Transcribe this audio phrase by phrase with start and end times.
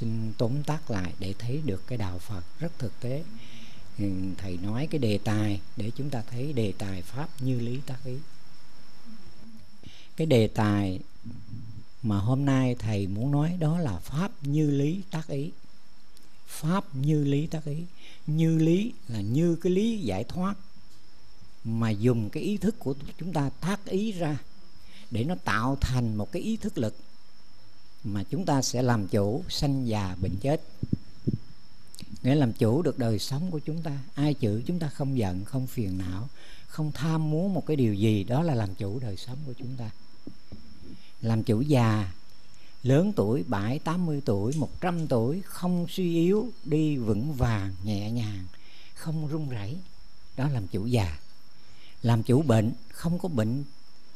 [0.00, 3.24] xin tóm tắt lại để thấy được cái đạo phật rất thực tế.
[3.98, 4.04] Ừ,
[4.38, 8.04] thầy nói cái đề tài để chúng ta thấy đề tài pháp như lý tác
[8.04, 8.16] ý.
[10.16, 11.00] Cái đề tài
[12.02, 15.50] mà hôm nay thầy muốn nói đó là pháp như lý tác ý.
[16.46, 17.76] Pháp như lý tác ý.
[18.26, 20.54] Như lý là như cái lý giải thoát
[21.64, 24.38] mà dùng cái ý thức của chúng ta tác ý ra
[25.10, 26.96] để nó tạo thành một cái ý thức lực
[28.06, 30.62] mà chúng ta sẽ làm chủ sanh già bệnh chết.
[32.22, 33.98] Nghĩa làm chủ được đời sống của chúng ta.
[34.14, 36.28] Ai chữ chúng ta không giận, không phiền não,
[36.66, 39.76] không tham muốn một cái điều gì, đó là làm chủ đời sống của chúng
[39.76, 39.90] ta.
[41.20, 42.12] Làm chủ già,
[42.82, 47.74] lớn tuổi, bảy, tám mươi tuổi, một trăm tuổi, không suy yếu, đi vững vàng,
[47.84, 48.46] nhẹ nhàng,
[48.94, 49.76] không run rẩy,
[50.36, 51.18] đó làm chủ già.
[52.02, 53.64] Làm chủ bệnh, không có bệnh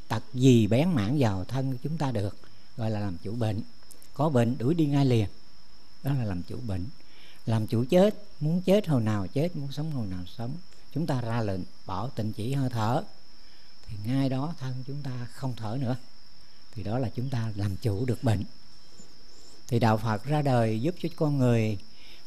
[0.08, 2.36] tật gì bén mảng vào thân của chúng ta được,
[2.76, 3.60] gọi là làm chủ bệnh
[4.20, 5.26] có bệnh, đuổi đi ngay liền.
[6.02, 6.86] Đó là làm chủ bệnh.
[7.46, 10.54] Làm chủ chết, muốn chết hồi nào chết, muốn sống hồi nào sống.
[10.94, 13.02] Chúng ta ra lệnh, bỏ tịnh chỉ hơi thở.
[13.86, 15.96] Thì ngay đó thân chúng ta không thở nữa.
[16.74, 18.44] Thì đó là chúng ta làm chủ được bệnh.
[19.68, 21.78] Thì đạo phật ra đời giúp cho con người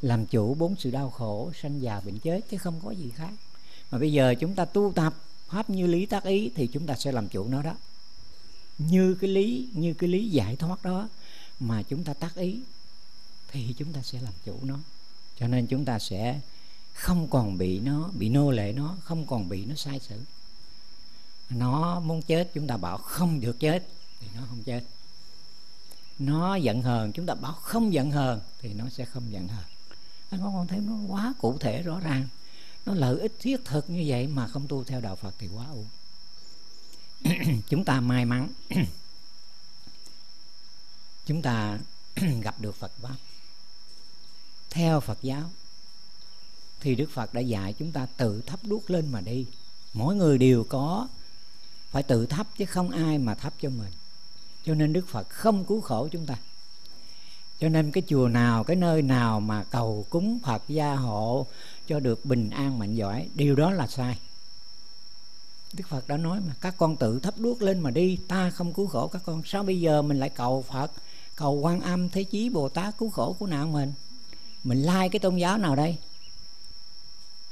[0.02, 3.32] làm chủ bốn sự đau khổ, sanh già bệnh chết, chứ không có gì khác.
[3.92, 5.14] Mà bây giờ chúng ta tu tập,
[5.48, 7.76] pháp như lý tác ý, thì chúng ta sẽ làm chủ nó đó.
[8.78, 11.10] Như cái lý, như cái lý giải thoát đó
[11.68, 12.60] mà chúng ta tác ý,
[13.48, 14.80] thì chúng ta sẽ làm chủ nó.
[15.40, 16.40] Cho nên chúng ta sẽ
[16.94, 20.20] không còn bị nó, bị nô lệ nó, không còn bị nó sai sự.
[21.50, 23.88] Nó muốn chết, chúng ta bảo không được chết,
[24.20, 24.84] thì nó không chết.
[26.20, 29.66] Nó giận hờn, chúng ta bảo không giận hờn, thì nó sẽ không giận hờn.
[30.30, 32.28] Anh có con thấy nó quá cụ thể, rõ ràng.
[32.86, 35.66] Nó lợi ích thiết thực như vậy mà không tu theo đạo phật thì quá
[35.72, 35.88] uổng
[37.70, 38.48] chúng ta may mắn.
[41.26, 41.80] chúng ta
[42.42, 43.16] gặp được phật pháp
[44.74, 45.50] theo phật giáo,
[46.82, 49.46] thì đức phật đã dạy chúng ta tự thắp đuốc lên mà đi.
[49.94, 51.08] Mỗi người đều có
[51.92, 53.92] phải tự thắp chứ không ai mà thắp cho mình.
[54.66, 56.36] Cho nên đức phật không cứu khổ chúng ta.
[57.60, 61.48] Cho nên cái chùa nào, cái nơi nào mà cầu cúng phật gia hộ
[61.88, 64.18] cho được bình an, mạnh giỏi, điều đó là sai.
[65.74, 68.74] Đức phật đã nói mà, các con tự thắp đuốc lên mà đi, ta không
[68.74, 69.42] cứu khổ các con.
[69.46, 70.92] Sao bây giờ mình lại cầu phật?
[71.36, 73.94] Cầu quan âm thế chí bồ tát cứu khổ của nạn mình.
[74.64, 75.98] Mình lai like cái tôn giáo nào đây?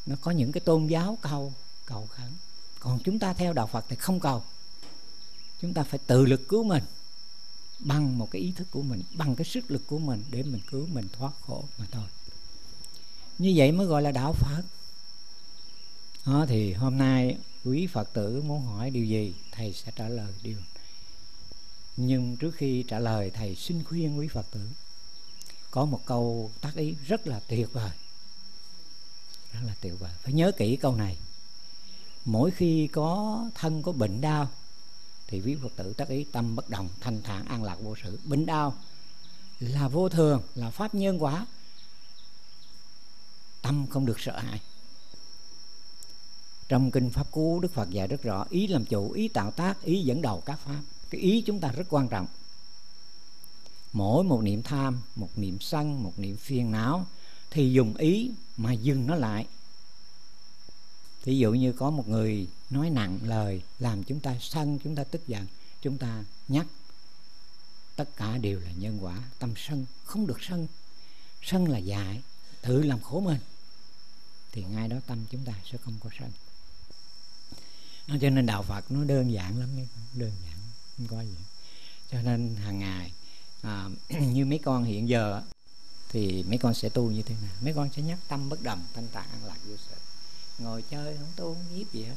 [0.06, 1.53] Nó có những cái tôn giáo cầu
[1.86, 2.31] cầu khẩn.
[2.80, 4.44] Còn chúng ta theo đạo phật thì không cầu.
[5.62, 6.84] Chúng ta phải tự lực cứu mình
[7.80, 10.62] bằng một cái ý thức của mình, bằng cái sức lực của mình để mình
[10.72, 12.06] cứu, mình thoát khổ mà thôi.
[13.38, 14.62] Như vậy mới gọi là đạo phật.
[16.25, 20.34] Đó thì hôm nay quý phật tử muốn hỏi điều gì, thầy sẽ trả lời
[20.44, 20.58] điều
[21.97, 24.69] nhưng trước khi trả lời, thầy xin khuyên quý phật tử.
[25.72, 27.91] Có một câu tác ý rất là tuyệt vời.
[29.53, 30.12] Rất là tuyệt vời.
[30.22, 31.18] Phải nhớ kỹ câu này.
[32.25, 34.50] Mỗi khi có thân có bệnh đau,
[35.28, 38.19] thì quý phật tử tác ý tâm bất động, thanh thản, an lạc vô sự.
[38.24, 38.75] Bệnh đau
[39.59, 41.46] là vô thường, là pháp nhân quả.
[43.62, 44.62] Tâm không được sợ hãi.
[46.68, 49.81] Trong kinh pháp cú, đức phật dạy rất rõ ý làm chủ, ý tạo tác,
[49.81, 52.27] ý dẫn đầu các pháp cái ý chúng ta rất quan trọng.
[53.94, 57.05] Mỗi một niệm tham, một niệm sân, một niệm phiền não
[57.51, 59.47] thì dùng ý mà dừng nó lại.
[61.23, 65.03] Thí dụ như có một người nói nặng lời làm chúng ta sân, chúng ta
[65.03, 65.47] tức giận,
[65.81, 66.68] chúng ta nhắc
[67.95, 70.68] tất cả đều là nhân quả, tâm sân không được sân.
[71.41, 72.21] Sân là dại,
[72.62, 73.39] tự làm khổ mình,
[74.51, 76.31] thì ngay đó tâm chúng ta sẽ không có sân.
[78.21, 79.69] Cho nên đạo phật nó đơn giản lắm,
[80.13, 80.50] đơn giản
[81.07, 81.36] không có gì.
[82.12, 83.12] Cho nên hàng ngày
[83.62, 85.42] à, như mấy con hiện giờ
[86.09, 87.51] thì mấy con sẽ tu như thế nào?
[87.62, 89.95] Mấy con sẽ nhắc tâm bất động thanh tạng an lạc vô sự.
[90.59, 92.15] Ngồi chơi không tu không nhiếp gì hết.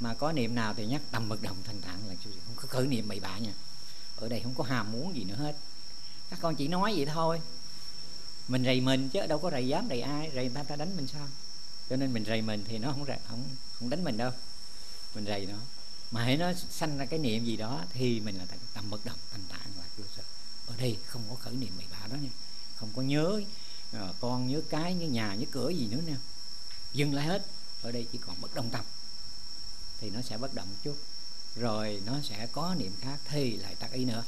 [0.00, 2.30] Mà có niệm nào thì nhắc tâm bất động thanh tạng là sự.
[2.46, 3.52] Không có khởi niệm bậy bạ nha.
[4.16, 5.56] Ở đây không có hàm muốn gì nữa hết.
[6.30, 7.40] Các con chỉ nói vậy thôi.
[8.48, 10.30] Mình rầy mình chứ đâu có rầy dám rầy ai.
[10.34, 11.26] Rầy người ta ta đánh mình sao?
[11.90, 14.32] Cho nên mình rầy mình thì nó không rầy, không không đánh mình đâu.
[15.14, 15.58] Mình rầy nó
[16.10, 19.18] mà hãy nó sanh ra cái niệm gì đó thì mình là tâm bất động,
[19.32, 20.22] thanh tạng là vô sở
[20.68, 22.30] ở đây không có khởi niệm bậy bạ đó nha.
[22.76, 23.42] Không có nhớ
[23.92, 26.14] ờ, con nhớ cái, nhớ nhà, nhớ cửa gì nữa nè.
[26.92, 27.46] Dừng lại hết.
[27.82, 28.84] Ở đây chỉ còn bất động tâm.
[30.00, 30.96] Thì nó sẽ bất động chút.
[31.56, 34.24] Rồi nó sẽ có niệm khác thì lại tắt ý nữa.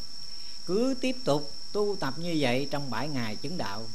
[0.66, 3.88] Cứ tiếp tục tu tập như vậy trong bảy ngày chứng đạo.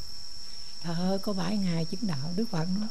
[0.82, 2.88] Thơ có bảy ngày chứng đạo, đức phật nó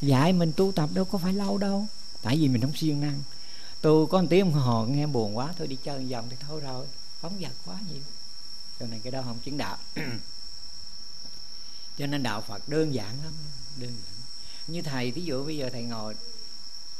[0.00, 1.86] dạy mình tu tập đâu có phải lâu đâu.
[2.22, 3.22] Tại vì mình không siêng năng
[3.80, 6.60] tu có một tiếng đồng hồ nghe buồn quá thôi đi chơi vòng thì thôi
[6.60, 6.86] rồi
[7.20, 8.02] phóng dật quá nhiều.
[8.80, 9.78] Cho nên cái đó không chứng đạo.
[11.98, 13.34] Cho nên đạo phật đơn giản lắm
[13.76, 14.14] đơn giản.
[14.66, 16.14] Như thầy thí dụ bây giờ thầy ngồi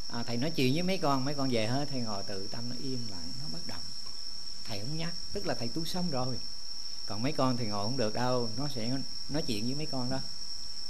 [0.09, 2.69] à, thầy nói chuyện với mấy con mấy con về hết thầy ngồi tự tâm
[2.69, 3.83] nó im lặng nó bất động.
[4.65, 6.39] Thầy không nhắc tức là thầy tu xong rồi.
[7.07, 8.99] Còn mấy con thì ngồi không được đâu nó sẽ
[9.29, 10.21] nói chuyện với mấy con đó.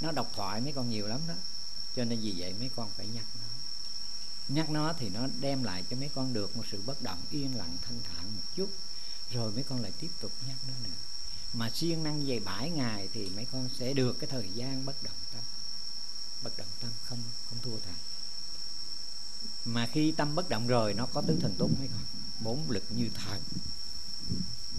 [0.01, 1.33] Nó độc thoại mấy con nhiều lắm đó.
[1.95, 3.25] Cho nên vì vậy mấy con phải nhắc
[4.49, 7.57] nhắc nó thì nó đem lại cho mấy con được một sự bất động, yên
[7.57, 8.69] lặng, thanh thản một chút.
[9.31, 10.95] Rồi mấy con lại tiếp tục nhắc nó nữa.
[11.53, 15.03] Mà siêng năng về bảy ngày thì mấy con sẽ được cái thời gian bất
[15.03, 15.43] động tâm.
[16.43, 17.95] Bất động tâm không không thua thầy.
[19.65, 22.01] Mà khi tâm bất động rồi, nó có tứ thần túc mấy con.
[22.39, 23.41] Bốn lực như thần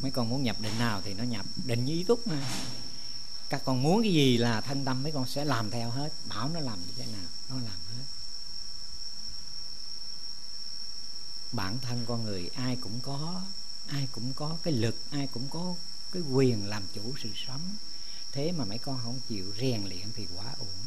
[0.02, 2.49] mấy con muốn nhập định nào thì nó nhập định như ý túc mà.
[3.49, 6.12] Các con muốn cái gì là thân tâm, mấy con sẽ làm theo hết.
[6.28, 8.05] Bảo nó làm như thế nào, nó làm hết.
[11.52, 13.43] Bản thân con người ai cũng có,
[13.87, 15.75] ai cũng có cái lực, ai cũng có
[16.12, 17.76] cái quyền làm chủ sự sống.
[18.32, 20.85] Thế mà mấy con không chịu rèn luyện thì quá uổng.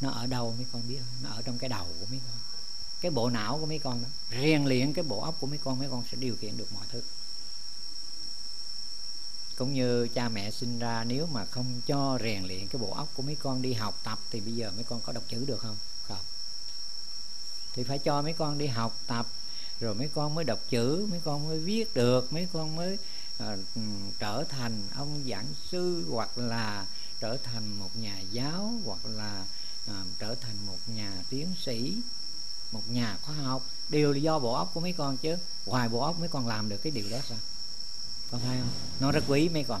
[0.00, 2.38] Nó ở đâu mấy con biết nó ở trong cái đầu của mấy con.
[3.00, 4.08] Cái bộ não của mấy con đó.
[4.30, 6.86] Rèn luyện cái bộ óc của mấy con mấy con sẽ điều khiển được mọi
[6.90, 7.02] thứ.
[9.56, 13.08] Cũng như cha mẹ sinh ra, nếu mà không cho rèn luyện cái bộ óc
[13.14, 15.60] của mấy con đi học tập thì bây giờ mấy con có đọc chữ được
[15.60, 15.76] không?
[16.08, 16.24] Không.
[17.72, 19.26] Thì phải cho mấy con đi học tập
[19.82, 22.98] rồi mấy con mới đọc chữ mấy con mới viết được mấy con mới
[23.38, 23.56] à,
[24.18, 26.86] trở thành ông giảng sư hoặc là
[27.20, 29.44] trở thành một nhà giáo hoặc là
[29.86, 31.96] à, trở thành một nhà tiến sĩ
[32.72, 33.66] một nhà khoa học.
[33.88, 35.36] Đều là do bộ óc của mấy con chứ.
[35.66, 37.38] Ngoài bộ óc mấy con làm được cái điều đó sao?
[38.30, 38.70] Con thấy không?
[39.00, 39.80] Nó rất quý mấy con.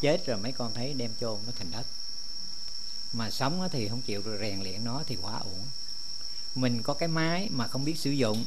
[0.00, 1.86] Chết rồi mấy con thấy đem chôn nó thành đất.
[3.12, 5.64] Mà sống thì không chịu rồi rèn luyện nó thì quá uổng.
[6.54, 8.44] Mình có cái máy mà không biết sử dụng.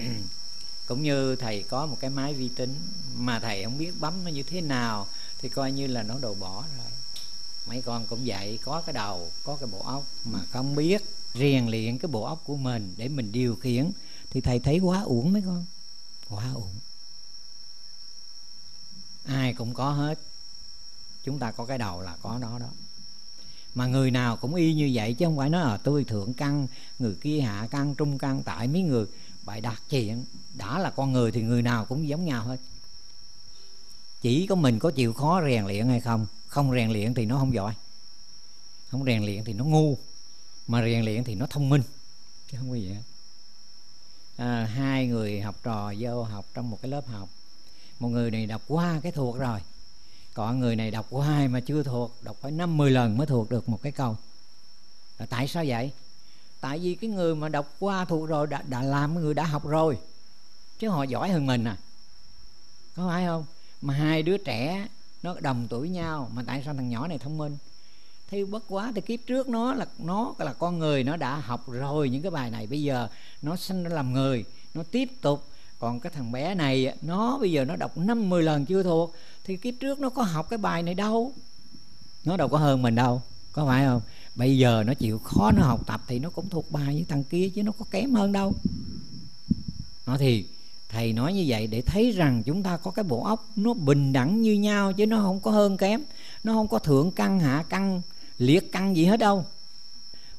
[0.86, 2.74] cũng như thầy có một cái máy vi tính
[3.16, 5.06] mà thầy không biết bấm nó như thế nào,
[5.38, 6.86] thì coi như là nó đồ bỏ rồi.
[7.68, 11.04] Mấy con cũng vậy, có cái đầu, có cái bộ óc mà không biết
[11.34, 13.90] rèn luyện cái bộ óc của mình để mình điều khiển,
[14.30, 15.64] thì thầy thấy quá uổng mấy con.
[16.28, 16.74] Quá uổng.
[19.24, 20.18] Ai cũng có hết.
[21.24, 22.68] Chúng ta có cái đầu là có đó đó.
[23.74, 26.66] Mà người nào cũng y như vậy, chứ không phải nói là tôi thượng căn,
[26.98, 29.06] người kia hạ căn, trung căn, tại mấy người
[29.46, 32.56] bày đặt chuyện đã là con người thì người nào cũng giống nhau hết.
[34.20, 37.38] Chỉ có mình có chịu khó rèn luyện hay không không rèn luyện thì nó
[37.38, 37.74] không giỏi.
[38.88, 39.98] Không rèn luyện thì nó ngu
[40.66, 41.82] mà rèn luyện thì nó thông minh
[42.50, 43.02] chứ không có gì hết.
[44.36, 47.28] À, hai người học trò vô học trong một cái lớp học.
[48.00, 49.60] Một người này đọc qua cái thuộc rồi
[50.34, 53.50] còn người này đọc qua mà chưa thuộc đọc phải năm mười lần mới thuộc
[53.50, 54.16] được một cái câu.
[55.18, 55.90] Là tại sao vậy?
[56.68, 59.66] Tại vì cái người mà đọc qua thuộc rồi đã, đã làm người đã học
[59.66, 59.98] rồi.
[60.78, 61.76] Chứ họ giỏi hơn mình à.
[62.96, 63.44] Có phải không?
[63.82, 64.88] Mà hai đứa trẻ
[65.22, 67.56] nó đồng tuổi nhau mà tại sao thằng nhỏ này thông minh?
[68.30, 71.70] Thì bất quá thì kiếp trước nó là nó là con người nó đã học
[71.70, 72.66] rồi những cái bài này.
[72.66, 73.08] Bây giờ
[73.42, 75.44] nó sinh ra làm người nó tiếp tục.
[75.78, 79.14] Còn cái thằng bé này nó bây giờ nó đọc năm mười lần chưa thuộc.
[79.44, 81.32] Thì kiếp trước nó có học cái bài này đâu.
[82.24, 83.22] Nó đâu có hơn mình đâu.
[83.52, 84.00] Có phải không?
[84.36, 87.24] Bây giờ nó chịu khó nó học tập thì nó cũng thuộc bài với thằng
[87.24, 88.52] kia chứ nó có kém hơn đâu.
[90.06, 90.46] Nó thì,
[90.88, 94.12] thầy nói như vậy để thấy rằng chúng ta có cái bộ óc nó bình
[94.12, 96.02] đẳng như nhau chứ nó không có hơn kém,
[96.44, 98.02] nó không có thượng căn, hạ căn,
[98.38, 99.44] liệt căn gì hết đâu.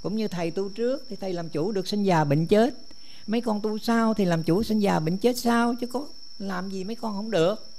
[0.02, 2.78] Cũng như thầy tu trước thì thầy làm chủ được sinh già bệnh chết.
[3.28, 6.08] Mấy con tu sau thì làm chủ sinh già bệnh chết sao chứ có
[6.40, 7.70] làm gì mấy con không được.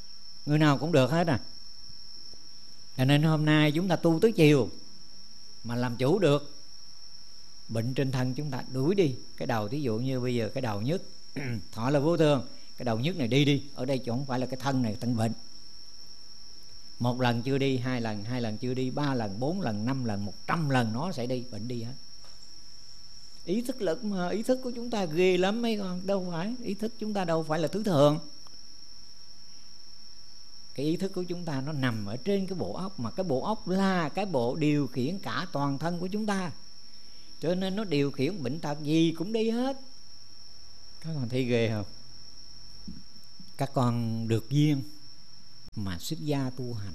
[0.47, 1.41] Người nào cũng được hết à.
[2.97, 4.69] Cho nên hôm nay chúng ta tu tới chiều
[5.65, 6.55] mà làm chủ được.
[7.69, 9.15] Bệnh trên thân chúng ta đuổi đi.
[9.37, 11.03] Cái đầu thí dụ như bây giờ cái đầu nhất
[11.73, 12.47] thọ là vô thường,
[12.77, 13.63] cái đầu nhất này đi đi.
[13.75, 15.33] Ở đây chứ không phải là cái thân này, thân bệnh.
[16.99, 20.05] Một lần chưa đi, hai lần hai lần chưa đi, ba lần, bốn lần, năm
[20.05, 21.93] lần, một trăm lần nó sẽ đi, bệnh đi hết.
[23.45, 26.55] Ý thức lực mà, ý thức của chúng ta ghê lắm mấy con, đâu phải.
[26.63, 28.19] Ý thức chúng ta đâu phải là thứ thường
[30.79, 33.25] cái ý thức của chúng ta nó nằm ở trên cái bộ óc, mà cái
[33.25, 36.53] bộ óc là cái bộ điều khiển cả toàn thân của chúng ta.
[37.41, 39.81] Cho nên nó điều khiển bệnh tật gì cũng đi hết.
[41.01, 41.87] Các con thấy ghê không?
[43.57, 44.83] Các con được duyên
[45.77, 46.95] mà xuất gia tu hành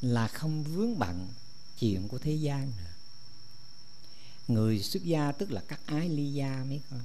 [0.00, 1.28] là không vướng bận
[1.78, 2.92] chuyện của thế gian nữa.
[4.48, 7.00] Người xuất gia tức là các ái ly gia mấy con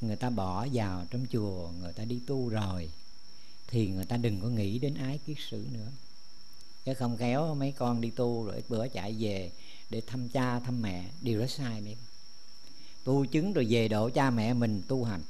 [0.00, 2.90] người ta bỏ vào trong chùa, người ta đi tu rồi,
[3.66, 5.88] thì người ta đừng có nghĩ đến ái kiết sử nữa.
[6.84, 9.50] Chứ không khéo mấy con đi tu rồi bữa chạy về
[9.90, 11.96] để thăm cha, thăm mẹ, điều đó sai mấy
[13.04, 15.22] tu chứng rồi về độ cha mẹ mình tu hành,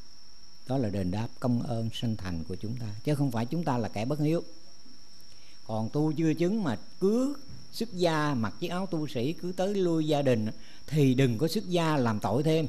[0.66, 2.86] đó là đền đáp công ơn sinh thành của chúng ta.
[3.04, 4.42] Chứ không phải chúng ta là kẻ bất hiếu.
[5.66, 7.36] Còn tu chưa chứng mà cứ
[7.72, 10.46] xuất gia mặc chiếc áo tu sĩ cứ tới lui gia đình,
[10.86, 12.66] thì đừng có xuất gia làm tội thêm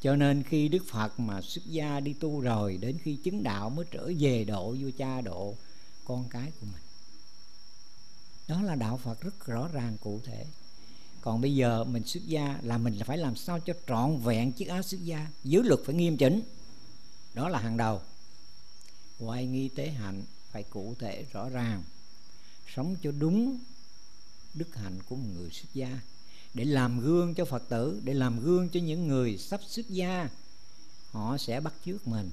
[0.00, 3.70] cho nên khi đức phật mà xuất gia đi tu rồi, đến khi chứng đạo
[3.70, 5.56] mới trở về độ vua cha độ
[6.04, 6.82] con cái của mình.
[8.48, 10.46] Đó là đạo phật rất rõ ràng, cụ thể.
[11.20, 14.68] Còn bây giờ mình xuất gia là mình phải làm sao cho trọn vẹn chiếc
[14.68, 15.28] áo xuất gia?
[15.44, 16.42] Giới luật phải nghiêm chỉnh.
[17.34, 18.00] Đó là hàng đầu.
[19.18, 21.82] Quay nghi tế hạnh phải cụ thể, rõ ràng.
[22.74, 23.58] Sống cho đúng
[24.54, 26.00] đức hạnh của một người xuất gia
[26.54, 30.28] để làm gương cho phật tử, để làm gương cho những người sắp xuất gia.
[31.10, 32.30] Họ sẽ bắt chước mình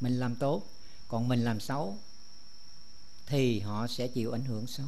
[0.00, 0.62] mình làm tốt,
[1.08, 1.98] còn mình làm xấu
[3.26, 4.86] thì họ sẽ chịu ảnh hưởng xấu.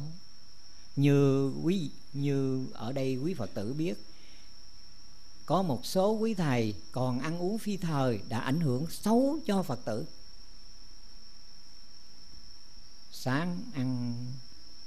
[0.95, 4.05] Như quý, như ở đây quý phật tử biết,
[5.45, 9.63] có một số quý thầy còn ăn uống phi thời đã ảnh hưởng xấu cho
[9.63, 10.05] phật tử.
[13.11, 14.15] Sáng ăn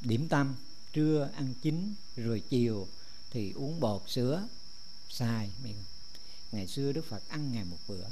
[0.01, 0.55] điểm tâm,
[0.93, 2.89] trưa ăn chín, rồi chiều
[3.33, 4.49] thì uống bột sữa,
[5.09, 5.51] sai
[6.53, 8.05] ngày xưa đức phật ăn ngày một bữa.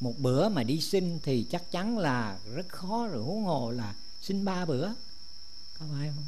[0.00, 3.94] Một bữa mà đi sinh thì chắc chắn là rất khó rồi, huống hồ là
[4.22, 4.88] sinh ba bữa.
[5.78, 6.24] Có phải không?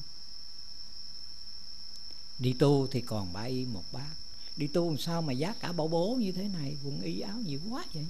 [2.38, 4.14] Đi tu thì còn ba y một bát.
[4.56, 7.38] Đi tu làm sao mà giá cả bảo bố như thế này quần y áo
[7.46, 8.06] nhiều quá vậy?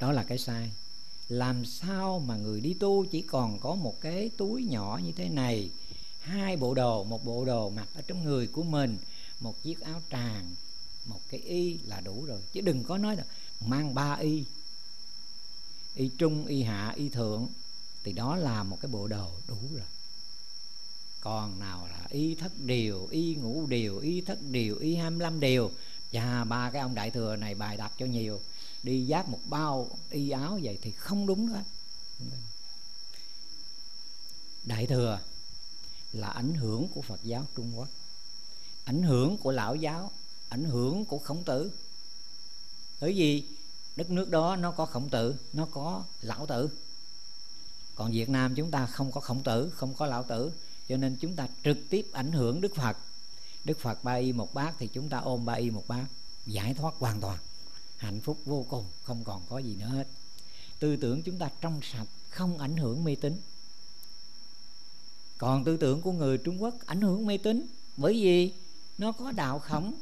[0.00, 0.72] Đó là cái sai.
[1.28, 5.28] Làm sao mà người đi tu chỉ còn có một cái túi nhỏ như thế
[5.28, 5.70] này
[6.22, 8.98] hai bộ đồ, một bộ đồ mặc ở trong người của mình,
[9.40, 10.54] một chiếc áo tràng,
[11.06, 12.40] một cái y là đủ rồi.
[12.52, 13.24] Chứ đừng có nói là
[13.60, 14.44] mang ba y
[15.94, 17.48] y trung, y hạ, y thượng,
[18.04, 19.86] thì đó là một cái bộ đồ đủ rồi.
[21.20, 25.20] Còn nào là y thất điều, y ngũ điều, y thất điều, y hai mươi
[25.20, 25.70] lăm điều
[26.12, 28.40] và ba cái ông đại thừa này bài đặt cho nhiều.
[28.82, 31.60] Đi giáp một bao y áo vậy thì không đúng đó
[34.64, 35.20] đại thừa
[36.12, 37.88] là ảnh hưởng của phật giáo trung quốc.
[38.84, 40.10] Ảnh hưởng của lão giáo,
[40.48, 41.72] ảnh hưởng của khổng tử.
[43.00, 43.48] Bởi vì
[43.96, 46.68] đất nước đó nó có khổng tử, nó có lão tử.
[47.94, 50.52] Còn việt nam chúng ta không có khổng tử, không có lão tử,
[50.88, 52.96] cho nên chúng ta trực tiếp ảnh hưởng đức phật.
[53.64, 56.06] Đức phật ba y một bát thì chúng ta ôm ba y một bát,
[56.46, 57.38] giải thoát hoàn toàn.
[57.96, 60.08] Hạnh phúc vô cùng, không còn có gì nữa hết.
[60.78, 63.40] Tư tưởng chúng ta trong sạch, không ảnh hưởng mê tín
[65.42, 67.66] còn tư tưởng của người trung quốc ảnh hưởng mê tín.
[67.96, 68.52] Bởi vì
[68.98, 69.94] nó có đạo khổng,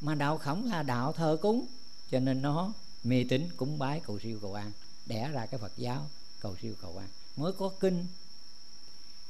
[0.00, 1.66] mà đạo khổng là đạo thờ cúng.
[2.10, 2.72] Cho nên nó,
[3.04, 4.72] mê tín cúng bái cầu siêu cầu an,
[5.06, 6.10] đẻ ra cái phật giáo
[6.40, 7.08] cầu siêu cầu an.
[7.36, 8.06] Mới có kinh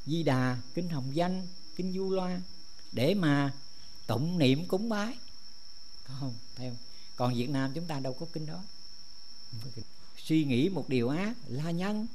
[0.06, 2.40] di đà, kinh hồng danh, kinh du loa,
[2.92, 3.52] để mà
[4.06, 5.18] tụng niệm cúng bái.
[6.08, 6.34] Có không?
[6.56, 6.72] Theo
[7.16, 8.62] còn việt nam chúng ta đâu có kinh đó.
[10.16, 12.06] Suy nghĩ một điều ác là nhân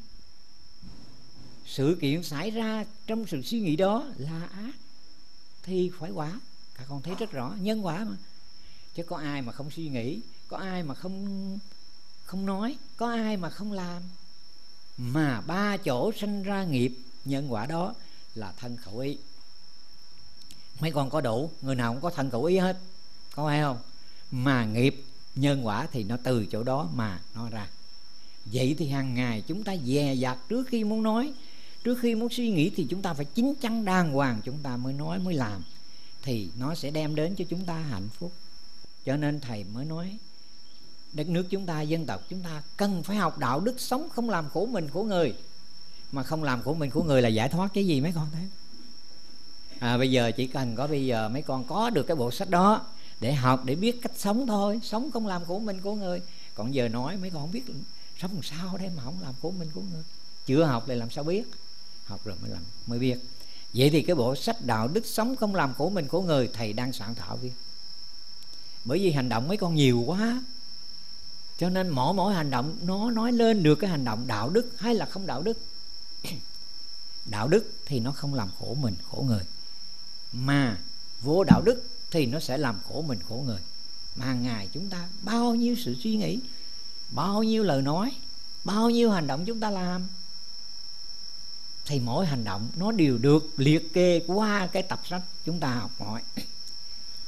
[1.69, 4.71] sự kiện xảy ra trong sự suy nghĩ đó là ác,
[5.63, 6.39] thì phải quả.
[6.77, 8.17] Các con thấy rất rõ, nhân quả mà.
[8.95, 11.59] Chứ có ai mà không suy nghĩ, có ai mà không
[12.25, 14.01] không nói, có ai mà không làm.
[14.97, 17.93] Mà ba chỗ sinh ra nghiệp, nhân quả đó
[18.35, 19.17] là thân khẩu ý.
[20.79, 22.77] Mấy con có đủ, người nào cũng có thân khẩu ý hết.
[23.35, 23.77] Có phải không?
[24.31, 25.03] Mà nghiệp,
[25.35, 27.67] nhân quả thì nó từ chỗ đó mà nó ra.
[28.45, 31.33] Vậy thì hàng ngày chúng ta dè dặt trước khi muốn nói
[31.83, 34.77] trước khi muốn suy nghĩ thì chúng ta phải chín chắn đàng hoàng chúng ta
[34.77, 35.63] mới nói mới làm.
[36.21, 38.31] Thì nó sẽ đem đến cho chúng ta hạnh phúc.
[39.05, 40.17] Cho nên thầy mới nói
[41.13, 44.29] đất nước chúng ta dân tộc chúng ta cần phải học đạo đức sống không
[44.29, 45.33] làm khổ mình khổ người.
[46.11, 48.43] Mà không làm khổ mình khổ người là giải thoát cái gì mấy con thấy?
[49.79, 52.49] À, bây giờ chỉ cần có bây giờ mấy con có được cái bộ sách
[52.49, 52.85] đó
[53.19, 54.79] để học để biết cách sống thôi.
[54.83, 56.21] Sống không làm khổ mình khổ người.
[56.53, 57.63] Còn giờ nói mấy con không biết
[58.21, 60.03] sống làm sao đây mà không làm khổ mình khổ người.
[60.45, 61.43] Chưa học thì làm sao biết?
[62.09, 63.17] Học rồi mới làm, mới biết.
[63.73, 66.73] Vậy thì cái bộ sách đạo đức sống không làm khổ mình khổ người thầy
[66.73, 67.51] đang soạn thảo viết
[68.85, 70.43] bởi vì hành động mấy con nhiều quá.
[71.57, 74.71] Cho nên mỗi mỗi hành động, nó nói lên được cái hành động đạo đức
[74.77, 75.57] hay là không đạo đức.
[77.25, 79.43] Đạo đức thì nó không làm khổ mình, khổ người.
[80.33, 80.77] Mà
[81.21, 83.59] vô đạo đức thì nó sẽ làm khổ mình, khổ người.
[84.15, 86.39] Mà hàng ngày chúng ta bao nhiêu sự suy nghĩ,
[87.11, 88.11] bao nhiêu lời nói,
[88.63, 90.07] bao nhiêu hành động chúng ta làm
[91.89, 95.73] thì mỗi hành động nó đều được liệt kê qua cái tập sách chúng ta
[95.73, 96.21] học hỏi.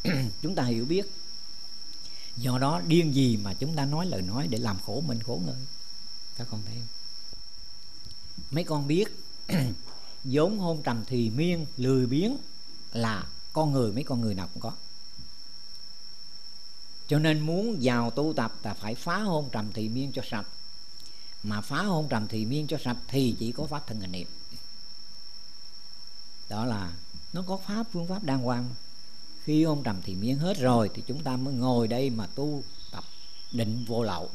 [0.42, 1.12] Chúng ta hiểu biết.
[2.38, 5.42] Do đó, điên gì mà chúng ta nói lời nói để làm khổ mình, khổ
[5.46, 5.56] người?
[6.38, 6.88] Các con thấy không?
[8.52, 9.08] Mấy con biết
[10.24, 12.38] vốn hôn trầm thì miên, lười biếng
[12.94, 14.72] là con người, mấy con người nào cũng có.
[17.08, 20.48] Cho nên muốn vào tu tập là phải phá hôn trầm thì miên cho sạch.
[21.44, 24.28] Mà phá hôn trầm thì miên cho sạch thì chỉ có pháp thân hành niệm
[26.52, 26.94] đó là
[27.34, 28.70] nó có pháp, phương pháp đàng hoàng
[29.44, 32.64] khi ông trầm thì miên hết rồi thì chúng ta mới ngồi đây mà tu
[32.92, 33.04] tập
[33.52, 34.30] định vô lậu,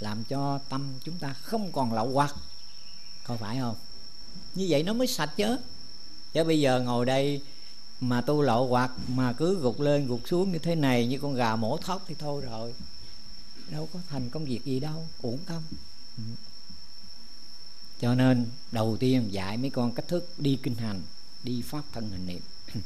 [0.00, 2.34] làm cho tâm chúng ta không còn lậu hoặc.
[3.24, 3.76] Có phải không?
[4.54, 5.56] Như vậy nó mới sạch chứ.
[6.32, 7.42] Chứ bây giờ ngồi đây
[8.00, 11.34] mà tu lậu hoặc, mà cứ gục lên gục xuống như thế này, như con
[11.34, 12.74] gà mổ thóc thì thôi rồi.
[13.70, 15.62] Đâu có thành công việc gì đâu, uổng công.
[16.16, 16.22] Ừ.
[18.00, 21.02] Cho nên đầu tiên dạy mấy con cách thức đi kinh hành
[21.42, 22.40] đi pháp thân hành niệm.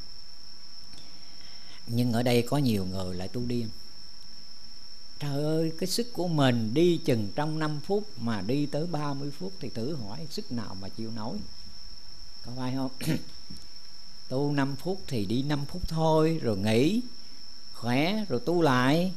[1.87, 3.68] Nhưng ở đây có nhiều người lại tu điên.
[5.18, 9.30] Trời ơi, cái sức của mình đi chừng trong 5 phút mà đi tới 30
[9.30, 11.38] phút thì thử hỏi sức nào mà chịu nổi.
[12.47, 12.90] Có phải không?
[14.28, 17.02] Tu 5 phút thì đi 5 phút thôi, rồi nghỉ,
[17.75, 19.12] khỏe, rồi tu lại.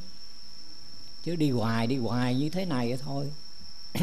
[1.22, 3.32] Chứ đi hoài đi hoài như thế này thôi.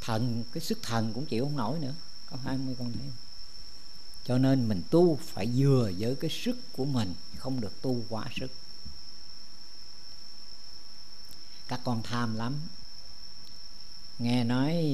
[0.00, 1.94] Thần, cái sức thần cũng chịu không nổi nữa.
[2.30, 3.10] Có hai mươi con thấy
[4.28, 8.24] cho nên mình tu phải vừa với cái sức của mình, không được tu quá
[8.40, 8.50] sức.
[11.68, 12.54] Các con tham lắm.
[14.18, 14.84] Nghe nói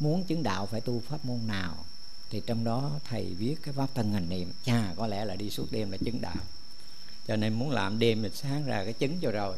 [0.00, 1.84] muốn chứng đạo phải tu pháp môn nào,
[2.30, 4.52] thì trong đó thầy viết cái pháp thân hành niệm.
[4.64, 6.36] Cha có lẽ là đi suốt đêm là chứng đạo.
[7.26, 9.56] Cho nên muốn làm đêm mình sáng ra cái chứng cho rồi.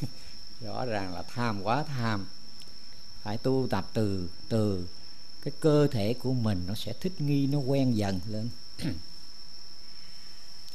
[0.60, 2.26] Rõ ràng là tham quá tham.
[3.22, 4.86] Phải tu tập từ từ
[5.42, 8.48] cái cơ thể của mình nó sẽ thích nghi nó quen dần lên.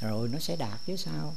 [0.01, 1.36] Rồi nó sẽ đạt chứ sao?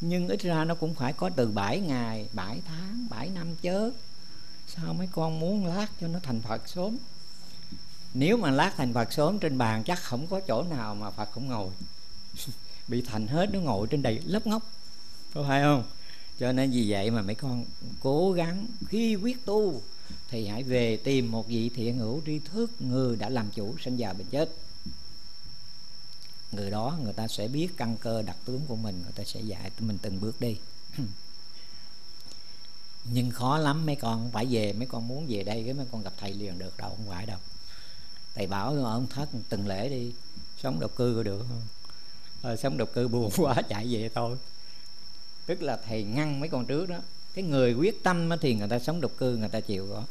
[0.00, 3.90] Nhưng ít ra nó cũng phải có từ 7 ngày 7 tháng 7 năm chớ.
[4.66, 6.96] Sao mấy con muốn lát cho nó thành Phật sớm?
[8.14, 11.30] Nếu mà lát thành Phật sớm trên bàn chắc không có chỗ nào mà Phật
[11.32, 11.70] không ngồi.
[12.88, 14.62] Bị thành hết nó ngồi trên đầy lớp ngốc.
[15.34, 15.84] Có phải không?
[16.38, 17.64] Cho nên vì vậy mà mấy con
[18.00, 19.82] cố gắng khi quyết tu
[20.28, 23.96] thì hãy về tìm một vị thiện hữu tri thức người đã làm chủ sinh
[23.96, 24.50] già bệnh chết.
[26.52, 29.40] Người đó người ta sẽ biết căn cơ đặc tướng của mình người ta sẽ
[29.40, 30.56] dạy mình từng bước đi.
[33.04, 35.86] Nhưng khó lắm mấy con không phải về mấy con muốn về đây cái mấy
[35.92, 37.38] con gặp thầy liền được đâu không phải đâu.
[38.34, 40.12] Thầy bảo ông thất từng lễ đi
[40.62, 41.62] sống độc cư có được không?
[42.42, 44.36] À, sống độc cư buồn quá chạy về thôi.
[45.46, 46.98] Tức là thầy ngăn mấy con trước đó
[47.34, 50.06] cái người quyết tâm thì người ta sống độc cư người ta chịu đó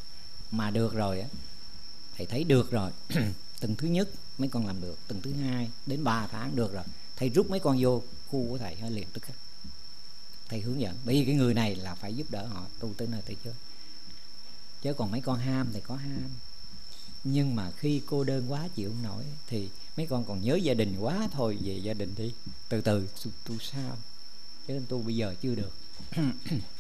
[0.52, 1.26] mà được rồi
[2.20, 2.92] thầy thấy được rồi.
[3.60, 6.84] Từng thứ nhất mấy con làm được từng thứ hai đến 3 tháng được rồi.
[7.16, 9.36] Thầy rút mấy con vô khu của thầy hơi liền tức khắc.
[10.50, 13.08] Thầy hướng dẫn bởi vì cái người này là phải giúp đỡ họ tu tới
[13.08, 13.54] nơi tới chưa
[14.82, 16.30] chứ còn mấy con ham thì có ham.
[17.24, 20.74] Nhưng mà khi cô đơn quá chịu không nổi thì mấy con còn nhớ gia
[20.74, 22.34] đình quá thôi về gia đình đi.
[22.70, 23.98] Từ từ tu, tu sao?
[24.68, 25.72] Chứ tu bây giờ chưa được.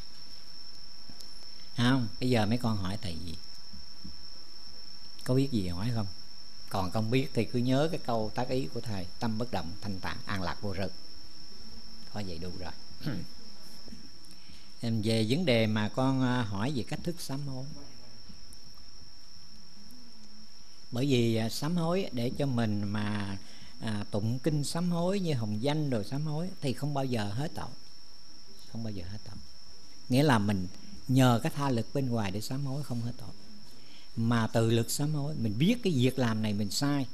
[1.77, 3.36] không bây giờ mấy con hỏi thầy gì
[5.23, 6.08] có biết gì hỏi không?
[6.69, 9.71] Còn không biết thì cứ nhớ cái câu tác ý của thầy tâm bất động
[9.82, 10.91] thanh tạng an lạc vô rực
[12.13, 12.71] có vậy đủ rồi.
[14.82, 17.65] Em về vấn đề mà con à, hỏi về cách thức sám hối.
[20.91, 23.38] Bởi vì à, sám hối để cho mình mà
[23.79, 27.32] à, tụng kinh sám hối như hồng danh rồi sám hối thì không bao giờ
[27.34, 27.69] hết tội.
[28.71, 29.36] Không bao giờ hết tội.
[30.10, 30.67] Nghĩa là mình
[31.10, 33.30] nhờ cái tha lực bên ngoài để sám hối không hết tội.
[34.15, 37.08] Mà từ lực sám hối, mình biết cái việc làm này mình sai,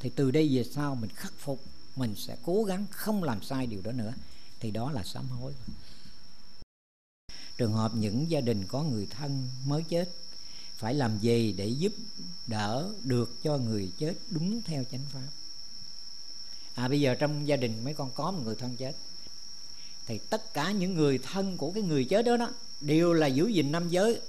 [0.00, 1.64] thì từ đây về sau mình khắc phục,
[1.96, 4.12] mình sẽ cố gắng không làm sai điều đó nữa,
[4.60, 5.52] thì đó là sám hối.
[7.56, 10.10] Trường hợp những gia đình có người thân mới chết,
[10.76, 11.92] phải làm gì để giúp
[12.46, 15.28] đỡ được cho người chết đúng theo chánh pháp?
[16.74, 18.96] À bây giờ trong gia đình mấy con có một người thân chết,
[20.06, 23.46] thì tất cả những người thân của cái người chết đó đó đều là giữ
[23.46, 24.20] gìn năm giới.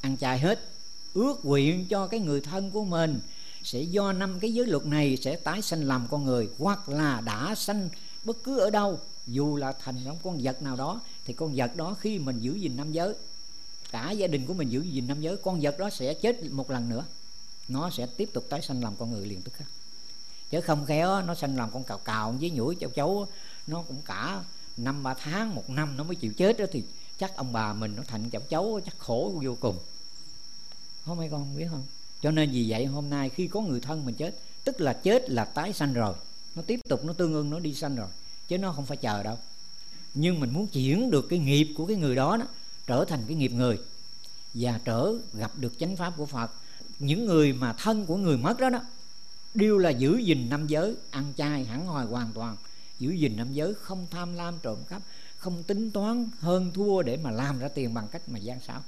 [0.00, 0.68] Ăn chay hết,
[1.14, 3.20] ước nguyện cho cái người thân của mình
[3.62, 7.20] sẽ do năm cái giới luật này sẽ tái sanh làm con người, hoặc là
[7.20, 7.88] đã sanh
[8.24, 9.00] bất cứ ở đâu.
[9.26, 12.54] Dù là thành trong con vật nào đó, thì con vật đó khi mình giữ
[12.54, 13.14] gìn năm giới,
[13.90, 16.70] cả gia đình của mình giữ gìn năm giới, con vật đó sẽ chết một
[16.70, 17.04] lần nữa.
[17.68, 19.68] Nó sẽ tiếp tục tái sanh làm con người liền tức khắc.
[20.50, 23.26] Chứ không khéo, nó sanh làm con cào cào với nhũi châu chấu,
[23.66, 24.44] nó cũng cả
[24.76, 26.82] năm ba tháng, một năm nó mới chịu chết đó thì
[27.18, 29.78] chắc ông bà mình nó thành cháu cháu chắc khổ vô cùng.
[31.04, 31.84] Không mấy con biết không?
[32.22, 35.30] Cho nên vì vậy hôm nay khi có người thân mình chết tức là chết
[35.30, 36.14] là tái sanh rồi.
[36.54, 38.08] Nó tiếp tục nó tương ưng nó đi sanh rồi.
[38.48, 39.38] Chứ nó không phải chờ đâu.
[40.14, 42.46] Nhưng mình muốn chuyển được cái nghiệp của cái người đó, đó
[42.86, 43.78] trở thành cái nghiệp người.
[44.54, 46.50] Và trở gặp được chánh pháp của Phật.
[46.98, 48.80] Những người mà thân của người mất đó đó
[49.54, 52.56] đều là giữ gìn năm giới ăn chay hẳn hoài hoàn toàn.
[52.98, 55.02] Giữ gìn năm giới không tham lam trộm cắp
[55.38, 58.82] không tính toán hơn thua để mà làm ra tiền bằng cách mà gian xảo.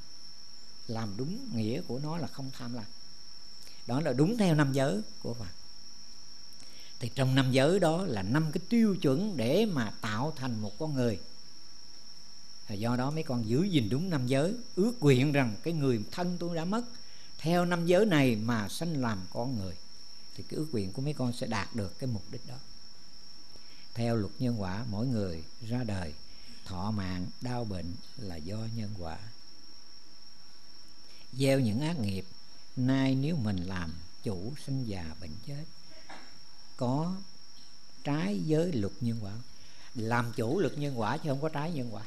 [0.88, 2.84] Làm đúng nghĩa của nó là không tham lam.
[3.86, 5.48] Đó là đúng theo năm giới của Phật.
[7.00, 10.78] Thì trong năm giới đó là năm cái tiêu chuẩn để mà tạo thành một
[10.78, 11.20] con người.
[12.68, 16.36] Do đó mấy con giữ gìn đúng năm giới, ước nguyện rằng cái người thân
[16.40, 16.84] tôi đã mất,
[17.38, 19.74] theo năm giới này mà sanh làm con người,
[20.36, 22.54] thì cái ước nguyện của mấy con sẽ đạt được cái mục đích đó.
[23.94, 26.12] Theo luật nhân quả, mỗi người ra đời
[26.70, 29.18] thọ mạng, đau bệnh là do nhân quả.
[31.32, 32.24] Gieo những ác nghiệp,
[32.76, 35.64] nay nếu mình làm, chủ sinh già bệnh chết.
[36.76, 37.14] Có
[38.04, 39.32] trái với luật nhân quả
[39.94, 42.02] làm chủ luật nhân quả chứ không có trái nhân quả.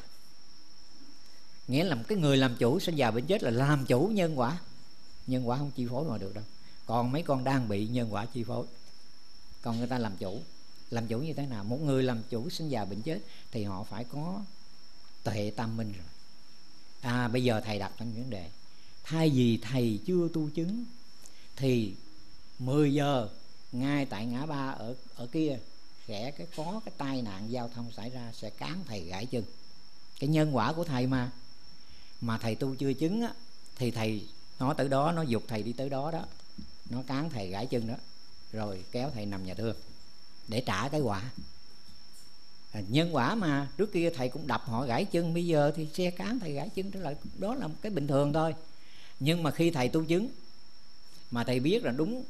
[1.67, 4.59] Nghĩa là cái người làm chủ sinh già bệnh chết là làm chủ nhân quả.
[5.27, 6.43] Nhân quả không chi phối mà được đâu.
[6.85, 8.65] Còn mấy con đang bị nhân quả chi phối
[9.61, 10.41] còn người ta làm chủ
[10.93, 11.63] làm chủ như thế nào?
[11.63, 13.19] Một người làm chủ sinh già bệnh chết
[13.51, 14.41] thì họ phải có
[15.23, 16.07] tuệ tâm minh rồi.
[17.01, 18.49] À bây giờ thầy đặt ra vấn đề.
[19.03, 20.85] Thay vì thầy chưa tu chứng
[21.55, 21.95] thì
[22.59, 23.29] 10 giờ
[23.71, 25.59] ngay tại ngã ba ở ở kia
[26.07, 29.43] sẽ cái có cái tai nạn giao thông xảy ra sẽ cán thầy gãy chân.
[30.19, 31.31] Cái nhân quả của thầy mà
[32.21, 33.33] mà thầy tu chưa chứng á,
[33.75, 34.27] thì thầy
[34.59, 36.25] nó tới đó nó dục thầy đi tới đó đó.
[36.89, 37.95] Nó cán thầy gãy chân đó
[38.51, 39.75] rồi kéo thầy nằm nhà thương
[40.47, 41.31] để trả cái quả.
[42.71, 45.87] À, nhân quả mà trước kia thầy cũng đập họ gãy chân bây giờ thì
[45.93, 48.55] xe cán thầy gãy chân trở lại đó là cái bình thường thôi.
[49.19, 50.29] Nhưng mà khi thầy tu chứng
[51.31, 52.23] mà thầy biết là đúng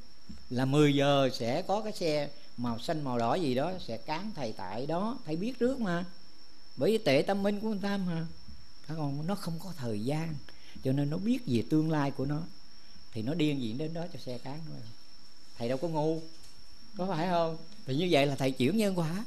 [0.50, 4.32] là 10 giờ sẽ có cái xe màu xanh màu đỏ gì đó sẽ cán
[4.36, 5.18] thầy tại đó.
[5.26, 6.06] Thầy biết trước mà.
[6.78, 8.28] Bởi vì tệ tâm minh của người ta mà.
[8.88, 10.36] Còn nó không có thời gian.
[10.84, 12.42] Cho nên nó biết về tương lai của nó.
[13.12, 14.78] Thì nó điên diện đến đó cho xe cán thôi.
[15.58, 16.22] Thầy đâu có ngu.
[16.98, 17.58] Có phải không?
[17.86, 19.26] Thì như vậy là thầy chuyển nhân quả.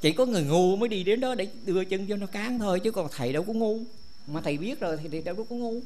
[0.00, 2.80] Chỉ có người ngu mới đi đến đó để đưa chân cho nó cán thôi
[2.80, 3.78] chứ còn thầy đâu có ngu.
[4.26, 5.80] Mà thầy biết rồi thì, đâu có ngu.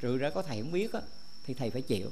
[0.00, 1.00] Trừ ra có thầy không biết á
[1.46, 2.10] thì thầy phải chịu.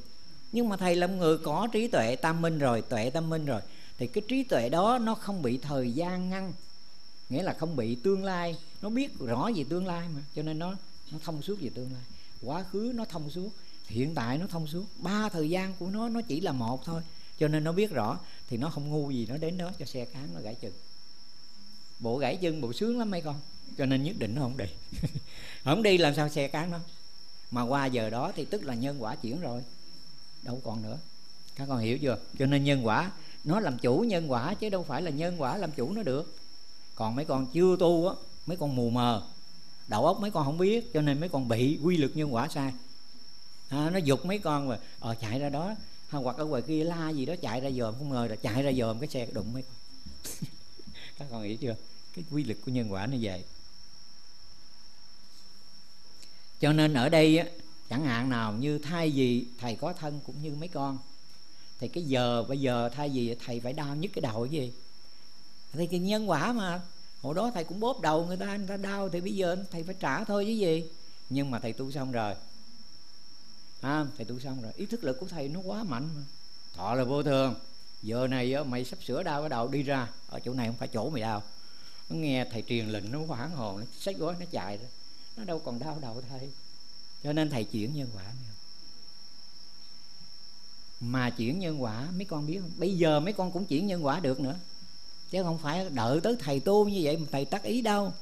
[0.52, 3.44] Nhưng mà thầy là một người có trí tuệ tam minh rồi tuệ tâm minh
[3.44, 3.60] rồi
[3.98, 6.52] thì cái trí tuệ đó nó không bị thời gian ngăn.
[7.28, 8.56] Nghĩa là không bị tương lai.
[8.82, 10.74] Nó biết rõ về tương lai mà cho nên nó
[11.12, 12.02] nó thông suốt về tương lai.
[12.42, 13.50] Quá khứ nó thông suốt
[13.86, 14.84] hiện tại nó thông suốt.
[14.98, 17.02] Ba thời gian của nó nó chỉ là một thôi
[17.42, 20.04] cho nên nó biết rõ thì nó không ngu gì nó đến đó cho xe
[20.04, 20.72] cán nó gãy chân.
[21.98, 23.40] Bộ gãy chân bộ sướng lắm mấy con
[23.78, 24.64] cho nên nhất định nó không đi.
[25.64, 26.78] Không đi làm sao xe cán nó
[27.50, 29.62] mà qua giờ đó thì tức là nhân quả chuyển rồi
[30.42, 30.98] đâu còn nữa.
[31.56, 32.18] Các con hiểu chưa?
[32.38, 33.10] Cho nên nhân quả
[33.44, 36.36] nó làm chủ nhân quả chứ đâu phải là nhân quả làm chủ nó được.
[36.94, 38.14] Còn mấy con chưa tu á
[38.46, 39.22] mấy con mù mờ
[39.88, 42.48] đầu óc mấy con không biết cho nên mấy con bị quy luật nhân quả
[42.48, 42.72] sai.
[43.68, 45.74] À, nó giục mấy con rồi ờ chạy ra đó
[46.18, 48.72] hoặc ở ngoài kia la gì đó chạy ra dòm không ngờ là chạy ra
[48.72, 49.74] dòm cái xe đụng mấy con.
[51.18, 51.76] Các con nghĩ chưa?
[52.14, 53.44] Cái quy luật của nhân quả nó vậy.
[56.60, 57.46] Cho nên ở đây á,
[57.90, 60.98] chẳng hạn nào như thay vì thầy có thân cũng như mấy con
[61.80, 64.72] thì cái giờ bây giờ thay vì thầy phải đau nhất cái đầu cái gì?
[65.72, 66.80] Thì cái nhân quả mà
[67.22, 69.82] hồi đó thầy cũng bóp đầu người ta người ta đau thì bây giờ thầy
[69.82, 70.84] phải trả thôi chứ gì?
[71.30, 72.34] Nhưng mà thầy tu xong rồi
[73.82, 74.72] à, thầy tu xong rồi.
[74.76, 76.22] Ý thức lực của thầy nó quá mạnh mà.
[76.74, 77.54] Thọ là vô thường.
[78.02, 80.08] Giờ này mày sắp sửa đau cái đầu đi ra.
[80.28, 81.42] Ở chỗ này không phải chỗ mày đau.
[82.08, 84.88] Nó nghe thầy truyền lệnh nó hoảng hồn nó xách gói nó chạy rồi
[85.36, 86.50] nó đâu còn đau đầu thầy.
[87.22, 88.32] Cho nên thầy chuyển nhân quả
[91.00, 92.70] mà chuyển nhân quả mấy con biết không?
[92.76, 94.58] Bây giờ mấy con cũng chuyển nhân quả được nữa.
[95.30, 98.12] Chứ không phải đợi tới thầy tu như vậy mà thầy tác ý đâu.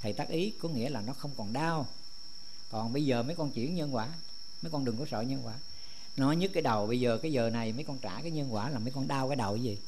[0.00, 1.86] Thầy tác ý có nghĩa là nó không còn đau.
[2.70, 4.08] Còn bây giờ mấy con chuyển nhân quả
[4.62, 5.54] mấy con đừng có sợ nhân quả.
[6.16, 8.70] Nó nhức cái đầu, bây giờ cái giờ này mấy con trả cái nhân quả
[8.70, 9.78] là mấy con đau cái đầu cái gì?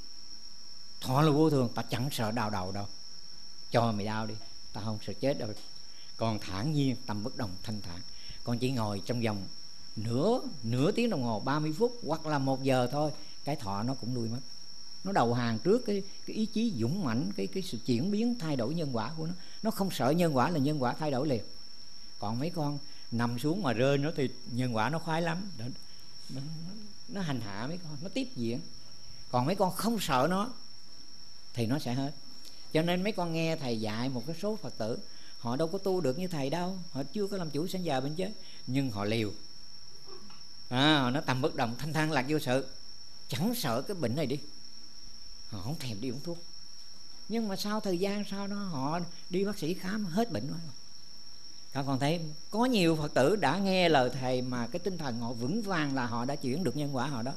[1.01, 2.87] Thọ là vô thường, ta chẳng sợ đau đầu đâu.
[3.71, 4.35] Cho mày đau đi,
[4.73, 5.49] ta không sợ chết đâu.
[6.17, 8.01] Còn thản nhiên, tâm bất đồng thanh thản.
[8.45, 9.47] Con chỉ ngồi trong vòng
[9.97, 13.11] nửa nửa tiếng đồng hồ 30 phút hoặc là một giờ thôi,
[13.45, 14.41] cái thọ nó cũng lui mất.
[15.05, 18.39] Nó đầu hàng trước cái cái ý chí dũng mãnh, cái cái sự chuyển biến,
[18.39, 19.33] thay đổi nhân quả của nó.
[19.63, 21.45] Nó không sợ nhân quả là nhân quả thay đổi liền.
[22.19, 22.79] Còn mấy con
[23.13, 25.51] nằm xuống mà rơi nó thì nhân quả nó khoái lắm.
[25.59, 25.65] Nó,
[26.29, 26.41] nó,
[27.09, 28.61] nó hành hạ mấy con nó tiếp diễn.
[29.31, 30.51] Còn mấy con không sợ nó
[31.55, 32.13] thì nó sẽ hết.
[32.73, 34.99] Cho nên mấy con nghe thầy dạy một cái số phật tử
[35.39, 38.01] họ đâu có tu được như thầy đâu họ chưa có làm chủ sinh già
[38.01, 38.27] bên chứ,
[38.67, 39.33] nhưng họ liều.
[40.69, 42.67] À, nó tầm bất động thanh thang lạc vô sự.
[43.29, 44.39] Chẳng sợ cái bệnh này đi.
[45.49, 46.39] Họ không thèm đi uống thuốc.
[47.29, 50.59] Nhưng mà sau thời gian sau đó họ đi bác sĩ khám hết bệnh rồi
[51.73, 55.19] các con thấy có nhiều phật tử đã nghe lời thầy mà cái tinh thần
[55.19, 57.33] họ vững vàng là họ đã chuyển được nhân quả họ đó.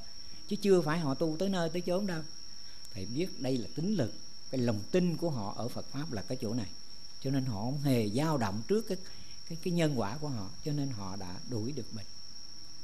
[0.48, 2.22] Chứ chưa phải họ tu tới nơi tới chốn đâu.
[2.94, 4.14] Thầy biết đây là tính lực,
[4.52, 6.70] cái lòng tin của họ ở Phật pháp là cái chỗ này.
[7.22, 8.98] Cho nên họ không hề dao động trước cái
[9.50, 12.06] cái cái nhân quả của họ, cho nên họ đã đuổi được mình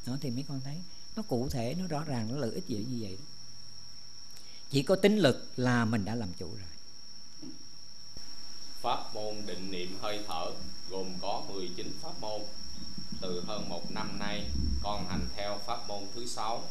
[0.09, 0.75] đó thì mấy con thấy,
[1.15, 3.17] nó cụ thể, nó rõ ràng, nó lợi ích gì như vậy
[4.69, 6.67] chỉ có tính lực là mình đã làm chủ rồi
[8.81, 10.51] pháp môn định niệm hơi thở
[10.89, 12.41] gồm có 19 pháp môn.
[13.21, 14.49] Từ hơn một năm nay,
[14.83, 16.63] con hành theo pháp môn thứ sáu,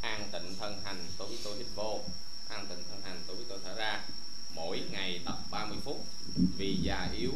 [0.00, 2.00] an tịnh thân hành tối với tôi hít vô.
[2.48, 4.04] An tịnh thân hành tối với tôi thở ra.
[4.54, 6.04] Mỗi ngày tập 30 phút,
[6.56, 7.32] vì già yếu,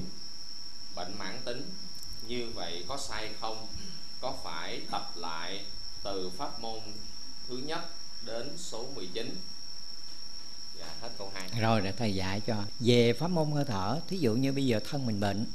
[0.95, 1.71] bệnh mãn tính.
[2.29, 3.67] Như vậy có sai không?
[4.21, 5.65] Có phải tập lại
[6.03, 6.81] từ pháp môn
[7.49, 7.91] thứ nhất
[8.25, 9.37] đến số 19 chín?
[10.79, 12.65] Dạ, hết câu 2 rồi, để thầy dạy cho.
[12.81, 15.47] Về pháp môn hơi thở, thí dụ như bây giờ thân mình bệnh,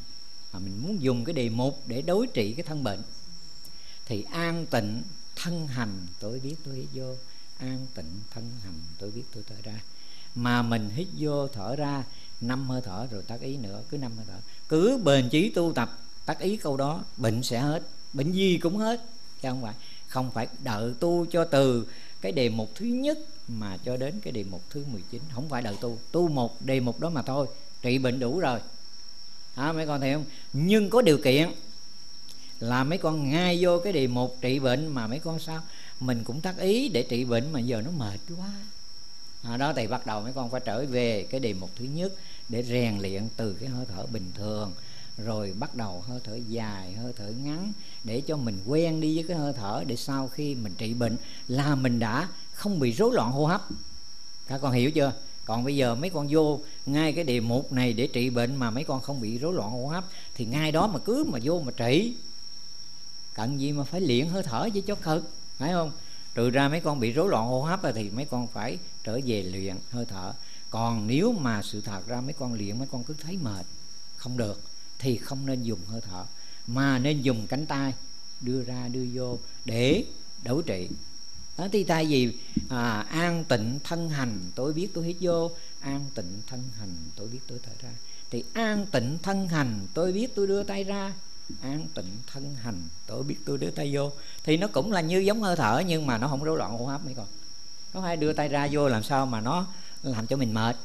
[0.53, 3.01] mà mình muốn dùng cái đề mục để đối trị cái thân bệnh,
[4.05, 5.01] thì an tịnh
[5.35, 7.15] thân hành, tôi biết tôi hít vô.
[7.57, 9.81] An tịnh thân hành, tôi biết tôi thở ra.
[10.35, 12.03] Mà mình hít vô thở ra,
[12.41, 14.39] năm hơi thở rồi tác ý nữa, cứ năm hơi thở.
[14.69, 17.83] Cứ bền chí tu tập, tác ý câu đó, bệnh sẽ hết,
[18.13, 19.05] bệnh gì cũng hết,
[19.41, 19.73] chứ không phải.
[20.07, 21.87] Không phải đợi tu cho từ
[22.23, 25.61] cái đề mục thứ nhất mà cho đến cái đề mục thứ 19 không phải
[25.61, 25.97] đời tu.
[26.11, 27.47] Tu một đề mục đó mà thôi.
[27.81, 28.59] Trị bệnh đủ rồi.
[29.55, 30.25] À, mấy con thấy không?
[30.53, 31.51] Nhưng có điều kiện
[32.59, 35.61] là mấy con ngay vô cái đề mục trị bệnh mà mấy con sao?
[35.99, 38.51] Mình cũng tác ý để trị bệnh mà giờ nó mệt quá.
[39.41, 42.13] À, đó thì bắt đầu mấy con phải trở về cái đề mục thứ nhất
[42.49, 44.73] để rèn luyện từ cái hơi thở bình thường
[45.17, 47.73] rồi bắt đầu hơi thở dài, hơi thở ngắn,
[48.03, 51.17] để cho mình quen đi với cái hơi thở, để sau khi mình trị bệnh
[51.47, 53.67] là mình đã không bị rối loạn hô hấp.
[54.47, 55.13] Các con hiểu chưa?
[55.45, 58.69] Còn bây giờ mấy con vô, ngay cái đề mục này để trị bệnh mà
[58.69, 61.61] mấy con không bị rối loạn hô hấp, thì ngay đó mà cứ mà vô
[61.65, 62.15] mà trị.
[63.33, 65.91] Cần gì mà phải luyện hơi thở với cho cực, phải không?
[66.35, 69.43] Trừ ra mấy con bị rối loạn hô hấp thì mấy con phải trở về
[69.43, 70.33] luyện hơi thở.
[70.69, 73.65] Còn nếu mà sự thật ra mấy con luyện, mấy con cứ thấy mệt,
[74.17, 74.61] không được
[75.03, 76.25] thì không nên dùng hơi thở
[76.67, 77.93] mà nên dùng cánh tay
[78.41, 80.05] đưa ra đưa vô để
[80.43, 80.89] đấu trị.
[81.57, 82.37] Đó thì tại vì
[82.69, 87.27] à, an tịnh thân hành tôi biết tôi hít vô an tịnh thân hành tôi
[87.27, 87.89] biết tôi thở ra.
[88.29, 91.13] Thì an tịnh thân hành tôi biết tôi đưa tay ra
[91.61, 94.11] an tịnh thân hành tôi biết tôi đưa tay vô.
[94.43, 96.85] Thì nó cũng là như giống hơi thở nhưng mà nó không rối loạn hô
[96.85, 97.27] hấp mấy con.
[97.93, 99.67] Có phải đưa tay ra vô làm sao mà nó
[100.03, 100.75] làm cho mình mệt?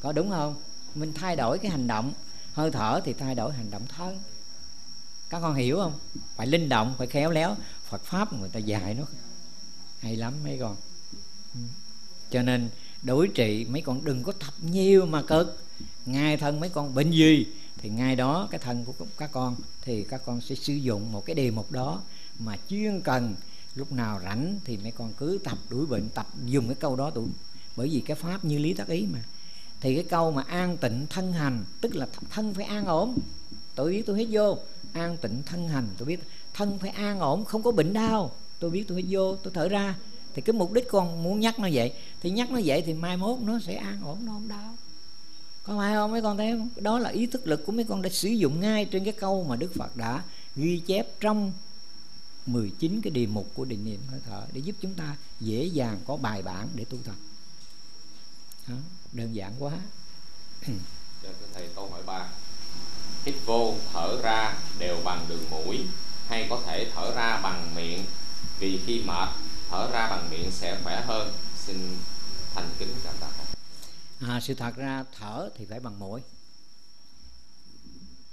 [0.00, 0.54] Có đúng không?
[0.94, 2.12] Mình thay đổi cái hành động
[2.52, 4.20] hơi thở thì thay đổi hành động thân
[5.30, 5.92] các con hiểu không?
[6.36, 7.56] Phải linh động, phải khéo léo.
[7.88, 9.04] Phật pháp người ta dạy nó
[9.98, 10.76] hay lắm mấy con.
[11.54, 11.60] Ừ.
[12.30, 12.68] Cho nên
[13.02, 15.64] đối trị mấy con đừng có tập nhiều mà cực.
[16.06, 17.46] Ngay thân mấy con bệnh gì
[17.78, 21.26] thì ngay đó cái thân của các con thì các con sẽ sử dụng một
[21.26, 22.02] cái đề mục đó
[22.38, 23.34] mà chuyên cần
[23.74, 27.10] lúc nào rảnh thì mấy con cứ tập đuổi bệnh, tập dùng cái câu đó
[27.10, 27.28] tụi.
[27.76, 29.24] Bởi vì cái pháp như lý tác ý mà
[29.82, 33.18] thì cái câu mà an tịnh thân hành tức là thân phải an ổn.
[33.74, 34.58] Tôi biết tôi hít vô.
[34.92, 36.20] An tịnh thân hành tôi biết.
[36.54, 38.30] Thân phải an ổn không có bệnh đau.
[38.58, 39.94] Tôi biết tôi hít vô tôi thở ra.
[40.34, 41.92] Thì cái mục đích con muốn nhắc nó vậy.
[42.20, 44.76] Thì nhắc nó vậy thì mai mốt nó sẽ an ổn nó không đau.
[45.62, 46.10] Có phải không?
[46.10, 46.68] Mấy con thấy không?
[46.76, 49.44] Đó là ý thức lực của mấy con đã sử dụng ngay trên cái câu
[49.44, 50.22] mà đức phật đã
[50.56, 51.52] ghi chép trong
[52.46, 55.98] 19 cái đề mục của định niệm hơi thở để giúp chúng ta dễ dàng
[56.06, 57.16] có bài bản để tu tập.
[58.68, 58.74] Đó,
[59.12, 59.72] đơn giản quá.
[61.22, 62.28] Dạ, thưa thầy câu hỏi ba.
[63.24, 65.86] Hít vô thở ra đều bằng đường mũi
[66.28, 68.04] hay có thể thở ra bằng miệng?
[68.58, 69.28] Vì khi mệt
[69.70, 71.32] thở ra bằng miệng sẽ khỏe hơn.
[71.56, 71.96] Xin
[72.54, 73.28] thành kính cảm tạ
[74.28, 76.20] à, sự thật ra thở thì phải bằng mũi.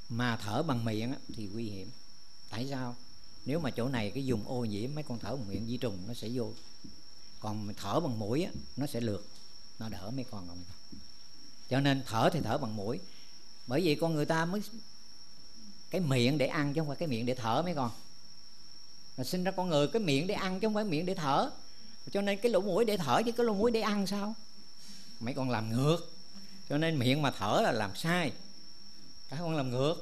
[0.09, 1.89] Mà thở bằng miệng thì nguy hiểm.
[2.49, 2.95] Tại sao?
[3.45, 5.97] Nếu mà chỗ này cái dùng ô nhiễm mấy con thở bằng miệng di trùng
[6.07, 6.51] nó sẽ vô.
[7.39, 9.25] Còn thở bằng mũi nó sẽ lượt
[9.79, 10.57] nó đỡ mấy con rồi.
[11.69, 12.99] Cho nên thở thì thở bằng mũi.
[13.67, 14.61] Bởi vì con người ta mới,
[15.89, 17.91] cái miệng để ăn chứ không phải cái miệng để thở mấy con.
[19.17, 21.51] Mà sinh ra con người, cái miệng để ăn chứ không phải miệng để thở.
[22.11, 24.35] Cho nên cái lỗ mũi để thở chứ cái lỗ mũi để ăn sao?
[25.19, 25.97] Mấy con làm ngược.
[26.69, 28.31] Cho nên miệng mà thở là làm sai.
[29.29, 29.95] Các con làm ngược.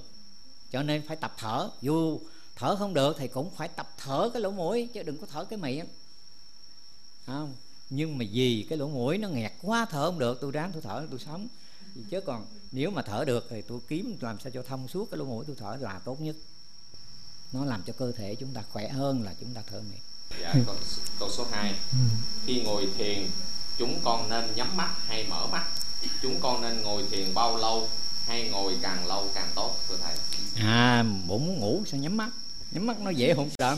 [0.72, 1.70] Cho nên phải tập thở.
[1.82, 2.20] Dù
[2.56, 5.46] thở không được thì cũng phải tập thở cái lỗ mũi chứ đừng có thở
[5.46, 5.86] cái miệng.
[7.26, 7.56] Không?
[7.90, 10.82] Nhưng mà vì cái lỗ mũi nó nghẹt quá thở không được tôi ráng tôi
[10.82, 11.48] thở tôi sống.
[12.10, 15.18] Chứ còn nếu mà thở được thì tôi kiếm làm sao cho thông suốt cái
[15.18, 16.36] lỗ mũi tôi thở là tốt nhất.
[17.54, 20.00] Nó làm cho cơ thể chúng ta khỏe hơn là chúng ta thở miệng.
[20.42, 20.76] Dạ câu,
[21.20, 21.98] câu số 2 ừ.
[22.46, 23.28] khi ngồi thiền
[23.78, 25.68] chúng con nên nhắm mắt hay mở mắt?
[26.22, 27.90] Chúng con nên ngồi thiền bao lâu
[28.26, 30.16] hay ngồi càng lâu càng tốt thưa thầy?
[30.56, 32.30] À bụng muốn ngủ sao nhắm mắt?
[32.72, 33.78] Nhắm mắt nó dễ hôn đậm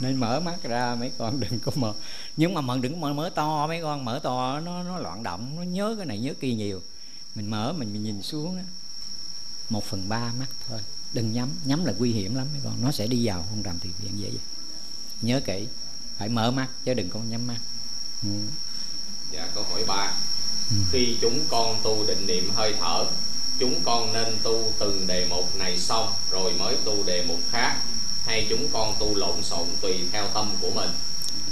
[0.00, 1.92] nên mở mắt ra mấy con đừng có mở.
[2.36, 5.22] Nhưng mà mình đừng có mở, mở to mấy con mở to nó nó loạn
[5.22, 6.82] động nó nhớ cái này nhớ kia nhiều.
[7.34, 8.58] Mình mở mình, mình nhìn xuống
[9.70, 10.80] một phần ba mắt thôi.
[11.12, 12.82] Đừng nhắm nhắm là nguy hiểm lắm mấy con.
[12.82, 14.38] Nó sẽ đi vào hôn trầm thiền viện vậy
[15.22, 15.66] nhớ kỹ
[16.18, 17.58] phải mở mắt chứ đừng có nhắm mắt.
[18.22, 18.28] Ừ.
[19.32, 20.12] dạ câu hỏi ba.
[20.70, 20.76] Ừ.
[20.90, 23.06] khi chúng con tu định niệm hơi thở
[23.58, 27.76] chúng con nên tu từng đề mục này xong rồi mới tu đề mục khác
[28.26, 30.90] hay chúng con tu lộn xộn tùy theo tâm của mình?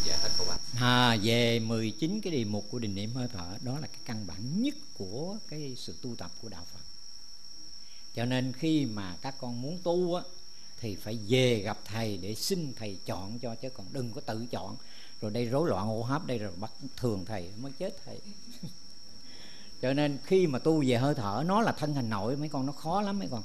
[0.04, 3.56] Dạ hết câu bạn à, về 19 cái đề mục của định niệm hơi thở
[3.60, 6.80] đó là cái căn bản nhất của cái sự tu tập của đạo Phật.
[8.14, 10.22] Cho nên khi mà các con muốn tu á
[10.80, 14.46] thì phải về gặp thầy để xin thầy chọn cho chứ còn đừng có tự
[14.50, 14.76] chọn.
[15.20, 18.20] Rồi đây rối loạn hô hấp đây rồi bắt thường thầy mới chết thầy.
[19.82, 22.66] Cho nên khi mà tu về hơi thở nó là thân hành nội mấy con
[22.66, 23.42] nó khó lắm mấy con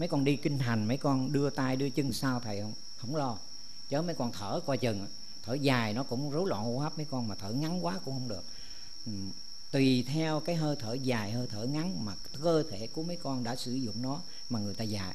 [0.00, 2.72] mấy con đi kinh hành, mấy con đưa tay, đưa chân sao thầy không?
[2.96, 3.38] Không lo.
[3.88, 5.06] Chứ mấy con thở coi chừng.
[5.42, 8.14] Thở dài nó cũng rối loạn hô hấp, mấy con mà thở ngắn quá cũng
[8.14, 8.44] không được.
[9.06, 9.12] Ừ,
[9.70, 13.44] tùy theo cái hơi thở dài, hơi thở ngắn mà cơ thể của mấy con
[13.44, 15.14] đã sử dụng nó mà người ta dạy.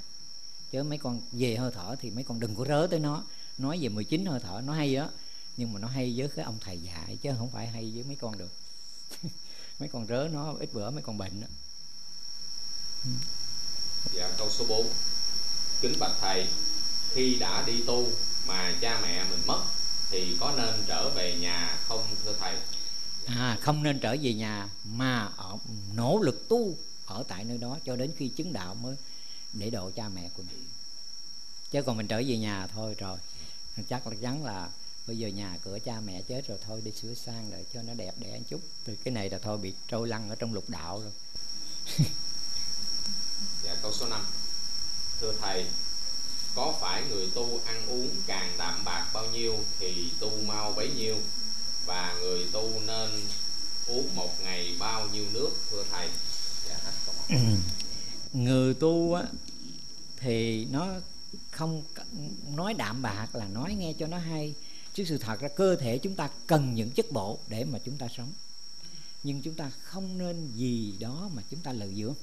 [0.71, 3.23] Chứ mấy con về hơi thở thì mấy con đừng có rớ tới nó.
[3.57, 5.09] Nói về 19 hơi thở, nó hay đó
[5.57, 8.15] nhưng mà nó hay với cái ông thầy dạy, chứ không phải hay với mấy
[8.15, 8.51] con được.
[9.79, 11.47] Mấy con rớ nó, ít bữa mấy con bệnh đó
[14.13, 14.89] dạ câu số 4
[15.81, 16.47] kính bạch thầy,
[17.13, 18.07] khi đã đi tu
[18.47, 19.63] mà cha mẹ mình mất
[20.09, 22.55] thì có nên trở về nhà không, thưa thầy?
[23.25, 25.57] À không nên trở về nhà mà ở,
[25.93, 28.95] nỗ lực tu ở tại nơi đó cho đến khi chứng đạo mới
[29.53, 30.65] để độ cha mẹ của mình.
[31.71, 33.17] Chứ còn mình trở về nhà thôi rồi.
[33.89, 34.69] Chắc là chắn là
[35.07, 37.93] bây giờ nhà cửa cha mẹ chết rồi thôi, đi sửa sang lại cho nó
[37.93, 38.61] đẹp đẽ chút.
[38.85, 41.11] Thì cái này là thôi bị trôi lăn ở trong lục đạo rồi.
[43.85, 44.25] câu số 5
[45.21, 45.65] thưa thầy
[46.55, 50.89] có phải người tu ăn uống càng đạm bạc bao nhiêu thì tu mau bấy
[50.89, 51.15] nhiêu?
[51.85, 53.09] Và người tu nên
[53.87, 56.09] uống một ngày bao nhiêu nước thưa thầy?
[56.69, 56.79] Dạ,
[57.29, 57.35] ừ.
[58.33, 59.23] người tu á
[60.17, 60.87] thì nó
[61.51, 61.83] không
[62.55, 64.53] nói đạm bạc là nói nghe cho nó hay.
[64.93, 67.97] Chứ sự thật ra cơ thể chúng ta cần những chất bổ để mà chúng
[67.97, 68.33] ta sống.
[69.23, 72.15] Nhưng chúng ta không nên gì đó mà chúng ta lợi dưỡng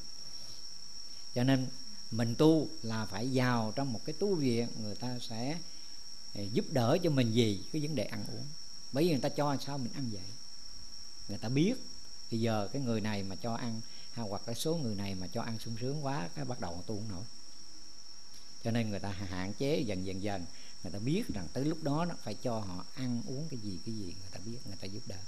[1.35, 1.67] cho nên
[2.11, 5.59] mình tu là phải vào trong một cái tu viện người ta sẽ
[6.35, 7.65] ờ, giúp đỡ cho mình gì?
[7.73, 8.47] Cái vấn đề ăn uống.
[8.93, 10.23] Bởi vì người ta cho sao mình ăn vậy?
[11.29, 11.75] Người ta biết.
[12.31, 13.81] Bây giờ cái người này mà cho ăn
[14.13, 16.85] hay hoặc cái số người này mà cho ăn sung sướng quá, cái bắt đầu
[16.87, 17.25] tu không nổi.
[18.65, 20.45] Cho nên người ta hạn chế dần dần dần.
[20.83, 23.79] Người ta biết rằng tới lúc đó nó phải cho họ ăn uống cái gì
[23.87, 25.19] cái gì người ta biết, người ta giúp đỡ.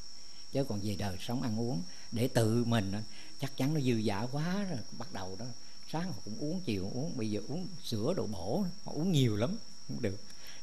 [0.53, 2.93] Chứ còn về đời sống ăn uống, để tự mình
[3.41, 5.47] chắc chắn nó dư giả quá rồi, bắt đầu đó
[5.93, 9.37] sáng họ cũng uống chiều uống bây giờ uống sữa đồ bổ họ uống nhiều
[9.37, 10.21] lắm không được.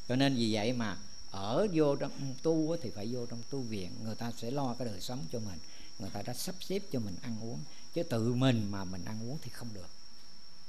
[0.08, 0.96] Cho nên vì vậy mà
[1.30, 4.88] ở vô trong tu thì phải vô trong tu viện người ta sẽ lo cái
[4.88, 5.58] đời sống cho mình
[5.98, 7.58] người ta đã sắp xếp cho mình ăn uống.
[7.94, 9.88] Chứ tự mình mà mình ăn uống thì không được.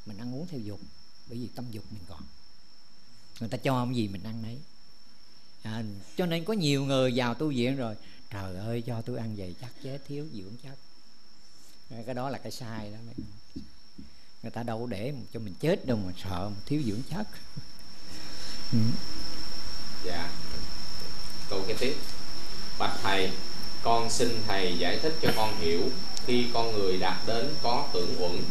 [0.06, 0.80] Mình ăn uống theo dục
[1.30, 2.24] bởi vì tâm dục mình còn.
[3.40, 4.58] Người ta cho cái gì mình ăn đấy
[5.64, 5.84] à,
[6.18, 7.96] cho nên có nhiều người vào tu viện rồi
[8.30, 10.78] trời ơi cho tôi ăn vậy chắc chết thiếu dưỡng chất
[12.06, 12.98] cái đó là cái sai đó
[14.44, 17.28] người ta đâu để cho mình chết đâu mà sợ mà thiếu dưỡng chất.
[18.72, 18.78] Ừ.
[20.06, 20.30] dạ.
[21.50, 21.96] Câu kế tiếp.
[22.80, 23.32] Bạch thầy
[23.84, 25.82] con xin thầy giải thích cho con hiểu
[26.26, 28.44] khi con người đạt đến có tưởng uẩn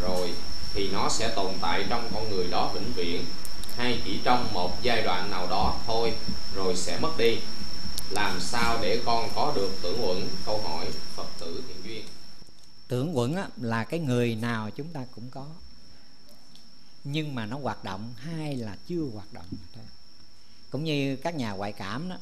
[0.00, 0.34] rồi
[0.74, 3.24] thì nó sẽ tồn tại trong con người đó vĩnh viễn.
[3.76, 6.12] Hay chỉ trong một giai đoạn nào đó thôi
[6.54, 7.38] rồi sẽ mất đi.
[8.10, 11.79] Làm sao để con có được tưởng uẩn câu hỏi phật tử duyên
[12.90, 15.46] tưởng uẩn á, là cái người nào chúng ta cũng có.
[17.04, 19.84] Nhưng mà nó hoạt động hay là chưa hoạt động thôi.
[20.70, 22.16] Cũng như các nhà ngoại cảm đó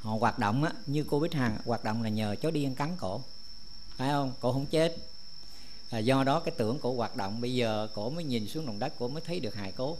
[0.00, 2.96] họ hoạt động á, như cô Bích Hằng hoạt động là nhờ chó điên cắn
[2.98, 3.22] cổ.
[3.96, 4.32] Phải không?
[4.40, 4.96] Cổ không chết.
[5.90, 8.78] À, do đó cái tưởng cổ hoạt động bây giờ cổ mới nhìn xuống lòng
[8.78, 9.98] đất cổ mới thấy được hài cốt.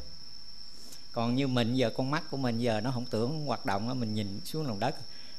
[1.13, 3.95] Còn như mình giờ con mắt của mình giờ nó không tưởng hoạt động á
[3.95, 4.95] mình nhìn xuống lòng đất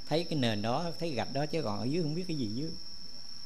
[0.10, 2.48] thấy cái nền đó thấy gạch đó chứ còn ở dưới không biết cái gì
[2.48, 2.72] dưới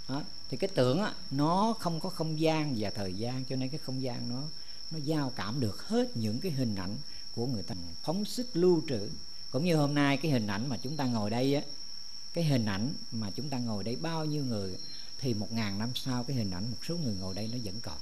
[0.07, 0.23] đó.
[0.49, 3.79] thì cái tưởng á, nó không có không gian và thời gian, cho nên cái
[3.79, 4.43] không gian nó
[4.91, 6.95] nó giao cảm được hết những cái hình ảnh
[7.35, 7.75] của người ta.
[8.03, 9.09] Phóng sức lưu trữ.
[9.51, 11.61] Cũng như hôm nay cái hình ảnh mà chúng ta ngồi đây á,
[12.33, 14.77] cái hình ảnh mà chúng ta ngồi đây bao nhiêu người,
[15.19, 17.79] thì một ngàn năm sau cái hình ảnh một số người ngồi đây nó vẫn
[17.81, 17.97] còn.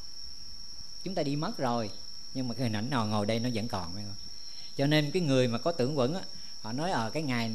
[1.03, 1.89] Chúng ta đi mất rồi,
[2.33, 4.15] nhưng mà cái hình ảnh nào ngồi đây nó vẫn còn, phải không?
[4.77, 6.21] Cho nên cái người mà có tưởng quẩn á,
[6.61, 7.51] họ nói ở cái ngày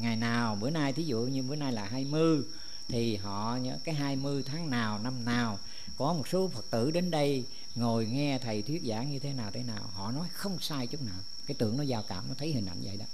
[0.00, 2.42] ngày nào, bữa nay thí dụ như bữa nay là 20
[2.88, 5.58] thì họ nhớ cái 20 tháng nào năm nào
[5.96, 9.50] có một số phật tử đến đây ngồi nghe thầy thuyết giảng như thế nào
[9.50, 9.90] thế nào.
[9.92, 11.18] Họ nói không sai chút nào.
[11.46, 13.06] Cái tưởng nó giao cảm nó thấy hình ảnh vậy đó,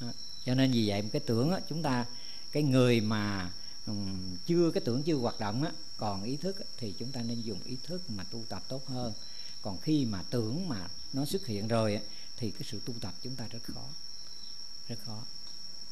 [0.00, 0.12] đó.
[0.44, 2.06] cho nên vì vậy cái tưởng á, chúng ta
[2.52, 3.50] cái người mà
[3.86, 7.22] um, chưa cái tưởng chưa hoạt động á còn ý thức á, thì chúng ta
[7.22, 9.12] nên dùng ý thức mà tu tập tốt hơn.
[9.62, 12.02] Còn khi mà tưởng mà nó xuất hiện rồi á,
[12.36, 13.84] thì cái sự tu tập chúng ta rất khó.
[14.88, 15.22] Rất khó.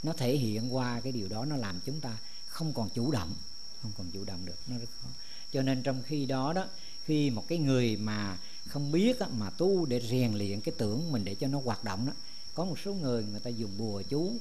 [0.02, 2.18] Nó thể hiện qua cái điều đó nó làm chúng ta
[2.56, 3.34] không còn chủ động
[3.82, 5.08] không còn chủ động được nó rất khó.
[5.52, 6.66] Cho nên trong khi đó đó
[7.04, 11.12] khi một cái người mà không biết á, mà tu để rèn luyện cái tưởng
[11.12, 12.12] mình để cho nó hoạt động đó
[12.54, 14.32] có một số người người ta dùng bùa chú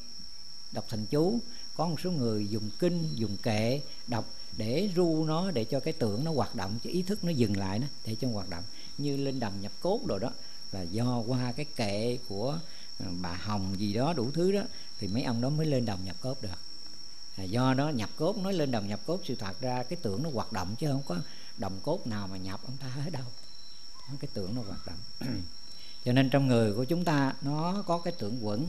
[0.71, 1.39] đọc thành chú
[1.75, 4.25] có một số người dùng kinh dùng kệ đọc
[4.57, 7.57] để ru nó để cho cái tưởng nó hoạt động cho ý thức nó dừng
[7.57, 8.63] lại đó để cho hoạt động.
[8.97, 10.31] Như linh đầm nhập cốt rồi đó
[10.71, 12.59] là do qua cái kệ của
[12.99, 14.61] ờ, bà hồng gì đó đủ thứ đó
[14.99, 16.64] thì mấy ông đó mới lên đồng nhập cốt được
[17.35, 20.23] à, do đó nhập cốt nói lên đồng nhập cốt sự thật ra cái tưởng
[20.23, 21.17] nó hoạt động chứ không có
[21.57, 23.25] đồng cốt nào mà nhập ông ta hết đâu.
[24.19, 24.97] Cái tưởng nó hoạt động.
[26.05, 28.67] Cho nên trong người của chúng ta nó có cái tưởng quẩn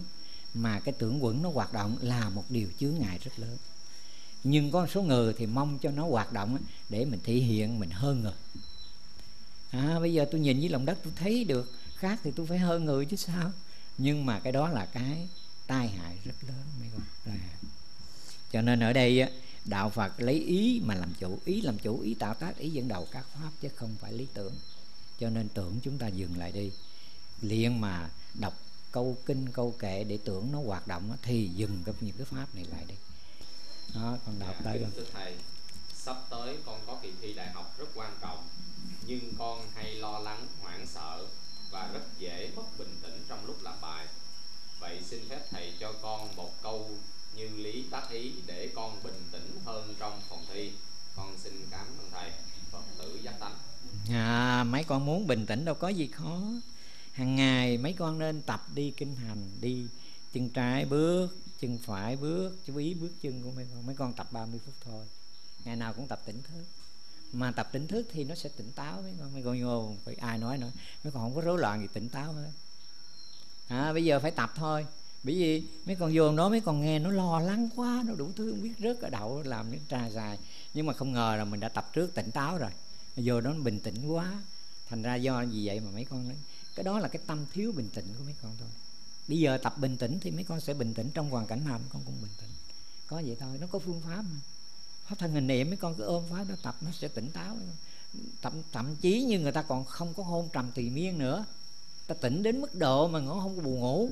[0.55, 3.57] mà cái tưởng quẩn nó hoạt động là một điều chướng ngại rất lớn.
[4.45, 6.59] Nhưng có một số người thì mong cho nó hoạt động
[6.89, 8.33] để mình thể hiện mình hơn người
[9.71, 12.59] à, bây giờ tôi nhìn với lòng đất tôi thấy được khác thì tôi phải
[12.59, 13.53] hơn người chứ sao?
[13.99, 15.29] Nhưng mà cái đó là cái
[15.67, 17.03] tai hại rất lớn mấy con.
[17.25, 17.41] Rồi
[18.53, 19.29] cho nên ở đây
[19.65, 22.89] đạo phật lấy ý mà làm chủ ý làm chủ ý tạo tác ý dẫn
[22.89, 24.55] đầu các pháp chứ không phải lý tưởng.
[25.21, 26.73] Cho nên tưởng chúng ta dừng lại đi.
[27.41, 28.55] Liền mà đọc
[28.93, 32.55] câu kinh câu kệ để tưởng nó hoạt động thì dừng cái những cái pháp
[32.55, 32.95] này lại đi.
[33.95, 35.07] Đó con đọc dạ, tới rồi.
[35.13, 35.35] thầy
[35.95, 38.49] sắp tới con có kỳ thi đại học rất quan trọng
[39.07, 41.27] nhưng con hay lo lắng hoảng sợ
[41.71, 44.07] và rất dễ mất bình tĩnh trong lúc làm bài.
[44.81, 46.91] Vậy xin phép thầy cho con một câu
[47.37, 50.73] như lý tác ý để con bình tĩnh hơn trong phòng thi.
[51.17, 52.31] Con xin cảm ơn thầy.
[52.71, 53.55] Phật tử giác tánh.
[54.11, 56.41] À mấy con muốn bình tĩnh đâu có gì khó.
[57.13, 59.87] Hàng ngày mấy con nên tập đi kinh hành đi
[60.33, 61.29] chân trái bước
[61.61, 63.87] chân phải bước chú ý bước chân của mấy con.
[63.87, 65.05] Mấy con tập 30 phút thôi.
[65.65, 66.65] Ngày nào cũng tập tỉnh thức.
[67.33, 69.33] Mà tập tỉnh thức thì nó sẽ tỉnh táo mấy con.
[69.33, 70.71] Mấy con vô ai nói nữa.
[71.05, 72.51] Mấy con không có rối loạn gì tỉnh táo hết.
[73.69, 74.87] À, bây giờ phải tập thôi
[75.27, 78.31] bởi vì mấy con vô nó mấy con nghe nó lo lắng quá, nó đủ
[78.37, 80.39] thứ không biết rớt ở đậu làm những trà dài.
[80.75, 82.71] Nhưng mà không ngờ là mình đã tập trước tỉnh táo rồi.
[83.17, 84.43] Vô nó bình tĩnh quá.
[84.89, 86.37] Thành ra do gì vậy mà mấy con nói,
[86.75, 88.69] cái đó là cái tâm thiếu bình tĩnh của mấy con thôi.
[89.29, 91.79] Bây giờ tập bình tĩnh thì mấy con sẽ bình tĩnh trong hoàn cảnh nào
[91.79, 92.51] mấy con cũng bình tĩnh.
[93.07, 94.41] Có vậy thôi, nó có phương pháp mà.
[95.09, 97.57] Pháp thân hình niệm mấy con cứ ôm pháp nó tập, nó sẽ tỉnh táo.
[98.43, 101.45] Thậm thậm chí như người ta còn không có hôn trầm tùy miên nữa.
[102.07, 104.11] Ta tỉnh đến mức độ mà ngủ không có buồn ngủ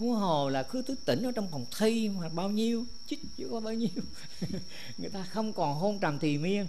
[0.00, 3.48] huống hồ là cứ thức tỉnh ở trong phòng thi mà bao nhiêu, chích chứ
[3.50, 4.02] có bao nhiêu.
[4.98, 6.66] Người ta không còn hôn trầm thì miên.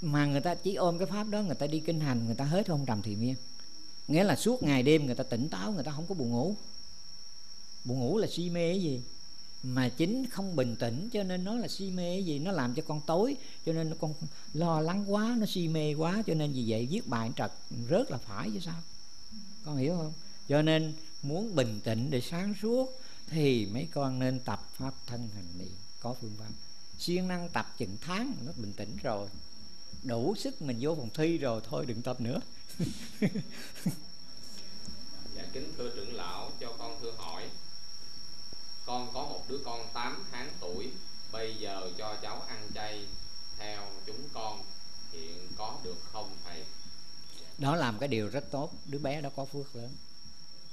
[0.00, 2.44] Mà người ta chỉ ôm cái pháp đó, người ta đi kinh hành, người ta
[2.44, 3.34] hết hôn trầm thì miên.
[4.08, 6.56] Nghĩa là suốt ngày đêm người ta tỉnh táo, người ta không có buồn ngủ.
[7.84, 9.00] Buồn ngủ là si mê cái gì?
[9.62, 12.38] Mà chính không bình tĩnh cho nên nó là si mê cái gì?
[12.38, 14.14] Nó làm cho con tối, cho nên con
[14.52, 17.52] lo lắng quá, nó si mê quá, cho nên vì vậy viết bài trật,
[17.90, 18.80] rớt là phải chứ sao?
[19.64, 20.12] Con hiểu không?
[20.48, 25.28] Cho nên muốn bình tĩnh để sáng suốt thì mấy con nên tập pháp thân
[25.34, 25.76] hành niệm.
[26.00, 26.50] Có phương pháp.
[26.98, 29.28] Siêng năng tập chừng tháng nó bình tĩnh rồi.
[30.02, 32.40] Đủ sức mình vô phòng thi rồi thôi đừng tập nữa.
[35.36, 37.48] Dạ kính thưa trưởng lão cho con thưa hỏi.
[38.86, 40.90] Con có một đứa con 8 tháng tuổi
[41.32, 43.06] bây giờ cho cháu ăn chay
[43.58, 44.62] theo chúng con
[45.12, 46.64] hiện có được không thầy?
[47.58, 48.72] Đó làm cái điều rất tốt.
[48.86, 49.90] Đứa bé đó có phước lớn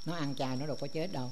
[0.06, 1.30] nó ăn chay nó đâu có chết đâu.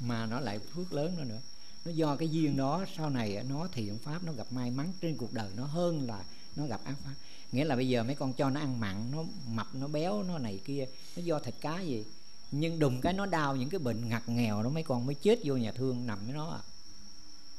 [0.00, 1.40] Mà nó lại phước lớn nữa nữa.
[1.84, 5.16] Nó do cái duyên đó, sau này nó thiện pháp, nó gặp may mắn trên
[5.16, 6.24] cuộc đời nó hơn là
[6.56, 7.14] nó gặp ác pháp.
[7.52, 10.38] Nghĩa là bây giờ mấy con cho nó ăn mặn, nó mập, nó béo, nó
[10.38, 10.86] này kia,
[11.16, 12.04] nó do thịt cá gì.
[12.50, 15.38] Nhưng đùng cái nó đau những cái bệnh ngặt nghèo đó, mấy con mới chết
[15.44, 16.60] vô nhà thương nằm với nó à.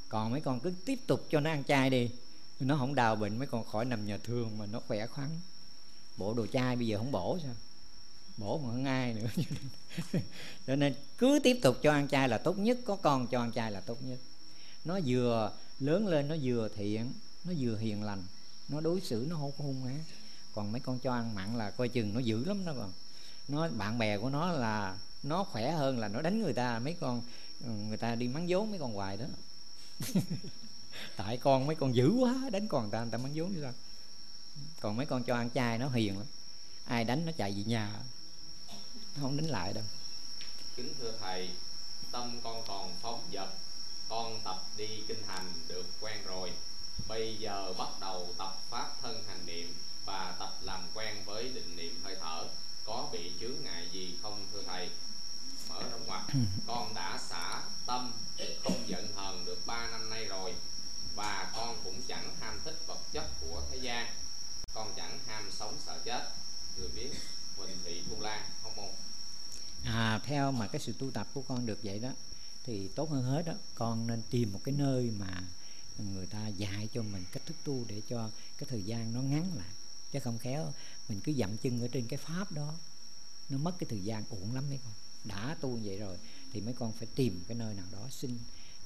[0.09, 2.09] Còn mấy con cứ tiếp tục cho nó ăn chay đi.
[2.59, 5.29] Nó không đào bệnh, mấy con khỏi nằm nhà thương mà nó khỏe khoắn.
[6.17, 7.53] Bộ đồ chai bây giờ không bổ sao?
[8.37, 9.27] Bổ mà ai nữa.
[10.67, 13.51] Cho nên cứ tiếp tục cho ăn chay là tốt nhất, có con cho ăn
[13.51, 14.17] chay là tốt nhất.
[14.85, 17.13] Nó vừa lớn lên, nó vừa thiện,
[17.43, 18.23] nó vừa hiền lành,
[18.69, 19.93] nó đối xử nó không có hung á.
[20.53, 22.91] Còn mấy con cho ăn mặn là coi chừng nó dữ lắm đó còn
[23.47, 26.79] nó, bạn bè của nó là nó khỏe hơn là nó đánh người ta.
[26.79, 27.21] Mấy con
[27.65, 29.25] ừ, người ta đi mắng vốn mấy con hoài đó.
[31.15, 33.61] Tại con mấy con dữ quá, đánh con người ta người ta mắng vốn như
[33.61, 33.73] sao?
[34.79, 36.27] Còn mấy con cho ăn chay nó hiền lắm.
[36.85, 37.99] Ai đánh nó chạy về nhà
[39.21, 39.83] không đánh lại đâu.
[40.75, 41.49] Kính thưa thầy
[42.11, 43.49] tâm con còn phóng dật
[44.09, 46.51] con tập đi kinh hành được quen rồi.
[47.07, 49.73] Bây giờ bắt đầu tập pháp thân hành niệm
[50.05, 52.47] và tập làm quen với định niệm hơi thở.
[52.85, 54.89] Có bị chướng ngại gì không thưa thầy?
[55.69, 56.21] Mở rộng ngoặt
[56.67, 58.11] con đã xả tâm
[58.63, 60.53] không giận hờn được 3 năm nay rồi
[61.15, 62.33] và con cũng chẳng
[70.23, 72.11] theo mà cái sự tu tập của con được vậy đó,
[72.63, 75.43] thì tốt hơn hết đó, con nên tìm một cái nơi mà
[75.97, 79.51] người ta dạy cho mình cách thức tu để cho cái thời gian nó ngắn
[79.55, 79.69] lại.
[80.11, 80.73] Chứ không khéo,
[81.09, 82.75] mình cứ dậm chân ở trên cái pháp đó,
[83.49, 84.93] nó mất cái thời gian uổng lắm mấy con.
[85.23, 86.17] Đã tu vậy rồi,
[86.53, 88.37] thì mấy con phải tìm cái nơi nào đó xin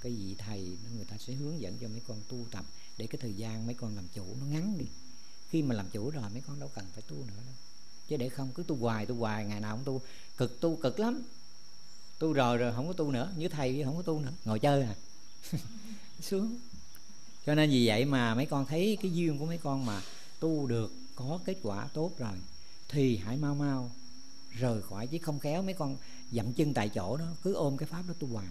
[0.02, 2.66] cái vị thầy, người ta sẽ hướng dẫn cho mấy con tu tập
[2.98, 4.86] để cái thời gian mấy con làm chủ nó ngắn đi.
[5.50, 7.56] Khi mà làm chủ rồi, mấy con đâu cần phải tu nữa đâu
[8.08, 10.02] chứ để không cứ tu hoài tu hoài ngày nào cũng tu.
[10.38, 11.22] Cực tu cực lắm.
[12.20, 14.84] Tu rồi rồi không có tu nữa như thầy không có tu nữa ngồi chơi
[14.84, 14.96] à.
[16.22, 16.58] Xuống.
[17.46, 20.02] Cho nên vì vậy mà mấy con thấy cái duyên của mấy con mà
[20.40, 22.38] tu được có kết quả tốt rồi
[22.90, 23.92] thì hãy mau mau
[24.52, 25.08] rời khỏi.
[25.08, 25.98] Chứ không kéo mấy con
[26.32, 28.48] dậm chân tại chỗ đó cứ ôm cái pháp đó tu hoài.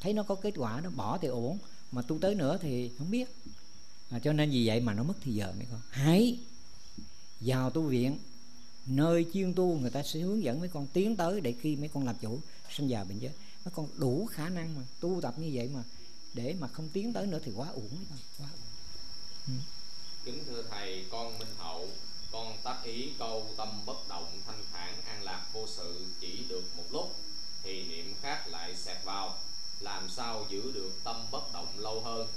[0.00, 1.58] Thấy nó có kết quả nó bỏ thì ổn
[1.92, 3.36] mà tu tới nữa thì không biết.
[4.10, 5.80] À, cho nên vì vậy mà nó mất thì giờ mấy con.
[5.90, 6.38] Hãy
[7.40, 8.18] vào tu viện
[8.86, 11.88] nơi chuyên tu người ta sẽ hướng dẫn mấy con tiến tới để khi mấy
[11.88, 13.32] con làm chủ, sinh già bệnh chết
[13.64, 15.82] mấy con đủ khả năng mà tu tập như vậy mà
[16.34, 18.60] để mà không tiến tới nữa thì quá uổng mấy con, quá uổng.
[19.46, 19.52] Ừ.
[20.24, 21.88] kính thưa thầy, con minh hậu,
[22.32, 26.64] con tác ý câu tâm bất động thanh thản an lạc vô sự chỉ được
[26.76, 27.16] một lúc,
[27.62, 29.38] thì niệm khác lại xẹt vào,
[29.80, 32.28] làm sao giữ được tâm bất động lâu hơn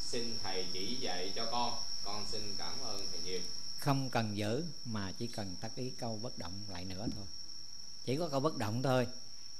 [0.00, 3.40] xin thầy chỉ dạy cho con con xin cảm ơn thầy nhiều
[3.88, 7.24] không cần giữ mà chỉ cần tác ý câu bất động lại nữa thôi.
[8.04, 9.06] Chỉ có câu bất động thôi.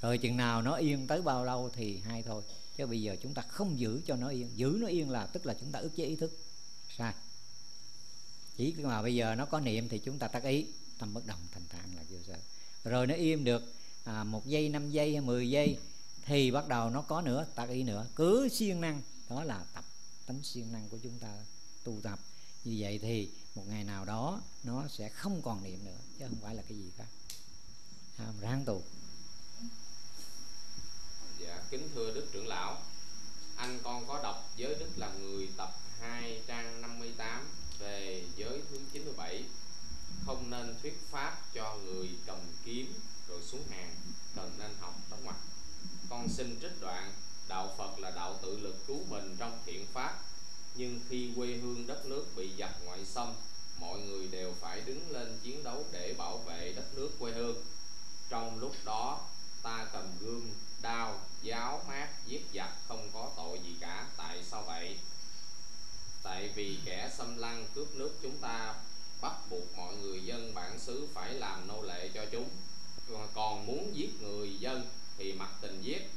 [0.00, 2.42] Rồi chừng nào nó yên tới bao lâu thì hay thôi.
[2.76, 4.50] Chứ bây giờ chúng ta không giữ cho nó yên.
[4.54, 6.38] Giữ nó yên là tức là chúng ta ức chế ý thức.
[6.96, 7.14] Sai.
[8.56, 10.66] Chỉ mà bây giờ nó có niệm thì chúng ta tác ý.
[10.98, 12.34] Tâm bất động thành thản là vô sự
[12.84, 13.72] rồi nó im được
[14.04, 15.78] à, một giây năm giây hay mười giây
[16.24, 18.06] thì bắt đầu nó có nữa tác ý nữa.
[18.16, 19.02] Cứ siêng năng.
[19.28, 19.84] Đó là tập
[20.26, 21.34] tánh siêng năng của chúng ta
[21.84, 22.18] tu tập.
[22.64, 26.38] Như vậy thì một ngày nào đó nó sẽ không còn niệm nữa chứ không
[26.42, 27.04] phải là cái gì cả,
[28.18, 28.82] à, ráng tù.
[31.38, 32.82] dạ kính thưa đức trưởng lão.
[33.56, 37.48] Anh con có đọc giới đức là người tập 2 trang 58
[37.78, 39.44] về giới thứ 97
[40.26, 42.94] không nên thuyết pháp cho người cầm kiếm
[43.28, 43.94] rồi xuống hàng
[44.34, 45.36] cần nên học đóng ngoặt
[46.10, 47.12] con xin trích đoạn
[47.48, 50.20] đạo phật là đạo tự lực cứu mình trong thiện pháp
[50.78, 53.34] nhưng khi quê hương đất nước bị giặc ngoại xâm
[53.80, 57.64] mọi người đều phải đứng lên chiến đấu để bảo vệ đất nước quê hương.
[58.28, 59.20] Trong lúc đó
[59.62, 60.50] ta cầm gươm
[60.82, 64.96] đao giáo mát giết giặc không có tội gì cả tại sao vậy
[66.22, 68.74] tại vì kẻ xâm lăng cướp nước chúng ta
[69.20, 72.48] bắt buộc mọi người dân bản xứ phải làm nô lệ cho chúng
[73.34, 76.10] còn muốn giết người dân thì mặc tình giết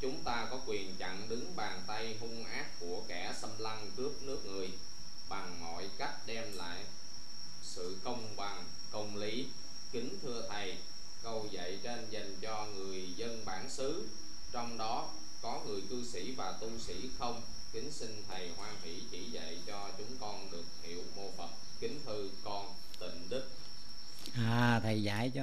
[0.00, 4.12] chúng ta có quyền chặn đứng bàn tay hung ác của kẻ xâm lăng cướp
[4.22, 4.70] nước người
[5.28, 6.84] bằng mọi cách đem lại
[7.62, 9.46] sự công bằng công lý
[9.92, 10.76] kính thưa thầy
[11.22, 14.08] câu dạy trên dành cho người dân bản xứ
[14.52, 15.10] trong đó
[15.42, 19.58] có người cư sĩ và tu sĩ không kính xin thầy hoan hỷ chỉ dạy
[19.66, 23.48] cho chúng con được hiểu mô phật kính thư con tịnh đức
[24.34, 25.42] à thầy dạy cho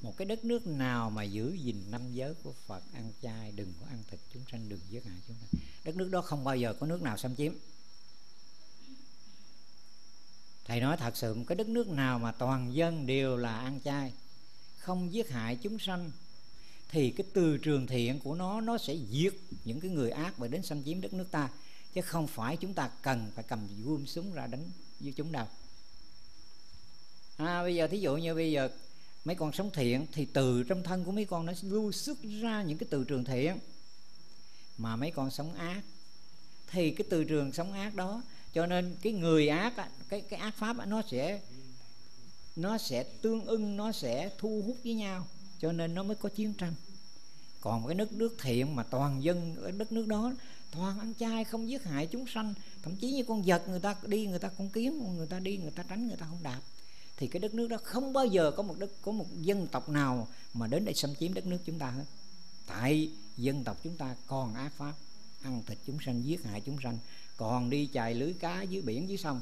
[0.00, 3.72] một cái đất nước nào mà giữ gìn năm giới của Phật ăn chay đừng
[3.80, 5.60] có ăn thịt chúng sanh đừng giết hại chúng sanh.
[5.84, 7.52] Đất nước đó không bao giờ có nước nào xâm chiếm.
[10.64, 13.80] Thầy nói thật sự một cái đất nước nào mà toàn dân đều là ăn
[13.84, 14.12] chay
[14.78, 16.10] không giết hại chúng sanh
[16.88, 19.34] thì cái từ trường thiện của nó nó sẽ diệt
[19.64, 21.50] những cái người ác và đến xâm chiếm đất nước ta.
[21.94, 24.70] Chứ không phải chúng ta cần phải cầm gươm súng ra đánh
[25.00, 25.46] với chúng đâu.
[27.36, 28.70] À, bây giờ thí dụ như bây giờ
[29.24, 32.62] mấy con sống thiện thì từ trong thân của mấy con nó lưu xuất ra
[32.62, 33.58] những cái từ trường thiện.
[34.78, 35.82] Mà mấy con sống ác
[36.70, 39.74] thì cái từ trường sống ác đó, cho nên cái người ác
[40.08, 41.40] cái cái ác pháp nó sẽ
[42.56, 45.26] nó sẽ tương ưng, nó sẽ thu hút với nhau,
[45.60, 46.74] cho nên nó mới có chiến tranh.
[47.60, 50.32] Còn cái nước nước thiện mà toàn dân ở đất nước đó,
[50.70, 53.96] toàn ăn chay, không giết hại chúng sanh, thậm chí như con vật người ta
[54.02, 56.60] đi, người ta cũng kiếm, người ta đi, người ta tránh, người ta không đạp
[57.18, 59.88] thì cái đất nước đó không bao giờ có một đất có một dân tộc
[59.88, 62.04] nào mà đến đây xâm chiếm đất nước chúng ta hết.
[62.66, 64.92] Tại dân tộc chúng ta còn ác pháp
[65.42, 66.98] ăn thịt chúng sanh giết hại chúng sanh
[67.36, 69.40] còn đi chài lưới cá dưới biển dưới sông.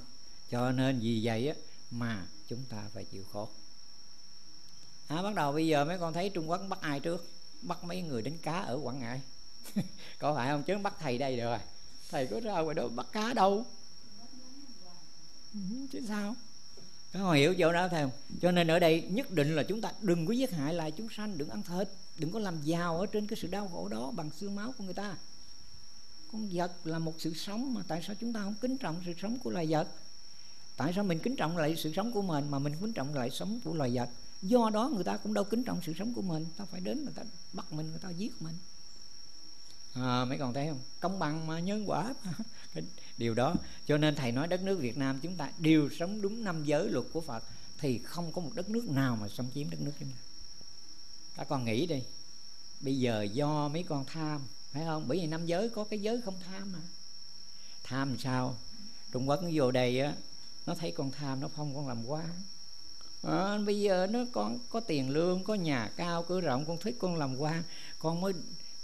[0.50, 1.54] Cho nên vì vậy á
[1.90, 3.48] mà chúng ta phải chịu khổ.
[5.08, 7.30] À, bắt đầu bây giờ mấy con thấy trung quốc bắt ai trước?
[7.62, 9.20] Bắt mấy người đánh cá ở quảng ngãi.
[10.18, 10.62] Có phải không?
[10.62, 11.58] Chứ bắt thầy đây được rồi.
[12.10, 13.64] Thầy có ra ngoài đó bắt cá đâu?
[15.54, 15.60] Ừ,
[15.92, 16.34] chứ sao?
[17.16, 18.10] Các con hiểu chỗ đó thấy không?
[18.40, 21.08] Cho nên ở đây nhất định là chúng ta đừng có giết hại lại chúng
[21.16, 21.88] sanh, đừng ăn thịt,
[22.18, 24.84] đừng có làm giàu ở trên cái sự đau khổ đó bằng xương máu của
[24.84, 25.16] người ta.
[26.32, 29.12] Con vật là một sự sống mà tại sao chúng ta không kính trọng sự
[29.22, 29.88] sống của loài vật?
[30.76, 33.30] Tại sao mình kính trọng lại sự sống của mình mà mình kính trọng lại
[33.30, 34.08] sống của loài vật?
[34.42, 37.04] Do đó người ta cũng đâu kính trọng sự sống của mình, ta phải đến
[37.04, 38.54] người ta bắt mình, người ta giết mình
[40.02, 40.80] à, mấy con thấy không?
[41.00, 42.32] Công bằng mà nhân quả mà.
[43.16, 43.54] điều đó.
[43.86, 46.88] Cho nên thầy nói đất nước Việt Nam chúng ta đều sống đúng năm giới
[46.88, 47.44] luật của Phật
[47.78, 50.16] thì không có một đất nước nào mà xâm chiếm đất nước chúng ta.
[51.36, 52.02] Các con nghĩ đi
[52.80, 54.40] bây giờ do mấy con tham
[54.72, 55.04] phải không?
[55.08, 56.78] Bởi vì năm giới có cái giới không tham mà.
[57.82, 58.56] Tham sao?
[59.12, 60.14] Trung quốc nó vô đây á
[60.66, 62.24] nó thấy con tham nó không con làm quá
[63.22, 66.96] à, bây giờ nó con có tiền lương có nhà cao cửa rộng con thích
[66.98, 67.62] con làm quan
[67.98, 68.32] con mới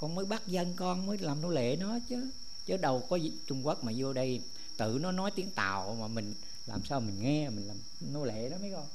[0.03, 2.31] con mới bắt dân con mới làm nô lệ nó chứ.
[2.67, 4.41] Chứ đâu có trung quốc mà vô đây
[4.77, 6.35] tự nó nói tiếng tàu mà mình
[6.67, 7.77] làm sao mình nghe mình làm
[8.13, 8.87] nô lệ đó mấy con.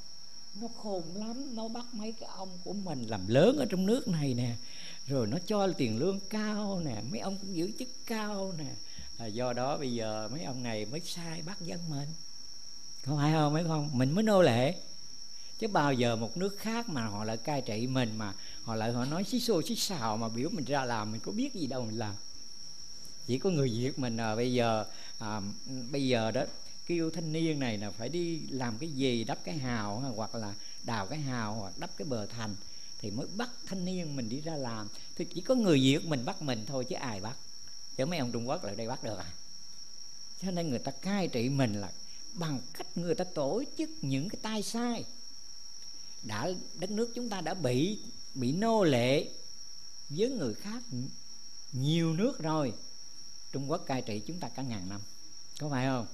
[0.62, 4.08] Nó khôn lắm nó bắt mấy cái ông của mình làm lớn ở trong nước
[4.08, 4.56] này nè
[5.08, 8.72] rồi nó cho tiền lương cao nè mấy ông cũng giữ chức cao nè.
[9.18, 12.08] À, do đó bây giờ mấy ông này mới sai bắt dân mình.
[13.04, 13.98] Không phải không mấy con?
[13.98, 14.76] Mình mới nô lệ
[15.60, 18.34] chứ bao giờ một nước khác mà họ lại cai trị mình mà
[18.64, 21.32] họ lại họ nói xí xô xí xào mà biểu mình ra làm mình có
[21.32, 22.16] biết gì đâu mình làm.
[23.28, 24.86] Chỉ có người việt mình à, bây giờ
[25.20, 25.42] à,
[25.92, 26.44] bây giờ đó
[26.86, 30.54] kêu thanh niên này là phải đi làm cái gì đắp cái hào hoặc là
[30.84, 32.56] đào cái hào hoặc đắp cái bờ thành
[33.00, 34.88] thì mới bắt thanh niên mình đi ra làm.
[35.16, 37.38] Thì chỉ có người việt mình bắt mình thôi chứ ai bắt?
[37.98, 39.32] Chứ mấy ông trung quốc lại đây bắt được à?
[40.42, 41.92] Cho nên người ta cai trị mình là
[42.34, 45.04] bằng cách người ta tổ chức những cái tai sai
[46.28, 48.00] đã đất nước chúng ta đã bị
[48.34, 49.30] bị nô lệ
[50.10, 50.84] với người khác
[51.72, 52.74] nhiều nước rồi.
[53.52, 55.02] Trung Quốc cai trị chúng ta cả ngàn năm
[55.60, 56.08] có phải không?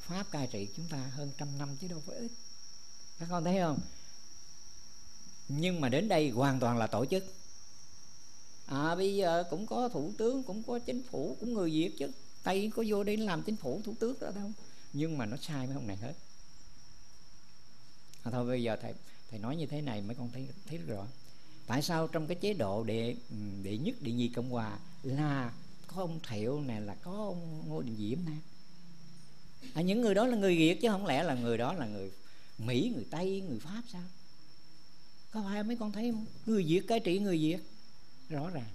[0.00, 2.30] Pháp cai trị chúng ta hơn trăm năm chứ đâu phải ít
[3.18, 3.78] các con thấy không?
[5.48, 7.24] Nhưng mà đến đây hoàn toàn là tổ chức.
[8.66, 12.10] À bây giờ cũng có thủ tướng cũng có chính phủ cũng người việt chứ.
[12.42, 14.50] Tây có vô đây làm chính phủ thủ tướng đó đâu.
[14.92, 16.14] Nhưng mà nó sai mấy ông này hết.
[18.22, 18.94] À, thôi bây giờ thầy
[19.30, 21.06] thầy nói như thế này mấy con thấy thấy rõ.
[21.66, 25.52] Tại sao trong cái chế độ đệ ừ, đệ nhất đệ nhị cộng hòa là
[25.86, 28.36] có ông thiệu này là có ông ngô đình diễm nè?
[29.74, 32.10] À, những người đó là người việt chứ không lẽ là người đó là người
[32.58, 34.02] mỹ người tây người pháp sao?
[35.30, 36.26] Có phải mấy con thấy không?
[36.46, 37.58] Người việt cai trị người việt.
[38.28, 38.70] Rõ ràng.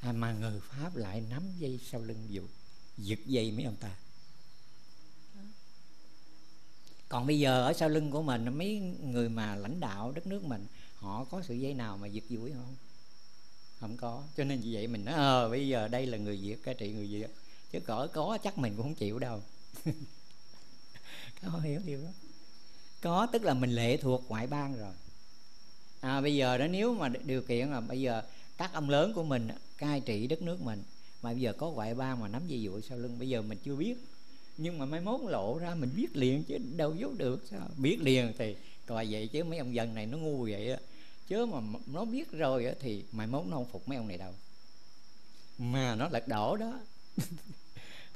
[0.00, 2.42] À, mà người pháp lại nắm dây sau lưng dụ
[2.98, 3.96] giật dây mấy ông ta.
[7.12, 10.44] Còn bây giờ ở sau lưng của mình mấy người mà lãnh đạo đất nước
[10.44, 12.74] mình họ có sự dây nào mà giật dũi không?
[13.80, 14.22] Không có.
[14.36, 16.92] Cho nên vì vậy mình nói ờ bây giờ đây là người việt cai trị
[16.92, 17.34] người việt.
[17.72, 19.42] Chứ cỡ có chắc mình cũng không chịu đâu.
[21.42, 22.08] Có hiểu điều đó.
[23.00, 24.92] Có tức là mình lệ thuộc ngoại bang rồi.
[26.00, 28.22] À, bây giờ đó nếu mà điều kiện là bây giờ
[28.56, 29.48] các ông lớn của mình
[29.78, 30.82] cai trị đất nước mình
[31.22, 33.58] mà bây giờ có ngoại bang mà nắm dây dụi sau lưng bây giờ mình
[33.64, 33.94] chưa biết
[34.56, 37.68] nhưng mà mai mốt lộ ra mình biết liền chứ đâu giấu được, sao?
[37.76, 40.78] Biết liền thì coi vậy chứ mấy ông dân này nó ngu vậy á.
[41.28, 44.18] Chứ mà nó biết rồi á thì mai mốt nó không phục mấy ông này
[44.18, 44.34] đâu.
[45.58, 46.80] Mà nó lật đổ đó.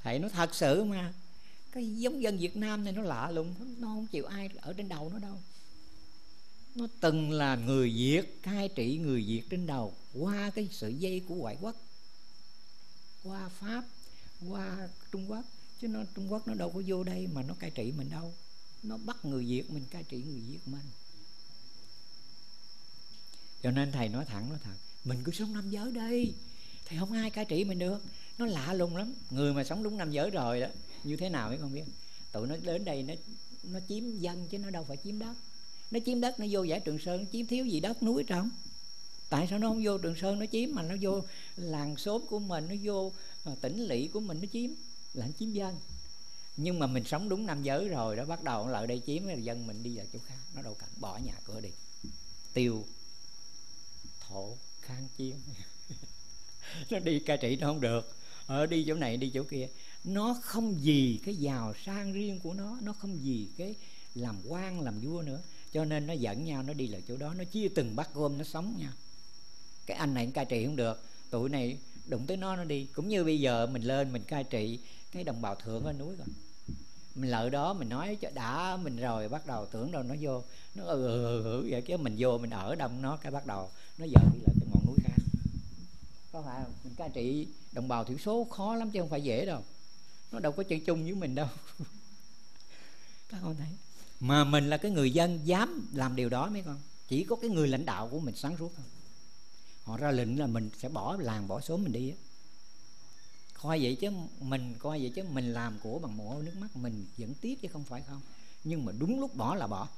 [0.03, 1.13] Thầy nó thật sự mà,
[1.73, 4.89] cái giống dân Việt Nam này nó lạ lùng nó không chịu ai ở trên
[4.89, 5.37] đầu nó đâu.
[6.75, 11.23] Nó từng là người Việt, cai trị người Việt trên đầu qua cái sự dây
[11.29, 11.77] của ngoại quốc,
[13.25, 13.85] qua Pháp,
[14.49, 15.45] qua Trung Quốc
[15.81, 18.35] chứ nó, Trung Quốc nó đâu có vô đây mà nó cai trị mình đâu.
[18.83, 20.87] Nó bắt người Việt mình cai trị người Việt mình.
[23.63, 24.75] Cho nên thầy nói thẳng, nói thật,
[25.05, 26.33] mình cứ sống năm giới đi.
[26.85, 28.03] Thì không ai cai trị mình được.
[28.39, 29.15] Nó lạ lùng lắm.
[29.31, 30.67] Người mà sống đúng năm giới rồi đó,
[31.05, 31.85] như thế nào mấy con biết.
[32.33, 33.15] Tụi nó đến đây nó
[33.63, 35.35] nó chiếm dân chứ nó đâu phải chiếm đất.
[35.91, 38.51] Nó chiếm đất, nó vô giải trường sơn nó chiếm thiếu gì đất, núi trong
[39.29, 41.23] tại sao nó không vô trường sơn nó chiếm mà nó vô
[41.57, 43.13] làng xóm của mình, nó vô
[43.45, 44.71] ờ, tỉnh lỵ của mình nó chiếm?
[45.17, 45.77] Là anh chiếm dân.
[46.57, 49.35] Nhưng mà mình sống đúng năm giới rồi đó, bắt đầu lại đây chiếm là
[49.35, 51.71] dân mình đi vào chỗ khác, nó đâu cần, bỏ nhà cửa đi.
[52.55, 52.85] Tiêu,
[54.21, 55.37] thổ khang chiếm
[56.91, 58.17] nó đi cai trị nó không được.
[58.47, 59.69] Ở đi chỗ này, đi chỗ kia.
[60.05, 63.75] Nó không gì cái giàu sang riêng của nó nó không gì cái
[64.15, 65.43] làm quan, làm vua nữa.
[65.73, 68.39] Cho nên nó dẫn nhau, nó đi lại chỗ đó, nó chia từng bát gom
[68.39, 68.93] nó sống nhau.
[69.87, 72.87] Cái anh này cai trị không được, tụi này đụng tới nó nó đi.
[72.93, 74.79] Cũng như bây giờ mình lên, mình cai trị
[75.13, 76.27] cái đồng bào thượng ở núi rồi
[77.17, 80.43] mình lợi đó mình nói cho đã mình rồi bắt đầu tưởng đâu nó vô.
[80.75, 83.47] Nó ừ, ừ, ừ, ừ vậy chứ mình vô mình ở đông nó cái bắt
[83.47, 85.17] đầu nó dời đi lại cái ngọn núi khác.
[86.33, 86.73] Có phải không?
[86.85, 89.63] Mình cai trị đồng bào thiểu số khó lắm chứ không phải dễ đâu.
[90.33, 91.49] Nó đâu có chơi chung với mình đâu.
[93.29, 93.69] Các con thấy.
[94.21, 96.81] Mà mình là cái người dân dám làm điều đó mấy con.
[97.09, 98.87] Chỉ có cái người lãnh đạo của mình sáng suốt thôi.
[99.85, 102.17] Họ ra lệnh là mình sẽ bỏ làng bỏ xóm mình đi á
[103.63, 106.77] coi vậy chứ mình, coi vậy chứ mình làm của bằng mồ hôi nước mắt,
[106.77, 108.21] mình vẫn tiếc chứ không phải không.
[108.65, 109.89] Nhưng mà đúng lúc bỏ là bỏ.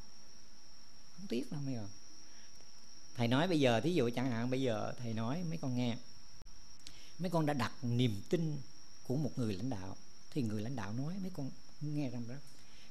[1.17, 1.89] Không tiếc đâu, mấy con
[3.15, 5.97] thầy nói bây giờ, thí dụ chẳng hạn bây giờ thầy nói mấy con nghe.
[7.19, 8.57] Mấy con đã đặt niềm tin
[9.07, 9.97] của một người lãnh đạo,
[10.31, 11.51] thì người lãnh đạo nói mấy con
[11.81, 12.35] nghe rằng đó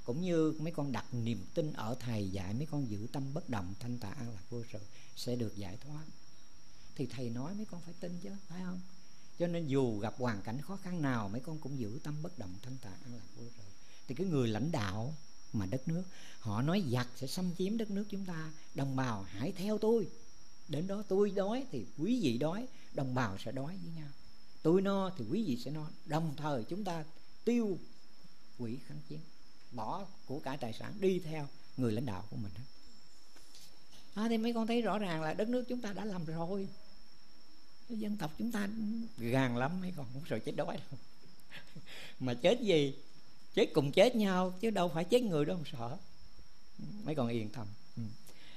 [0.08, 3.50] cũng như mấy con đặt niềm tin ở thầy dạy mấy con giữ tâm bất
[3.50, 4.80] động, thanh tạ an lạc vô sự,
[5.16, 6.06] sẽ được giải thoát.
[6.96, 8.82] Thì thầy nói mấy con phải tin chứ, phải không?
[9.40, 12.40] Cho nên dù gặp hoàn cảnh khó khăn nào mấy con cũng giữ tâm bất
[12.40, 13.68] động thanh tạ an lạc vô rồi.
[14.08, 15.14] thì cái người lãnh đạo
[15.54, 16.04] mà đất nước
[16.40, 20.08] họ nói giặc sẽ xâm chiếm đất nước chúng ta đồng bào hãy theo tôi.
[20.68, 24.10] Đến đó tôi đói thì quý vị đói đồng bào sẽ đói với nhau.
[24.62, 25.88] Tôi no thì quý vị sẽ no.
[26.06, 27.06] Đồng thời chúng ta
[27.46, 27.78] tiêu
[28.58, 29.20] quỷ kháng chiến
[29.72, 32.64] bỏ của cải tài sản đi theo người lãnh đạo của mình hết.
[34.14, 36.68] À, thì mấy con thấy rõ ràng là đất nước chúng ta đã làm rồi
[37.90, 38.70] dân tộc chúng ta
[39.18, 41.00] gàn lắm, mấy con không sợ chết đói đâu.
[42.20, 42.94] Mà chết gì?
[43.54, 45.98] Chết cùng chết nhau, chứ đâu phải chết người đâu không sợ.
[47.04, 47.68] Mấy con yên tâm.
[47.96, 48.04] Ừ.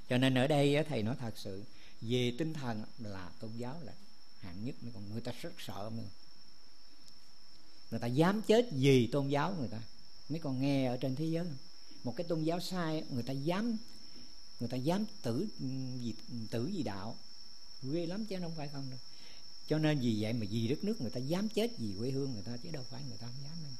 [0.09, 1.65] cho nên ở đây thầy nói thật sự,
[2.01, 3.93] về tinh thần là tôn giáo là
[4.41, 4.75] hạng nhất.
[4.81, 6.03] Mấy con, người ta rất sợ nữa
[7.91, 9.83] người ta dám chết vì tôn giáo người ta.
[10.29, 11.47] Mấy con nghe ở trên thế giới,
[12.05, 13.77] một cái tôn giáo sai, người ta dám,
[14.61, 15.67] người ta dám tử ừ,
[16.01, 16.15] gì
[16.51, 17.17] tử gì đạo.
[17.83, 18.99] Ghê lắm chứ không phải không đâu
[19.71, 22.33] cho nên vì vậy mà vì đất nước người ta dám chết vì quê hương
[22.35, 23.73] người ta, chứ đâu phải người ta không dám đâu.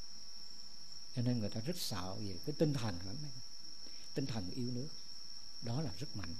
[1.17, 3.17] Cho nên người ta rất sợ về cái tinh thần lắm
[4.15, 4.89] tinh thần yêu nước.
[5.63, 6.35] Đó là rất mạnh.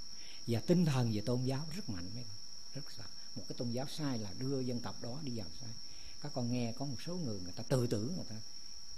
[0.47, 2.37] Và tinh thần về tôn giáo rất mạnh mấy con
[2.75, 3.05] rất sợ.
[3.37, 5.71] Một cái tôn giáo sai là đưa dân tộc đó đi vào sai.
[6.21, 8.37] Các con nghe có một số người người ta tự tử, người ta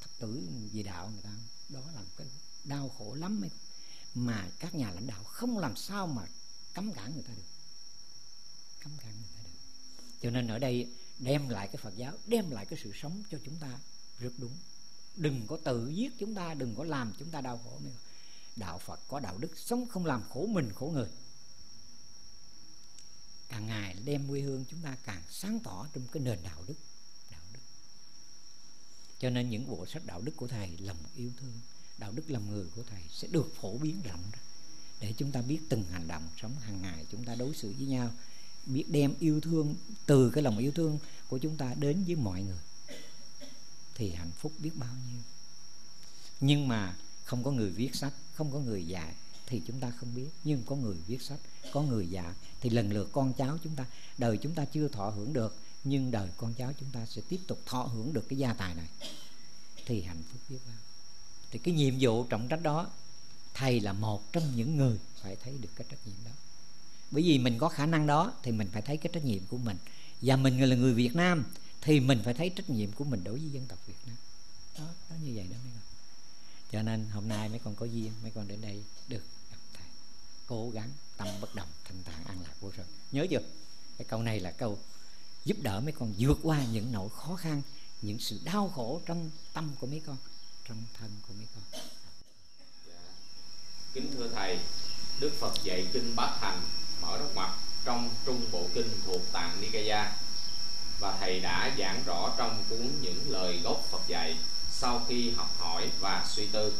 [0.00, 1.36] thất tử về đạo người ta.
[1.68, 2.26] Đó là một cái
[2.64, 3.58] đau khổ lắm mấy con
[4.14, 6.26] mà các nhà lãnh đạo không làm sao mà
[6.74, 7.42] cấm cản người ta được.
[8.80, 9.31] Cấm cản người ta
[10.22, 13.38] cho nên ở đây đem lại cái Phật giáo, đem lại cái sự sống cho
[13.44, 13.78] chúng ta
[14.18, 14.56] rất đúng.
[15.16, 17.80] Đừng có tự giết chúng ta, đừng có làm chúng ta đau khổ
[18.56, 21.08] đạo Phật có đạo đức, sống không làm khổ mình, khổ người.
[23.48, 26.74] Càng ngày đem quê hương chúng ta càng sáng tỏ trong cái nền đạo đức
[27.30, 27.60] đạo đức.
[29.18, 31.60] Cho nên những bộ sách đạo đức của thầy lòng yêu thương,
[31.98, 34.40] đạo đức làm người của thầy sẽ được phổ biến rộng ra
[35.00, 37.86] để chúng ta biết từng hành động sống hàng ngày chúng ta đối xử với
[37.86, 38.10] nhau
[38.66, 39.74] biết đem yêu thương,
[40.06, 40.98] từ cái lòng yêu thương
[41.28, 42.60] của chúng ta đến với mọi người,
[43.94, 45.20] thì hạnh phúc biết bao nhiêu.
[46.40, 49.14] Nhưng mà không có người viết sách, không có người dạy
[49.46, 50.28] thì chúng ta không biết.
[50.44, 51.40] Nhưng có người viết sách,
[51.72, 53.86] có người dạy thì lần lượt con cháu chúng ta,
[54.18, 57.40] đời chúng ta chưa thọ hưởng được, nhưng đời con cháu chúng ta sẽ tiếp
[57.46, 58.88] tục thọ hưởng được cái gia tài này,
[59.86, 60.76] thì hạnh phúc biết bao.
[61.50, 62.90] Thì cái nhiệm vụ trọng trách đó,
[63.54, 66.30] thầy là một trong những người phải thấy được cái trách nhiệm đó
[67.12, 69.58] bởi vì mình có khả năng đó thì mình phải thấy cái trách nhiệm của
[69.58, 69.76] mình.
[70.20, 71.44] Và mình là người Việt Nam
[71.80, 74.16] thì mình phải thấy trách nhiệm của mình đối với dân tộc Việt Nam.
[74.78, 75.82] Đó, đó như vậy đó mấy con.
[76.72, 79.86] Cho nên hôm nay mấy con có duyên mấy con đến đây được gặp thầy.
[80.46, 82.82] Cố gắng tâm bất động thanh thản an lạc vô sự
[83.12, 83.40] nhớ chưa?
[83.98, 84.78] Cái câu này là câu
[85.44, 87.62] giúp đỡ mấy con vượt qua những nỗi khó khăn
[88.02, 90.16] những sự đau khổ trong tâm của mấy con
[90.68, 91.82] trong thân của mấy con.
[92.88, 92.94] Dạ.
[93.92, 94.58] Kính thưa thầy
[95.20, 96.62] đức phật dạy kinh bát hành
[97.02, 97.50] mở đốc mặt
[97.84, 100.12] trong trung bộ kinh thuộc tạng nikaya.
[101.00, 104.36] Và thầy đã giảng rõ trong cuốn những lời gốc phật dạy
[104.70, 106.74] sau khi học hỏi và suy tư.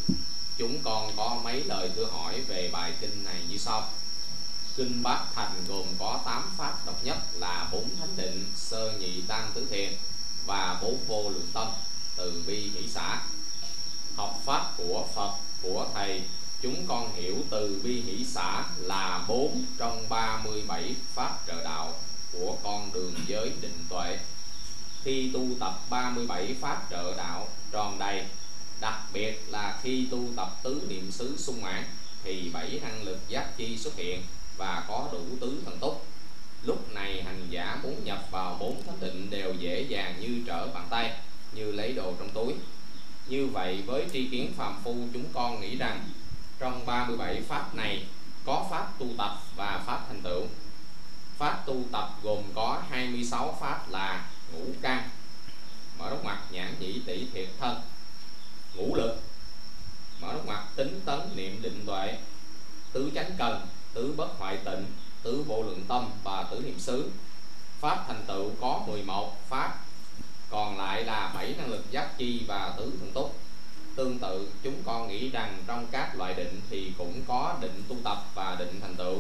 [0.59, 3.89] Chúng con có mấy lời thưa hỏi về bài kinh này như sau.
[4.77, 9.23] Kinh bát thành gồm có 8 pháp độc nhất là bốn thánh định, sơ nhị
[9.29, 9.93] tam tứ thiền
[10.47, 11.69] và bốn vô lượng tâm
[12.17, 13.21] từ bi hỷ xã
[14.17, 16.23] học pháp của phật, của thầy
[16.63, 21.95] chúng con hiểu từ bi hỷ xã là bốn trong 37 pháp trợ đạo
[22.33, 24.19] của con đường giới định tuệ.
[25.05, 28.25] Khi tu tập 37 pháp trợ đạo tròn đầy,
[28.81, 31.85] đặc biệt là khi tu tập tứ niệm xứ sung mãn,
[32.25, 34.23] thì bảy năng lực giác chi xuất hiện
[34.57, 36.07] và có đủ tứ thần túc.
[36.63, 40.69] Lúc này hành giả muốn nhập vào bốn thánh định đều dễ dàng như trở
[40.75, 41.13] bàn tay,
[41.53, 42.55] như lấy đồ trong túi.
[43.29, 46.09] Như vậy với tri kiến phàm phu, chúng con nghĩ rằng
[46.63, 48.07] trong 37 pháp này
[48.45, 50.43] có pháp tu tập và pháp thành tựu.
[51.39, 55.09] Pháp tu tập gồm có 26 pháp là ngũ căn,
[55.99, 57.81] mở đốc mặt nhãn nhĩ tỷ thiệt thân,
[58.75, 59.21] ngũ lực,
[60.21, 62.19] mở đốc mặt tính tấn niệm định tuệ,
[62.93, 64.87] tứ chánh cần, tứ bất hoại tịnh,
[65.23, 67.11] tứ vô lượng tâm và tứ niệm xứ.
[67.81, 69.79] Pháp thành tựu có 11 pháp,
[70.51, 73.42] còn lại là bảy năng lực giác chi và tứ thần túc
[73.97, 77.97] tương tự, chúng con nghĩ rằng trong các loại định thì cũng có định tu
[78.05, 79.19] tập và định thành tựu.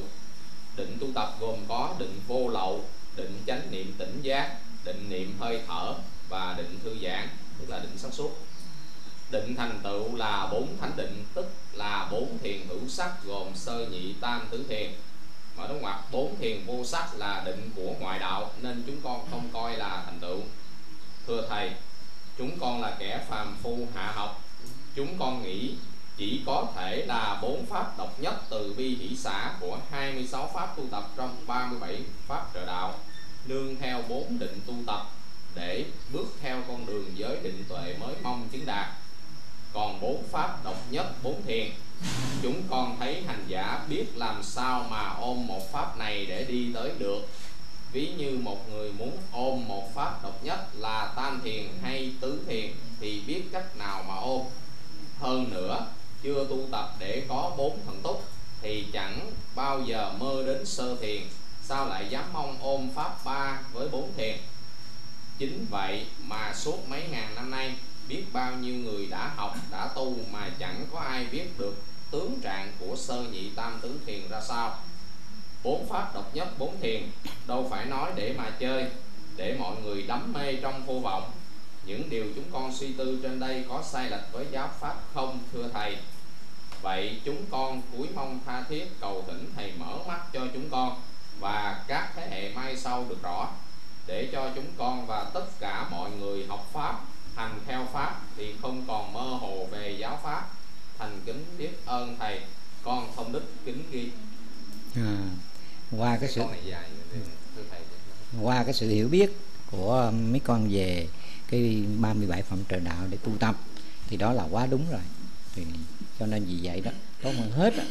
[0.76, 2.84] Định tu tập gồm có định vô lậu,
[3.16, 5.94] định chánh niệm tỉnh giác, định niệm hơi thở
[6.28, 8.38] và định thư giãn, tức là định sáng suốt.
[9.30, 13.86] Định thành tựu là bốn thánh định, tức là bốn thiền hữu sắc gồm sơ
[13.86, 14.92] nhị tam tứ thiền.
[15.56, 19.26] Mở đúng ngoặc, bốn thiền vô sắc là định của ngoại đạo, nên chúng con
[19.30, 20.40] không coi là thành tựu.
[21.26, 21.70] Thưa thầy,
[22.38, 24.41] chúng con là kẻ phàm phu hạ học
[24.94, 25.74] chúng con nghĩ
[26.16, 30.76] chỉ có thể là bốn pháp độc nhất từ bi hỷ xã của 26 pháp
[30.76, 32.94] tu tập trong 37 pháp trợ đạo.
[33.46, 35.06] Nương theo bốn định tu tập
[35.54, 38.86] để bước theo con đường giới định tuệ mới mong chứng đạt.
[39.72, 41.70] Còn bốn pháp độc nhất, bốn thiền.
[42.42, 46.72] Chúng con thấy hành giả biết làm sao mà ôm một pháp này để đi
[46.74, 47.28] tới được.
[47.92, 52.44] Ví như một người muốn ôm một pháp độc nhất là tam thiền hay tứ
[52.46, 54.42] thiền thì biết cách nào mà ôm
[55.22, 55.86] hơn nữa,
[56.22, 58.24] chưa tu tập để có bốn thần túc
[58.62, 61.22] thì chẳng bao giờ mơ đến sơ thiền.
[61.62, 64.36] Sao lại dám mong ôm pháp ba với bốn thiền?
[65.38, 67.74] Chính vậy mà suốt mấy ngàn năm nay,
[68.08, 71.74] biết bao nhiêu người đã học, đã tu mà chẳng có ai biết được
[72.10, 74.78] tướng trạng của sơ nhị tam tứ thiền ra sao.
[75.62, 77.02] Bốn pháp độc nhất, bốn thiền,
[77.46, 78.86] đâu phải nói để mà chơi,
[79.36, 81.30] để mọi người đắm mê trong vô vọng
[81.84, 85.38] những điều chúng con suy tư trên đây có sai lệch với giáo pháp không
[85.52, 85.96] thưa thầy?
[86.82, 91.00] Vậy chúng con cúi mong tha thiết cầu thỉnh thầy mở mắt cho chúng con
[91.40, 93.50] và các thế hệ mai sau được rõ
[94.06, 97.00] để cho chúng con và tất cả mọi người học pháp
[97.34, 100.48] hành theo pháp thì không còn mơ hồ về giáo pháp.
[100.98, 102.40] Thành kính biết ơn thầy.
[102.82, 104.10] Con thông đức kính ghi.
[104.96, 105.16] À,
[105.98, 106.42] qua cái sự
[108.42, 109.30] qua cái sự hiểu biết
[109.70, 111.08] của mấy con về
[111.52, 113.60] cái 37 phẩm trời đạo để tu tập
[114.06, 115.00] thì đó là quá đúng rồi.
[115.54, 115.64] Thì
[116.18, 116.90] cho nên vì vậy đó
[117.22, 117.84] tốt hơn hết đó,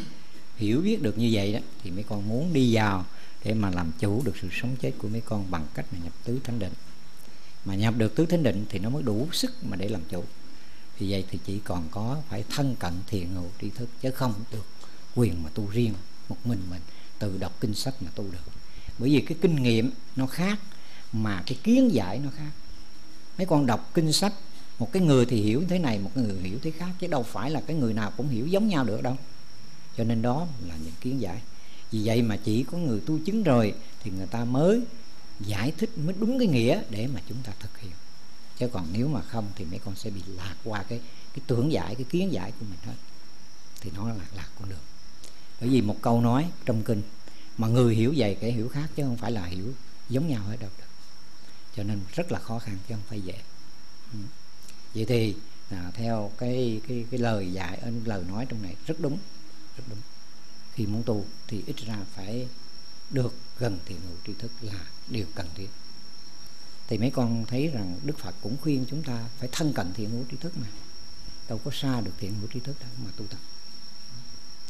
[0.58, 3.06] hiểu biết được như vậy đó thì mấy con muốn đi vào
[3.44, 6.14] để mà làm chủ được sự sống chết của mấy con bằng cách mà nhập
[6.24, 6.74] tứ thánh định.
[7.66, 10.24] Mà nhập được tứ thánh định thì nó mới đủ sức mà để làm chủ.
[10.98, 14.34] Thì vậy thì chỉ còn có phải thân cận thiền ngộ tri thức chứ không
[14.52, 14.66] được
[15.16, 15.94] quyền mà tu riêng
[16.30, 16.82] một mình mình
[17.20, 18.52] từ đọc kinh sách mà tu được.
[18.98, 20.60] Bởi vì cái kinh nghiệm nó khác
[21.14, 22.52] mà cái kiến giải nó khác
[23.42, 24.34] mấy con đọc kinh sách,
[24.80, 27.52] một cái người thì hiểu thế này, một người hiểu thế khác, chứ đâu phải
[27.52, 29.18] là cái người nào cũng hiểu giống nhau được đâu.
[29.98, 31.42] Cho nên đó là những kiến giải.
[31.92, 33.74] Vì vậy mà chỉ có người tu chứng rồi
[34.04, 34.82] thì người ta mới
[35.40, 37.92] giải thích, mới đúng cái nghĩa để mà chúng ta thực hiện.
[38.58, 41.00] Chứ còn nếu mà không thì mấy con sẽ bị lạc qua cái
[41.34, 42.96] cái tưởng giải, cái kiến giải của mình hết.
[43.82, 44.80] Thì nó là lạc con đường
[45.60, 47.02] bởi vì một câu nói trong kinh,
[47.58, 49.74] mà người hiểu vậy kẻ hiểu khác chứ không phải là hiểu
[50.10, 50.70] giống nhau hết đâu.
[50.78, 50.91] được
[51.76, 53.42] cho nên rất là khó khăn chứ không phải dễ.
[54.14, 54.20] Ừ.
[54.96, 55.36] Vậy thì
[55.70, 59.18] à, theo cái cái cái lời dạy lời nói trong này rất đúng
[59.78, 60.00] rất đúng.
[60.74, 62.48] Khi muốn tu thì ít ra phải
[63.10, 65.70] được gần thiện hữu tri thức là điều cần thiết.
[66.88, 70.10] Thì mấy con thấy rằng Đức Phật cũng khuyên chúng ta phải thân cận thiện
[70.10, 70.68] hữu tri thức mà.
[71.48, 73.40] Đâu có xa được thiện hữu tri thức đâu mà tu tập.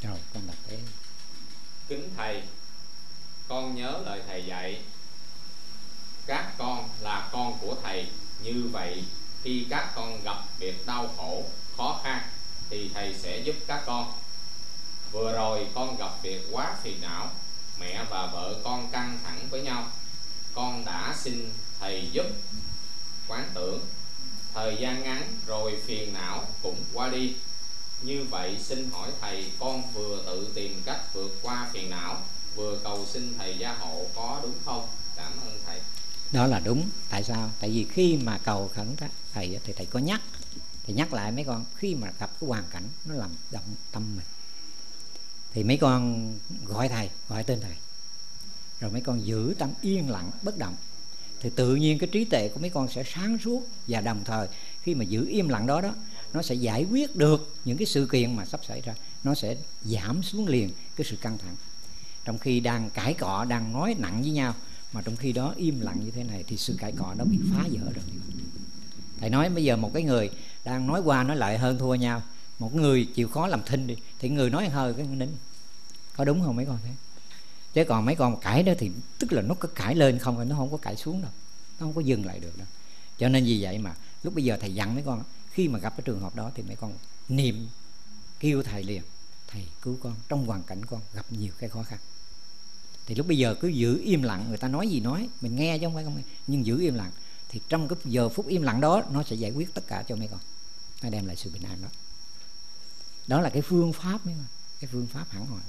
[0.01, 0.79] Rồi con đặt thế
[1.87, 2.43] kính thầy
[3.47, 4.81] con nhớ lời thầy dạy
[6.25, 8.07] các con là con của thầy.
[8.43, 9.03] Như vậy,
[9.43, 11.43] khi các con gặp việc đau khổ,
[11.77, 12.21] khó khăn,
[12.69, 14.13] thì thầy sẽ giúp các con.
[15.11, 17.29] Vừa rồi con gặp việc quá phiền não,
[17.79, 19.87] mẹ và vợ con căng thẳng với nhau.
[20.53, 21.49] Con đã xin
[21.79, 22.25] thầy giúp.
[23.27, 23.85] Quán tưởng,
[24.53, 27.35] thời gian ngắn rồi phiền não cũng qua đi.
[28.01, 32.17] Như vậy, xin hỏi thầy, con vừa tự tìm cách vượt qua phiền não,
[32.55, 34.87] vừa cầu xin thầy gia hộ có đúng không?
[35.15, 35.59] Cảm ơn
[36.31, 36.89] đó là đúng.
[37.09, 37.51] Tại sao?
[37.59, 38.87] Tại vì khi mà cầu khẩn
[39.33, 40.21] thầy, thì thầy có nhắc.
[40.83, 44.15] Thì nhắc lại mấy con, khi mà gặp cái hoàn cảnh nó làm động tâm
[44.15, 44.25] mình.
[45.53, 46.33] Thì mấy con
[46.65, 47.75] gọi thầy, gọi tên thầy.
[48.79, 50.75] Rồi mấy con giữ tâm yên lặng, bất động.
[51.39, 54.47] Thì tự nhiên cái trí tuệ của mấy con sẽ sáng suốt và đồng thời
[54.81, 55.95] khi mà giữ im lặng đó đó,
[56.33, 58.95] nó sẽ giải quyết được những cái sự kiện mà sắp xảy ra.
[59.23, 61.55] Nó sẽ giảm xuống liền cái sự căng thẳng.
[62.25, 64.55] Trong khi đang cãi cọ, đang nói nặng với nhau
[64.93, 67.39] mà trong khi đó im lặng như thế này thì sự cãi cọ nó bị
[67.51, 68.03] phá vỡ rồi.
[69.19, 70.29] Thầy nói bây giờ một cái người
[70.63, 72.21] đang nói qua nói lại hơn thua nhau,
[72.59, 75.29] một người chịu khó làm thinh đi, thì người nói hơi cái nín
[76.15, 76.91] có đúng không mấy con thế?
[77.73, 80.55] Chứ còn mấy con cãi đó thì tức là nó có cãi lên không, nó
[80.55, 81.31] không có cãi xuống đâu.
[81.79, 82.67] Nó không có dừng lại được đâu.
[83.17, 85.93] Cho nên vì vậy mà lúc bây giờ thầy dặn mấy con, khi mà gặp
[85.97, 86.93] cái trường hợp đó thì mấy con
[87.29, 87.67] niệm,
[88.39, 89.01] kêu thầy liền,
[89.47, 91.99] thầy cứu con, trong hoàn cảnh con gặp nhiều cái khó khăn
[93.11, 95.77] thì lúc bây giờ cứ giữ im lặng người ta nói gì nói mình nghe
[95.77, 96.23] chứ không phải không nghe.
[96.47, 97.11] Nhưng giữ im lặng
[97.49, 100.15] thì trong cái giờ phút im lặng đó nó sẽ giải quyết tất cả cho
[100.15, 100.39] mấy con.
[101.03, 101.87] Nó đem lại sự bình an đó.
[103.27, 104.45] Đó là cái phương pháp mấy con.
[104.79, 105.61] Cái phương pháp hẳn hoài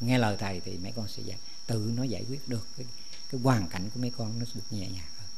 [0.00, 2.86] nghe lời thầy thì mấy con sẽ giải tự nó giải quyết được cái,
[3.30, 5.28] cái hoàn cảnh của mấy con nó được nhẹ nhàng hơn.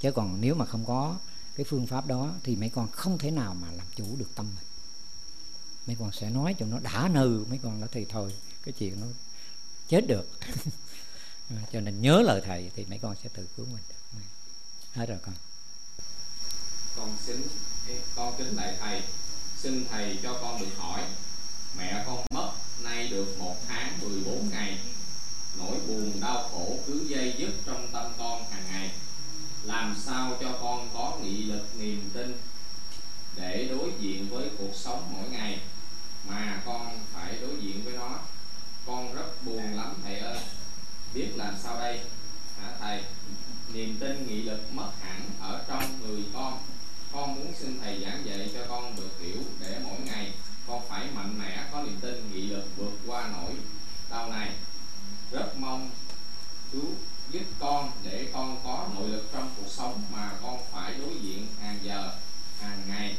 [0.00, 1.16] Chứ còn nếu mà không có
[1.56, 4.46] cái phương pháp đó thì mấy con không thể nào mà làm chủ được tâm
[4.56, 4.66] mình.
[5.86, 8.32] Mấy con sẽ nói cho nó đã nừ mấy con nói thì thôi
[8.64, 9.06] cái chuyện nó
[9.88, 10.28] chết được.
[11.72, 14.20] Cho nên nhớ lời thầy thì mấy con sẽ tự cứu mình được.
[14.94, 15.34] Hết rồi con.
[16.96, 17.42] Con xin
[18.16, 19.02] con kính lại thầy.
[19.56, 21.02] Xin thầy cho con được hỏi,
[21.78, 24.78] mẹ con mất nay được một tháng 14 ngày.
[25.58, 28.90] Nỗi buồn, đau khổ cứ dây dứt trong tâm con hàng ngày.
[29.64, 32.36] Làm sao cho con có nghị lực, niềm tin
[33.36, 35.60] để đối diện với cuộc sống mỗi ngày
[36.28, 38.18] mà con phải đối diện với nó?
[38.88, 39.94] Con rất buồn lắm.
[40.04, 40.38] Thầy ơi
[41.14, 42.00] biết làm sao đây?
[42.60, 43.02] Hả thầy?
[43.72, 46.58] Niềm tin nghị lực mất hẳn ở trong người con.
[47.12, 50.32] Con muốn xin thầy giảng dạy cho con được hiểu để mỗi ngày
[50.66, 53.52] con phải mạnh mẽ có niềm tin nghị lực vượt qua nỗi
[54.10, 54.50] đau này
[55.32, 55.90] rất mong
[56.72, 56.82] chú
[57.30, 61.46] giúp con để con có nội lực trong cuộc sống mà con phải đối diện
[61.60, 62.12] hàng giờ
[62.60, 63.16] hàng ngày.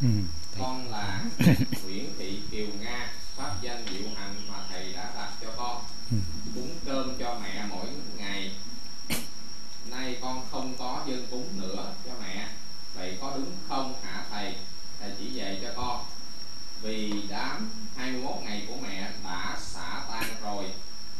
[0.00, 0.08] Ừ,
[0.58, 1.24] con là
[1.84, 3.12] Nguyễn Thị Kiều Nga
[3.42, 5.84] pháp danh diệu hạnh mà thầy đã đặt cho con.
[6.10, 6.16] Ừ.
[6.54, 7.86] cúng cơm cho mẹ mỗi
[8.16, 8.52] ngày.
[9.90, 12.48] Nay con không có dân cúng nữa cho mẹ.
[12.94, 14.54] Vậy có đúng không hả thầy?
[15.00, 16.04] Thầy chỉ dạy cho con.
[16.82, 20.64] Vì đám 21 ngày của mẹ đã xả tan rồi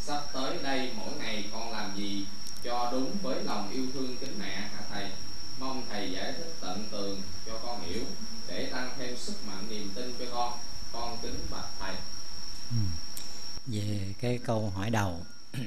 [0.00, 2.26] sắp tới đây mỗi ngày con làm gì
[2.62, 5.10] cho đúng với lòng yêu thương kính mẹ hả thầy?
[5.58, 8.02] Mong thầy giải thích tận tường cho con hiểu
[8.48, 10.52] để tăng thêm sức mạnh niềm tin cho con.
[10.92, 11.71] Con kính bạch
[13.66, 15.20] về cái câu hỏi đầu.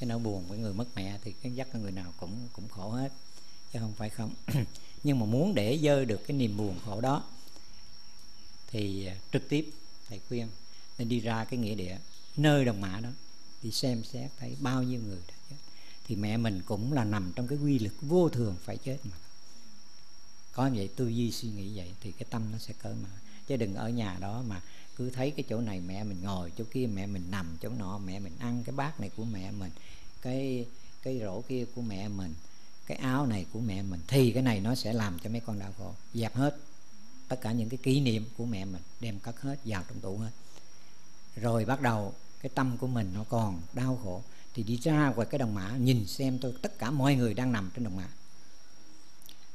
[0.00, 2.90] Cái nỗi buồn với người mất mẹ thì cái dắt người nào cũng cũng khổ
[2.90, 3.12] hết,
[3.72, 4.34] chứ không phải không.
[5.04, 7.24] Nhưng mà muốn để dơ được cái niềm buồn khổ đó,
[8.66, 9.70] thì à, trực tiếp
[10.08, 10.48] thầy khuyên
[10.98, 11.98] nên đi ra cái nghĩa địa,
[12.36, 13.08] nơi đồng mã đó,
[13.62, 15.56] đi xem xét thấy bao nhiêu người đã chết.
[16.06, 19.16] Thì mẹ mình cũng là nằm trong cái quy lực vô thường phải chết mà.
[20.52, 23.08] Có vậy, tư duy suy nghĩ vậy thì cái tâm nó sẽ cởi mở.
[23.46, 24.60] Chứ đừng ở nhà đó mà
[24.96, 27.98] cứ thấy cái chỗ này mẹ mình ngồi, chỗ kia mẹ mình nằm, chỗ nọ
[27.98, 29.70] mẹ mình ăn, cái bát này của mẹ mình,
[30.22, 30.66] cái
[31.02, 32.34] cái rổ kia của mẹ mình,
[32.86, 35.58] cái áo này của mẹ mình, thì cái này nó sẽ làm cho mấy con
[35.58, 36.56] đau khổ, dẹp hết.
[37.28, 40.18] Tất cả những cái kỷ niệm của mẹ mình đem cất hết, vào trong tủ
[40.18, 40.30] hết.
[41.36, 44.22] Rồi bắt đầu cái tâm của mình nó còn đau khổ.
[44.54, 47.52] Thì đi ra ngoài cái đồng mã, nhìn xem tôi, tất cả mọi người đang
[47.52, 48.08] nằm trên đồng mã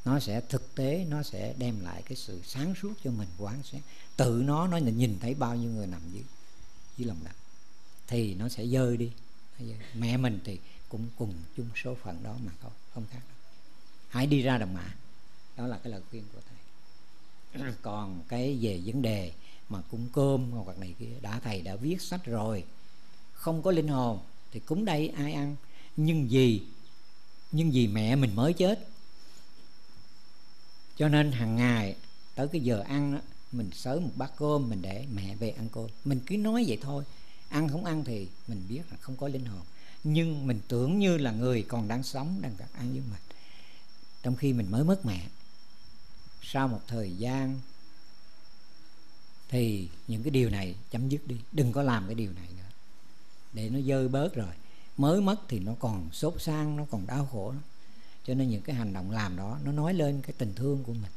[0.06, 3.64] nó sẽ thực tế nó sẽ đem lại cái sự sáng suốt cho mình quán
[3.64, 3.82] xét
[4.18, 6.24] tự nó nó nhìn thấy bao nhiêu người nằm dưới
[6.98, 7.36] dưới lòng đất
[8.10, 9.12] thì nó sẽ dơi đi.
[9.94, 13.38] Mẹ mình thì cũng cùng chung số phận đó mà thôi không khác đâu.
[14.10, 14.96] Hãy đi ra đồng mã.
[15.58, 17.74] Đó là cái lời khuyên của thầy.
[17.82, 19.32] Còn cái về vấn đề
[19.70, 22.64] mà cúng cơm hoặc này kia đã thầy đã viết sách rồi
[23.34, 24.20] không có linh hồn
[24.52, 25.56] thì cúng đây ai ăn?
[25.98, 26.62] Nhưng vì
[27.52, 28.88] nhưng vì mẹ mình mới chết
[31.00, 31.96] cho nên hàng ngày
[32.36, 33.20] tới cái giờ ăn đó,
[33.52, 35.88] mình sới một bát cơm mình để mẹ về ăn cơm.
[36.06, 37.04] Mình cứ nói vậy thôi
[37.50, 39.62] ăn không ăn thì mình biết là không có linh hồn.
[40.04, 43.22] Nhưng mình tưởng như là người còn đang sống đang ăn với mình.
[44.24, 45.28] Trong khi mình mới mất mẹ
[46.42, 47.60] sau một thời gian
[49.50, 51.36] thì những cái điều này chấm dứt đi.
[51.52, 52.70] Đừng có làm cái điều này nữa.
[53.54, 54.54] Để nó dơi bớt rồi.
[54.98, 57.62] Mới mất thì nó còn sốt sang nó còn đau khổ lắm
[58.24, 60.94] cho nên những cái hành động làm đó, nó nói lên cái tình thương của
[60.94, 61.12] mình.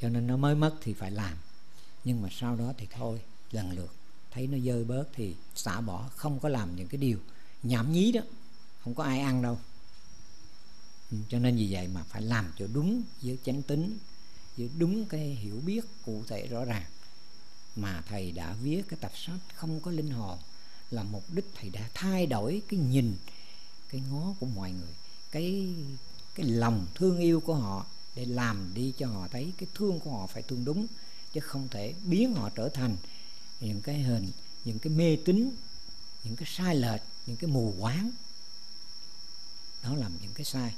[0.00, 1.36] Cho nên nó mới mất thì phải làm.
[2.04, 3.20] Nhưng mà sau đó thì thôi,
[3.52, 3.94] lần lượt.
[4.30, 7.18] Thấy nó dơi bớt thì xả bỏ, không có làm những cái điều
[7.62, 8.20] nhảm nhí đó.
[8.84, 9.58] Không có ai ăn đâu.
[11.10, 13.98] Ừ, cho nên vì vậy mà phải làm cho đúng với chánh tính,
[14.56, 16.86] với đúng cái hiểu biết cụ thể rõ ràng.
[17.76, 20.38] Mà thầy đã viết cái tập sách không có linh hồn
[20.90, 23.16] là mục đích thầy đã thay đổi cái nhìn,
[23.88, 24.94] cái ngó của mọi người
[25.30, 25.68] cái
[26.34, 30.10] cái lòng thương yêu của họ để làm đi cho họ thấy cái thương của
[30.10, 30.86] họ phải thương đúng,
[31.32, 32.96] chứ không thể biến họ trở thành
[33.60, 34.30] những cái hình,
[34.64, 35.50] những cái mê tín,
[36.24, 38.10] những cái sai lệch, những cái mù quáng.
[39.82, 40.74] Đó làm những cái sai.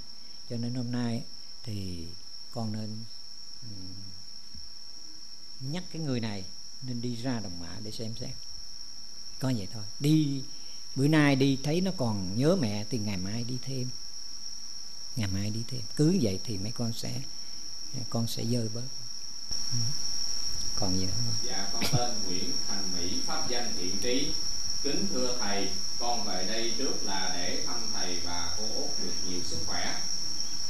[0.51, 1.23] Cho nên hôm nay
[1.63, 2.07] thì
[2.51, 3.05] con nên
[5.61, 6.45] nhắc cái người này
[6.83, 8.35] nên đi ra đồng mã để xem xét.
[9.39, 9.85] Có vậy thôi.
[10.01, 10.43] Đi,
[10.97, 13.89] bữa nay đi thấy nó còn nhớ mẹ, thì ngày mai đi thêm
[15.17, 15.81] ngày mai đi thêm.
[15.97, 17.21] Cứ vậy thì mấy con sẽ
[18.11, 18.83] con sẽ dơi bớt.
[20.77, 21.49] Còn gì nữa không?
[21.49, 24.33] Dạ con tên Nguyễn Thành Mỹ, pháp danh thiện trí.
[24.83, 29.13] Kính thưa thầy, con về đây trước là để thăm thầy và cô út được
[29.29, 30.01] nhiều sức khỏe.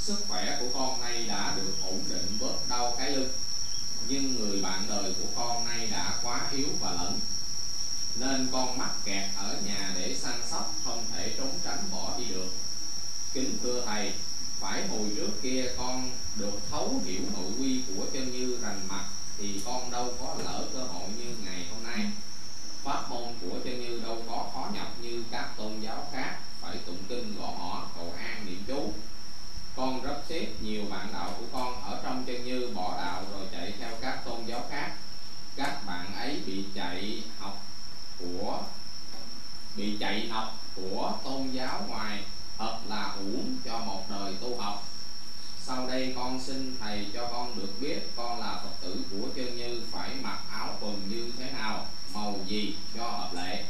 [0.01, 3.33] Sức khỏe của con nay đã được ổn định bớt đau cái lưng,
[4.09, 7.21] nhưng người bạn đời của con nay đã quá yếu và lẫn.
[8.17, 12.25] Nên con mắc kẹt ở nhà để săn sóc, không thể trốn tránh bỏ đi
[12.25, 12.49] được.
[13.33, 14.13] Kính thưa thầy
[14.63, 19.05] phải hồi trước kia con được thấu hiểu nội quy của chân như rành mạch
[19.39, 22.11] thì con đâu có lỡ cơ hội như ngày hôm nay.
[22.83, 26.77] Pháp môn của chân như đâu có khó nhập như các tôn giáo khác, phải
[26.77, 28.93] tụng kinh gõ mỏ cầu an niệm chú.
[29.77, 33.47] Con rất tiếc nhiều bạn đạo của con ở trong chân như bỏ đạo rồi
[33.53, 34.93] chạy theo các tôn giáo khác.
[35.57, 37.67] Các bạn ấy bị chạy học
[38.19, 38.63] của,
[39.77, 42.25] bị chạy học của tôn giáo ngoài
[42.63, 44.89] thật là uổng cho một đời tu học.
[45.61, 49.57] Sau đây con xin thầy cho con được biết con là phật tử của chân
[49.57, 53.65] như phải mặc áo quần như thế nào, màu gì cho hợp lệ.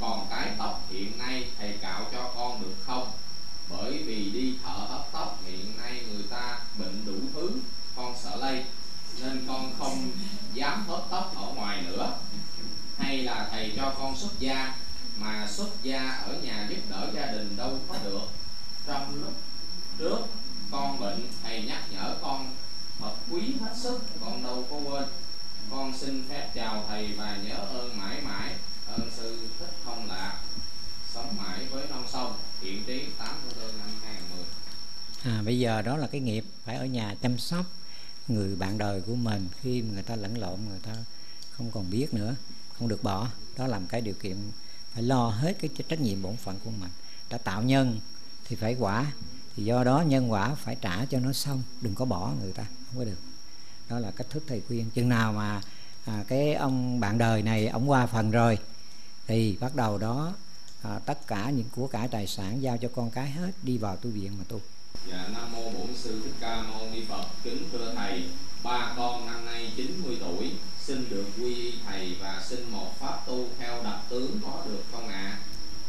[0.00, 3.10] Còn cái tóc hiện nay thầy cạo cho con được không?
[3.68, 7.50] Bởi vì đi thợ hấp tóc hiện nay người ta bệnh đủ thứ,
[7.96, 8.64] con sợ lây,
[9.20, 10.10] nên con không
[10.54, 12.12] dám hớt tóc ở ngoài nữa.
[12.98, 14.74] Hay là thầy cho con xuất gia
[15.18, 18.28] mà xuất gia ở nhà giúp đỡ gia đình đâu có được.
[18.86, 19.32] Trong lúc
[19.98, 20.18] trước,
[20.70, 22.54] con bệnh, thầy nhắc nhở con
[22.98, 25.04] thật quý hết sức, con đâu có quên.
[25.70, 28.54] Con xin phép chào thầy và nhớ ơn mãi mãi,
[28.86, 30.38] ơn sư thích thông lạc
[31.14, 33.28] sống mãi với non sông hiện trí 8
[33.78, 34.44] năm 2010
[35.22, 37.66] à bây giờ đó là cái nghiệp phải ở nhà chăm sóc
[38.28, 40.92] người bạn đời của mình khi người ta lẫn lộn, người ta
[41.50, 42.34] không còn biết nữa,
[42.78, 43.28] không được bỏ.
[43.56, 44.36] Đó làm cái điều kiện
[44.92, 46.90] phải lo hết cái trách nhiệm bổn phận của mình.
[47.30, 48.00] Đã tạo nhân
[48.44, 49.12] thì phải quả
[49.56, 52.64] thì do đó nhân quả phải trả cho nó xong đừng có bỏ người ta
[52.64, 53.18] không có được.
[53.88, 54.90] Đó là cách thức thầy khuyên.
[54.90, 55.60] Chừng nào mà
[56.04, 58.58] à, cái ông bạn đời này ông qua phần rồi
[59.26, 60.34] thì bắt đầu đó
[60.82, 63.96] à, tất cả những của cải tài sản giao cho con cái hết đi vào
[63.96, 64.60] tu viện mà tu.
[65.06, 68.24] Dạ Nam Mô Bổn Sư Thích Ca Mâu Ni Phật Kính thưa Thầy,
[68.62, 73.26] Ba con năm nay 90 tuổi, Xin được quy y Thầy và xin một pháp
[73.26, 75.14] tu theo đặc tướng có được không ạ?
[75.14, 75.38] À?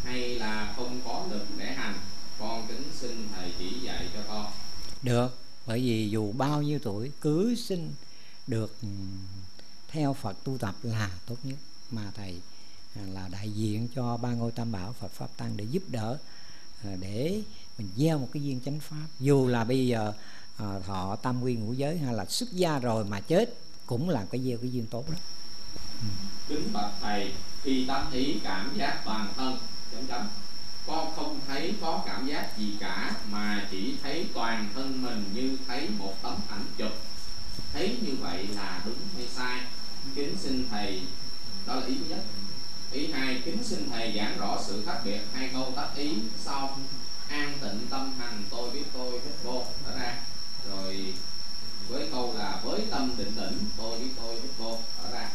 [0.04, 1.96] Hay là không có lực để hành?
[2.40, 4.46] Con kính xin Thầy chỉ dạy cho con
[5.02, 7.94] Được, Bởi vì dù bao nhiêu tuổi, cứ xin
[8.48, 8.88] được ừ,
[9.88, 11.58] theo Phật tu tập là tốt nhất
[11.92, 12.42] Mà Thầy
[12.96, 16.18] à, là đại diện cho ba ngôi tam bảo Phật Pháp Tăng để giúp đỡ
[16.84, 17.42] à, để
[17.80, 19.08] mình gieo một cái duyên chánh pháp.
[19.20, 20.14] Dù là bây giờ
[20.58, 23.54] à, thọ tam quy ngũ giới hay là xuất gia rồi mà chết
[23.86, 25.16] cũng là cái gieo cái duyên tốt đó.
[26.02, 26.08] Ừ.
[26.48, 27.32] kính bạch thầy
[27.64, 29.58] khi tâm ý cảm giác toàn thân
[29.92, 30.28] chấm chấm.
[30.88, 35.58] Con không thấy có cảm giác gì cả mà chỉ thấy toàn thân mình như
[35.68, 36.92] thấy một tấm ảnh chụp.
[37.74, 39.60] Thấy như vậy là đúng hay sai?
[40.16, 41.02] Kính xin thầy
[41.66, 42.24] đó là ý nhất.
[42.92, 46.78] Ý hai kính xin thầy giảng rõ sự khác biệt hai câu tác ý sau
[47.30, 50.18] an tịnh tâm hành tôi biết tôi hết vô trở ra
[50.70, 51.14] rồi
[51.90, 55.30] với câu là với tâm định tĩnh tôi biết tôi hết vô trở ra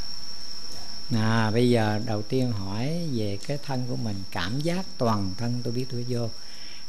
[1.13, 5.61] à bây giờ đầu tiên hỏi về cái thân của mình cảm giác toàn thân
[5.65, 6.29] tôi biết tôi vô.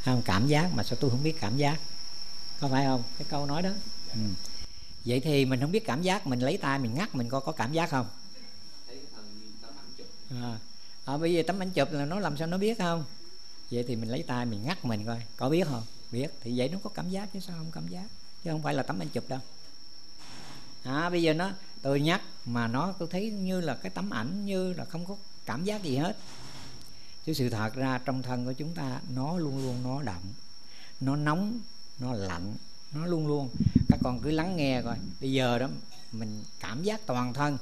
[0.05, 1.77] Không cảm giác mà sao tôi không biết cảm giác?
[2.59, 3.03] Có phải không?
[3.17, 3.69] Cái câu nói đó.
[4.13, 4.19] Ừ.
[5.05, 7.51] vậy thì mình không biết cảm giác mình lấy tay mình ngắt mình coi có
[7.51, 8.07] cảm giác không?
[10.31, 10.57] À,
[11.05, 13.03] à, bây giờ tấm ảnh chụp là nó làm sao nó biết không
[13.71, 15.83] vậy thì mình lấy tay mình ngắt mình coi, có biết không?
[16.11, 16.27] Biết.
[16.41, 18.05] Thì vậy nó có cảm giác chứ sao không cảm giác?
[18.43, 19.39] Chứ không phải là tấm ảnh chụp đâu.
[20.83, 21.51] À bây giờ nó,
[21.81, 25.15] tôi nhắc mà nó, tôi thấy như là cái tấm ảnh như là không có
[25.45, 26.17] cảm giác gì hết.
[27.25, 30.33] Chứ sự thật ra trong thân của chúng ta, nó luôn luôn nó động
[30.99, 31.59] nó nóng,
[31.99, 32.55] nó lạnh,
[32.91, 33.49] nó luôn luôn.
[33.89, 34.97] Các con cứ lắng nghe coi.
[35.21, 35.67] Bây giờ đó,
[36.11, 37.57] mình cảm giác toàn thân,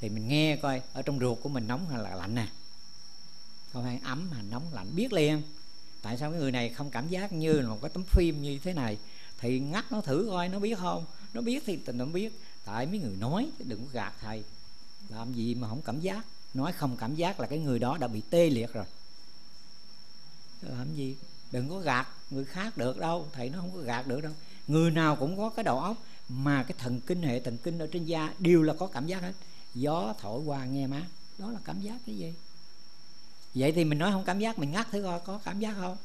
[0.00, 2.46] thì mình nghe coi, ở trong ruột của mình nóng hay là lạnh nè
[3.72, 4.86] không hay ấm hay nóng lạnh.
[4.94, 5.42] Biết liền.
[6.02, 8.58] Tại sao cái người này không cảm giác như là một cái tấm phim như
[8.58, 8.98] thế này?
[9.38, 11.04] Thì ngắt nó thử coi, nó biết không?
[11.34, 12.40] Nó biết thì tình nó biết.
[12.64, 14.44] Tại mấy người nói chứ đừng có gạt thầy.
[15.08, 16.26] Làm gì mà không cảm giác?
[16.54, 18.84] Nói không cảm giác là cái người đó đã bị tê liệt rồi.
[20.62, 21.16] Làm gì?
[21.52, 23.28] Đừng có gạt người khác được đâu.
[23.32, 24.32] Thầy nó không có gạt được đâu.
[24.68, 25.96] Người nào cũng có cái đầu óc
[26.28, 29.22] mà cái thần kinh hệ thần kinh ở trên da đều là có cảm giác
[29.22, 29.32] hết.
[29.74, 31.06] Gió thổi qua nghe má.
[31.38, 32.34] Đó là cảm giác cái gì?
[33.54, 35.96] Vậy thì mình nói không cảm giác, mình ngắt thử coi có cảm giác không.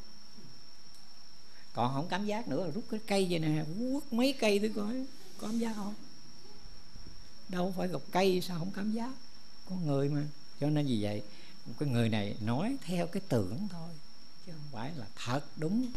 [1.74, 5.06] Còn không cảm giác nữa, rút cái cây vậy nè, quất mấy cây thử coi
[5.38, 5.94] có cảm giác không.
[7.50, 9.12] Đâu phải gặp cây sao không cảm giác.
[9.70, 10.22] Có người mà,
[10.60, 11.24] cho nên vì vậy,
[11.80, 13.90] cái người này nói theo cái tưởng thôi,
[14.46, 15.88] chứ không phải là thật đúng.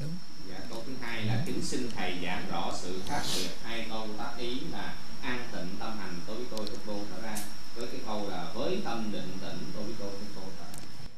[0.00, 0.12] Đúng.
[0.50, 3.48] Dạ câu thứ hai là kính xin thầy giảng rõ sự khác biệt.
[3.62, 7.22] Hai câu tác ý là an tịnh tâm hành tôi với tôi thức vô trở
[7.22, 7.44] ra
[7.76, 10.44] với cái câu là với tâm định tĩnh tôi biết tôi tôi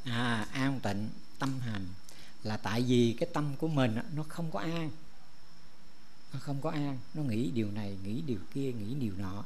[0.04, 1.08] à an tịnh,
[1.38, 1.86] tâm hành.
[2.42, 4.90] Là tại vì cái tâm của mình nó không có an.
[6.32, 6.98] Nó không có an.
[7.14, 9.44] Nó nghĩ điều này, nghĩ điều kia, nghĩ điều nọ.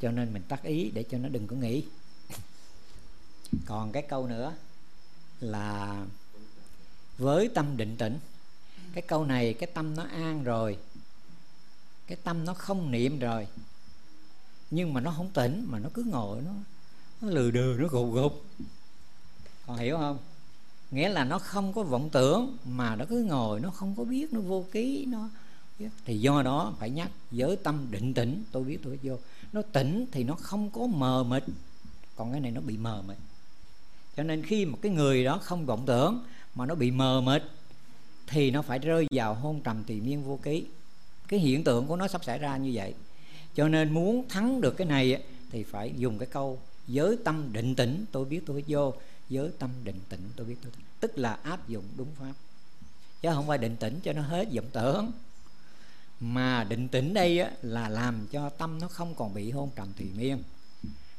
[0.00, 1.84] Cho nên mình tắt ý để cho nó đừng có nghĩ.
[3.66, 4.54] Còn cái câu nữa
[5.40, 6.04] là
[7.18, 8.18] với tâm định tĩnh
[8.92, 10.78] cái câu này, cái tâm nó an rồi.
[12.06, 13.46] Cái tâm nó không niệm rồi
[14.70, 16.52] nhưng mà nó không tỉnh, mà nó cứ ngồi, nó
[17.20, 18.44] nó lừ đừ, nó gục gục.
[19.66, 20.18] Còn hiểu không?
[20.90, 24.32] Nghĩa là nó không có vọng tưởng, mà nó cứ ngồi, nó không có biết,
[24.32, 25.28] nó vô ký, nó
[26.04, 29.10] thì do đó phải nhắc, giới tâm định tĩnh, tôi biết tôi biết.
[29.10, 29.16] Vô.
[29.52, 31.44] Nó tỉnh thì nó không có mờ mịt.
[32.16, 33.16] Còn cái này nó bị mờ mịt.
[34.16, 36.24] Cho nên khi một cái người đó không vọng tưởng,
[36.54, 37.42] mà nó bị mờ mịt,
[38.26, 40.66] thì nó phải rơi vào hôn trầm tỳ miên vô ký.
[41.28, 42.94] Cái hiện tượng của nó sắp xảy ra như vậy
[43.56, 46.58] cho nên muốn thắng được cái này thì phải dùng cái câu
[46.88, 48.94] giới tâm định tĩnh tôi biết tôi vô.
[49.28, 52.32] Giới tâm định tĩnh tôi biết tôi tức là áp dụng đúng pháp.
[53.22, 55.12] Chứ không phải định tĩnh cho nó hết vọng tưởng.
[56.20, 59.92] Mà định tĩnh đây á, là làm cho tâm nó không còn bị hôn trầm
[59.98, 60.42] thùy miên.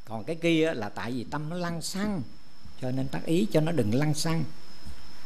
[0.06, 2.22] Còn cái kia là tại vì tâm nó lăng xăng
[2.82, 4.44] cho nên tác ý cho nó đừng lăng xăng.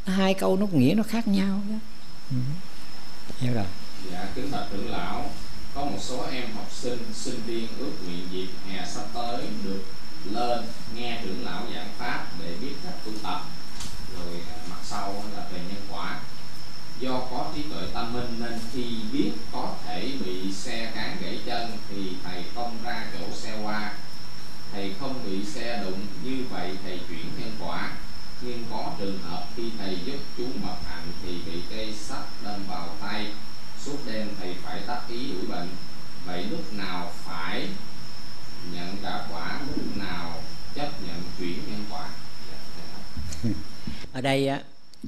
[0.05, 1.75] Hai câu nó nghĩa nó khác nhau đó.
[2.29, 2.37] Ừ.
[3.39, 3.65] hiểu rồi.
[4.11, 5.29] Dạ kính bạch trưởng lão
[5.75, 9.83] có một số em học sinh sinh viên ước nguyện dịp hè sắp tới được
[10.25, 10.65] lên
[10.95, 13.41] nghe trưởng lão giảng pháp để biết cách tu tập.
[14.17, 16.19] Rồi à, mặt sau là về nhân quả.
[16.99, 21.39] Do có trí tuệ tâm minh nên khi biết có thể bị xe cán gãy
[21.45, 23.93] chân thì thầy không ra chỗ xe qua.
[24.71, 27.91] Thầy không bị xe đụng, như vậy thầy chuyển nhân quả.
[28.41, 32.63] Nhưng có trường hợp khi thầy giúp chú mập hạnh thì bị cây sắt đâm
[32.67, 33.31] vào tay
[33.85, 35.69] suốt đêm thầy phải tác ý đuổi bệnh.
[36.25, 37.67] Vậy lúc nào phải
[38.73, 40.41] nhận cả quả lúc nào
[40.75, 42.09] chấp nhận chuyển nhân quả?
[44.13, 44.63] Ở đây á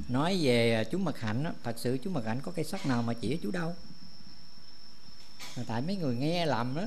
[0.09, 3.01] nói về chú mật hạnh á, thật sự chú mật hạnh có cây sắt nào
[3.01, 3.75] mà chỉ chú đâu?
[5.67, 6.83] Tại mấy người nghe lầm đó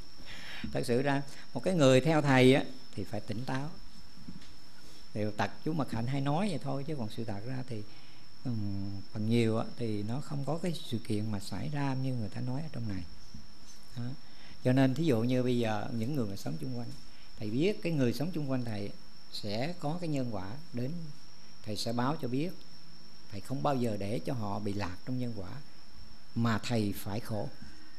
[0.72, 1.22] thật sự ra
[1.54, 2.62] một cái người theo thầy á,
[2.94, 3.70] thì phải tỉnh táo.
[5.14, 7.82] Thì tật chú mật hạnh hay nói vậy thôi chứ còn sự thật ra thì
[9.12, 12.28] phần nhiều á, thì nó không có cái sự kiện mà xảy ra như người
[12.28, 13.04] ta nói ở trong này.
[13.96, 14.02] Đó.
[14.64, 16.88] cho nên thí dụ như bây giờ những người mà sống chung quanh
[17.38, 18.90] thầy biết cái người sống chung quanh thầy
[19.32, 20.92] sẽ có cái nhân quả đến
[21.62, 22.50] thầy sẽ báo cho biết.
[23.30, 25.50] Thầy không bao giờ để cho họ bị lạc trong nhân quả
[26.34, 27.48] mà thầy phải khổ.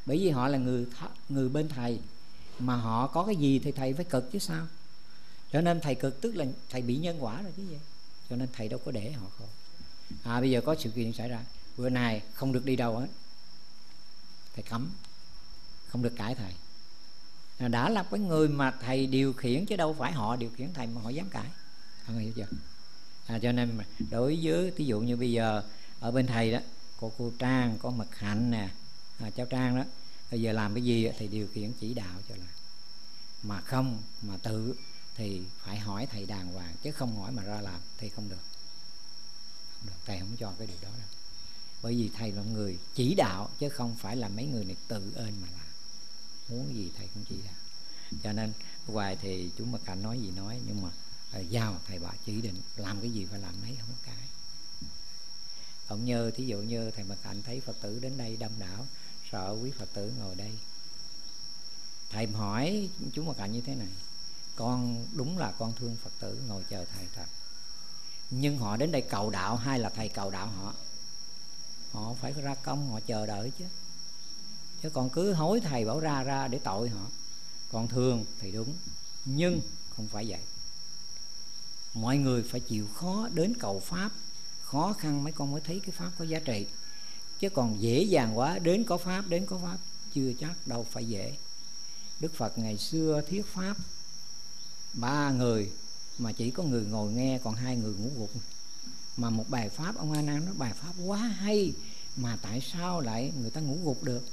[0.05, 0.87] Bởi vì họ là người
[1.29, 1.99] người bên thầy
[2.59, 4.67] mà họ có cái gì thì thầy phải cực chứ sao?
[5.51, 7.77] Cho nên thầy cực tức là thầy bị nhân quả rồi chứ gì?
[8.29, 9.45] Cho nên thầy đâu có để họ khổ
[10.23, 11.39] à bây giờ có sự kiện xảy ra.
[11.77, 13.07] Bữa nay không được đi đâu hết.
[14.55, 14.91] Thầy cấm.
[15.87, 16.53] Không được cãi thầy.
[17.69, 20.87] Đã là cái người mà thầy điều khiển chứ đâu phải họ điều khiển thầy
[20.87, 21.49] mà họ dám cãi.
[22.05, 22.47] Không hiểu chưa?
[23.27, 23.79] À, cho nên
[24.11, 25.63] đối với ví dụ như bây giờ
[25.99, 26.59] ở bên thầy đó
[26.99, 28.69] có cô trang có mật hạnh nè
[29.19, 29.83] à, cháu trang đó
[30.31, 32.45] bây giờ làm cái gì thì điều khiển chỉ đạo cho là
[33.43, 34.75] mà không mà tự
[35.15, 38.41] thì phải hỏi thầy đàng hoàng chứ không hỏi mà ra làm thì không được
[40.05, 41.07] thầy không cho cái điều đó đâu.
[41.81, 45.11] Bởi vì thầy là người chỉ đạo, chứ không phải là mấy người này tự
[45.15, 45.67] ơn mà làm.
[46.49, 47.53] Muốn gì thầy cũng chỉ đạo.
[48.23, 48.53] Cho nên
[48.87, 50.89] hoài thì chúng mà cảnh nói gì nói, nhưng mà
[51.31, 54.27] ờ, giao thầy bà chỉ định, làm cái gì phải làm mấy không có cái.
[55.87, 58.87] Cũng như thí dụ như thầy mà cảnh thấy phật tử đến đây đông đảo,
[59.31, 60.51] sợ quý phật tử ngồi đây.
[62.09, 63.87] Thầy hỏi chúng mà cảnh như thế này,
[64.55, 67.25] con, đúng là con thương phật tử, ngồi chờ thầy thật
[68.29, 70.73] nhưng họ đến đây cầu đạo hay là thầy cầu đạo họ?
[71.91, 73.65] Họ phải ra công, họ chờ đợi chứ.
[74.83, 77.05] Chứ còn cứ hối thầy bảo ra ra để tội họ.
[77.71, 78.73] Còn thường thì đúng,
[79.25, 79.61] nhưng
[79.95, 80.39] không phải vậy.
[81.93, 84.11] Mọi người phải chịu khó đến cầu pháp.
[84.61, 86.65] Khó khăn mấy con mới thấy cái pháp có giá trị.
[87.39, 89.77] Chứ còn dễ dàng quá, đến có pháp, đến có pháp,
[90.13, 91.37] chưa chắc đâu phải dễ.
[92.19, 93.77] Đức phật ngày xưa thuyết pháp,
[94.93, 95.71] ba người
[96.17, 98.31] mà chỉ có người ngồi nghe, còn hai người ngủ gục.
[99.17, 101.73] Mà một bài pháp, ông a nan nói, bài pháp quá hay,
[102.15, 104.25] mà tại sao lại người ta ngủ gục được?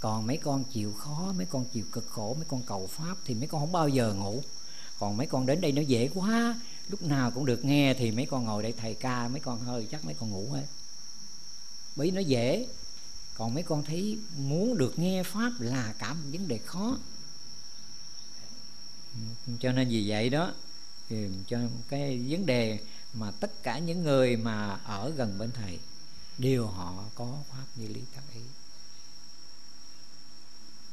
[0.00, 3.34] Còn mấy con chịu khó, mấy con chịu cực khổ, mấy con cầu pháp thì
[3.34, 4.42] mấy con không bao giờ ngủ.
[4.98, 8.26] Còn mấy con đến đây nó dễ quá, lúc nào cũng được nghe thì mấy
[8.26, 10.66] con ngồi đây thầy ca, mấy con hơi, chắc mấy con ngủ hết.
[11.96, 12.66] Bởi nó dễ,
[13.34, 16.98] còn mấy con thấy muốn được nghe pháp là cả một vấn đề khó
[19.60, 20.54] cho nên vì vậy đó,
[21.08, 21.58] thì cho
[21.88, 22.78] cái vấn đề
[23.14, 25.78] mà tất cả những người mà ở gần bên thầy,
[26.38, 28.40] đều họ có pháp như lý tác ý.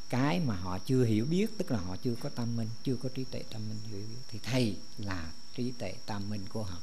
[0.10, 3.10] Cái mà họ chưa hiểu biết, tức là họ chưa có tâm minh, chưa có
[3.10, 6.77] trí tuệ tâm minh hiểu biết, thì thầy là trí tuệ tâm minh của họ.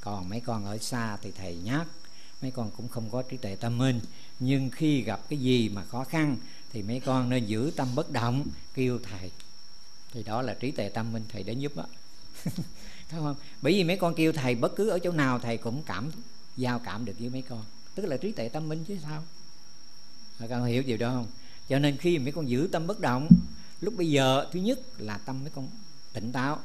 [0.00, 1.86] Còn mấy con ở xa thì thầy nhắc
[2.42, 4.00] mấy con cũng không có trí tuệ tâm minh.
[4.40, 6.36] Nhưng khi gặp cái gì mà khó khăn,
[6.72, 9.30] thì mấy con nên giữ tâm bất động, kêu thầy
[10.14, 11.86] thì đó là trí tuệ tâm minh thầy đến giúp đó.
[13.08, 13.36] Thấy không?
[13.62, 16.10] Bởi vì mấy con kêu thầy bất cứ ở chỗ nào thầy cũng cảm,
[16.56, 17.64] giao cảm được với mấy con.
[17.94, 19.22] Tức là trí tuệ tâm minh chứ sao?
[20.38, 21.26] Các con hiểu điều đó không?
[21.68, 23.28] Cho nên khi mấy con giữ tâm bất động,
[23.80, 25.68] lúc bây giờ, thứ nhất là tâm mấy con
[26.12, 26.58] tỉnh táo.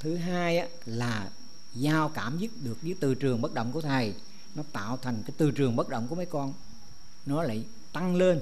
[0.00, 1.30] Thứ hai là
[1.74, 4.14] giao cảm dứt được với từ trường bất động của thầy.
[4.54, 6.54] Nó tạo thành cái từ trường bất động của mấy con.
[7.26, 8.40] Nó lại tăng lên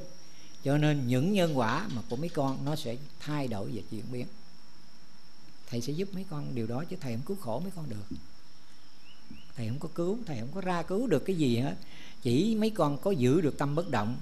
[0.65, 4.05] cho nên những nhân quả mà của mấy con nó sẽ thay đổi và chuyển
[4.13, 4.27] biến.
[5.71, 8.17] Thầy sẽ giúp mấy con điều đó chứ thầy không cứu khổ mấy con được.
[9.57, 11.77] Thầy không có cứu, thầy không có ra cứu được cái gì hết.
[12.23, 14.17] Chỉ mấy con có giữ được tâm bất động,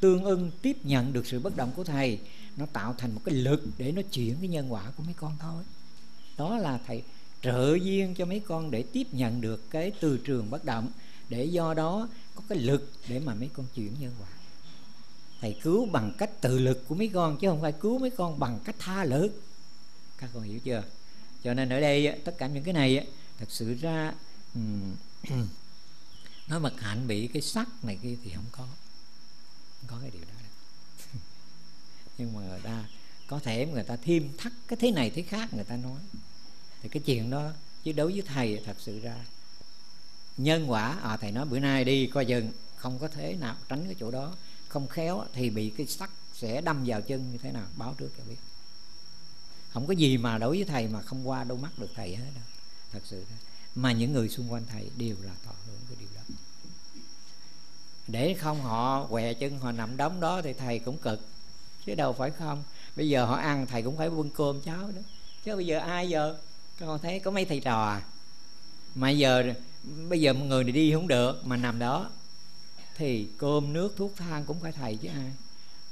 [0.00, 2.20] tương ưng tiếp nhận được sự bất động của thầy,
[2.56, 5.36] nó tạo thành một cái lực để nó chuyển cái nhân quả của mấy con
[5.38, 5.64] thôi.
[6.36, 7.02] Đó là thầy
[7.42, 10.90] trợ duyên cho mấy con để tiếp nhận được cái từ trường bất động,
[11.28, 14.28] để do đó có cái lực để mà mấy con chuyển nhân quả
[15.40, 18.38] thầy cứu bằng cách tự lực của mấy con, chứ không phải cứu mấy con
[18.38, 19.42] bằng cách tha lực
[20.18, 20.82] các con hiểu chưa?
[21.44, 23.06] Cho nên ở đây tất cả những cái này
[23.38, 24.14] thật sự ra
[26.48, 28.66] nói mặt hạnh bị cái sắc này kia thì không có.
[29.80, 30.52] Không có cái điều đó đâu.
[32.18, 32.84] Nhưng mà người ta,
[33.26, 36.00] có thể người ta thêm thắt cái thế này thế khác, người ta nói.
[36.82, 37.50] Thì cái chuyện đó,
[37.84, 39.24] chứ đối với thầy thật sự ra,
[40.36, 43.84] nhân quả à thầy nói bữa nay đi, coi chừng, không có thế nào, tránh
[43.84, 44.36] cái chỗ đó
[44.74, 47.66] không khéo thì bị cái sắt sẽ đâm vào chân như thế nào?
[47.76, 48.36] Báo trước cho biết.
[49.70, 52.30] Không có gì mà đối với thầy mà không qua đôi mắt được thầy hết
[52.34, 52.44] đâu
[52.92, 53.24] thật sự
[53.74, 56.20] mà những người xung quanh thầy đều là tỏ hưởng cái điều đó.
[58.06, 61.20] Để không họ què chân, họ nằm đóng đó thì thầy cũng cực.
[61.86, 62.62] Chứ đâu phải không?
[62.96, 65.02] Bây giờ họ ăn, thầy cũng phải bưng cơm cháo đó.
[65.44, 66.36] Chứ bây giờ ai giờ?
[66.80, 68.02] Con thấy có mấy thầy trò à.
[68.94, 69.54] Mà giờ,
[70.08, 72.10] bây giờ một người này đi không được mà nằm đó
[72.96, 75.32] thì cơm nước thuốc thang cũng phải thầy chứ ai.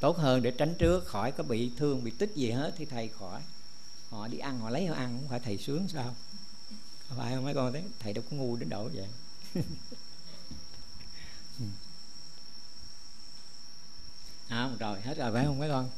[0.01, 3.09] Tốt hơn để tránh trước khỏi có bị thương bị tích gì hết thì thầy
[3.09, 3.43] khỏi.
[4.11, 6.15] Họ đi ăn họ lấy họ ăn cũng phải thầy sướng sao?
[7.16, 7.45] Phải không?
[7.45, 9.09] Mấy con thấy thầy đâu có ngu đến độ vậy.
[11.61, 11.66] Ừ.
[14.49, 15.91] À, rồi hết rồi phải không mấy con?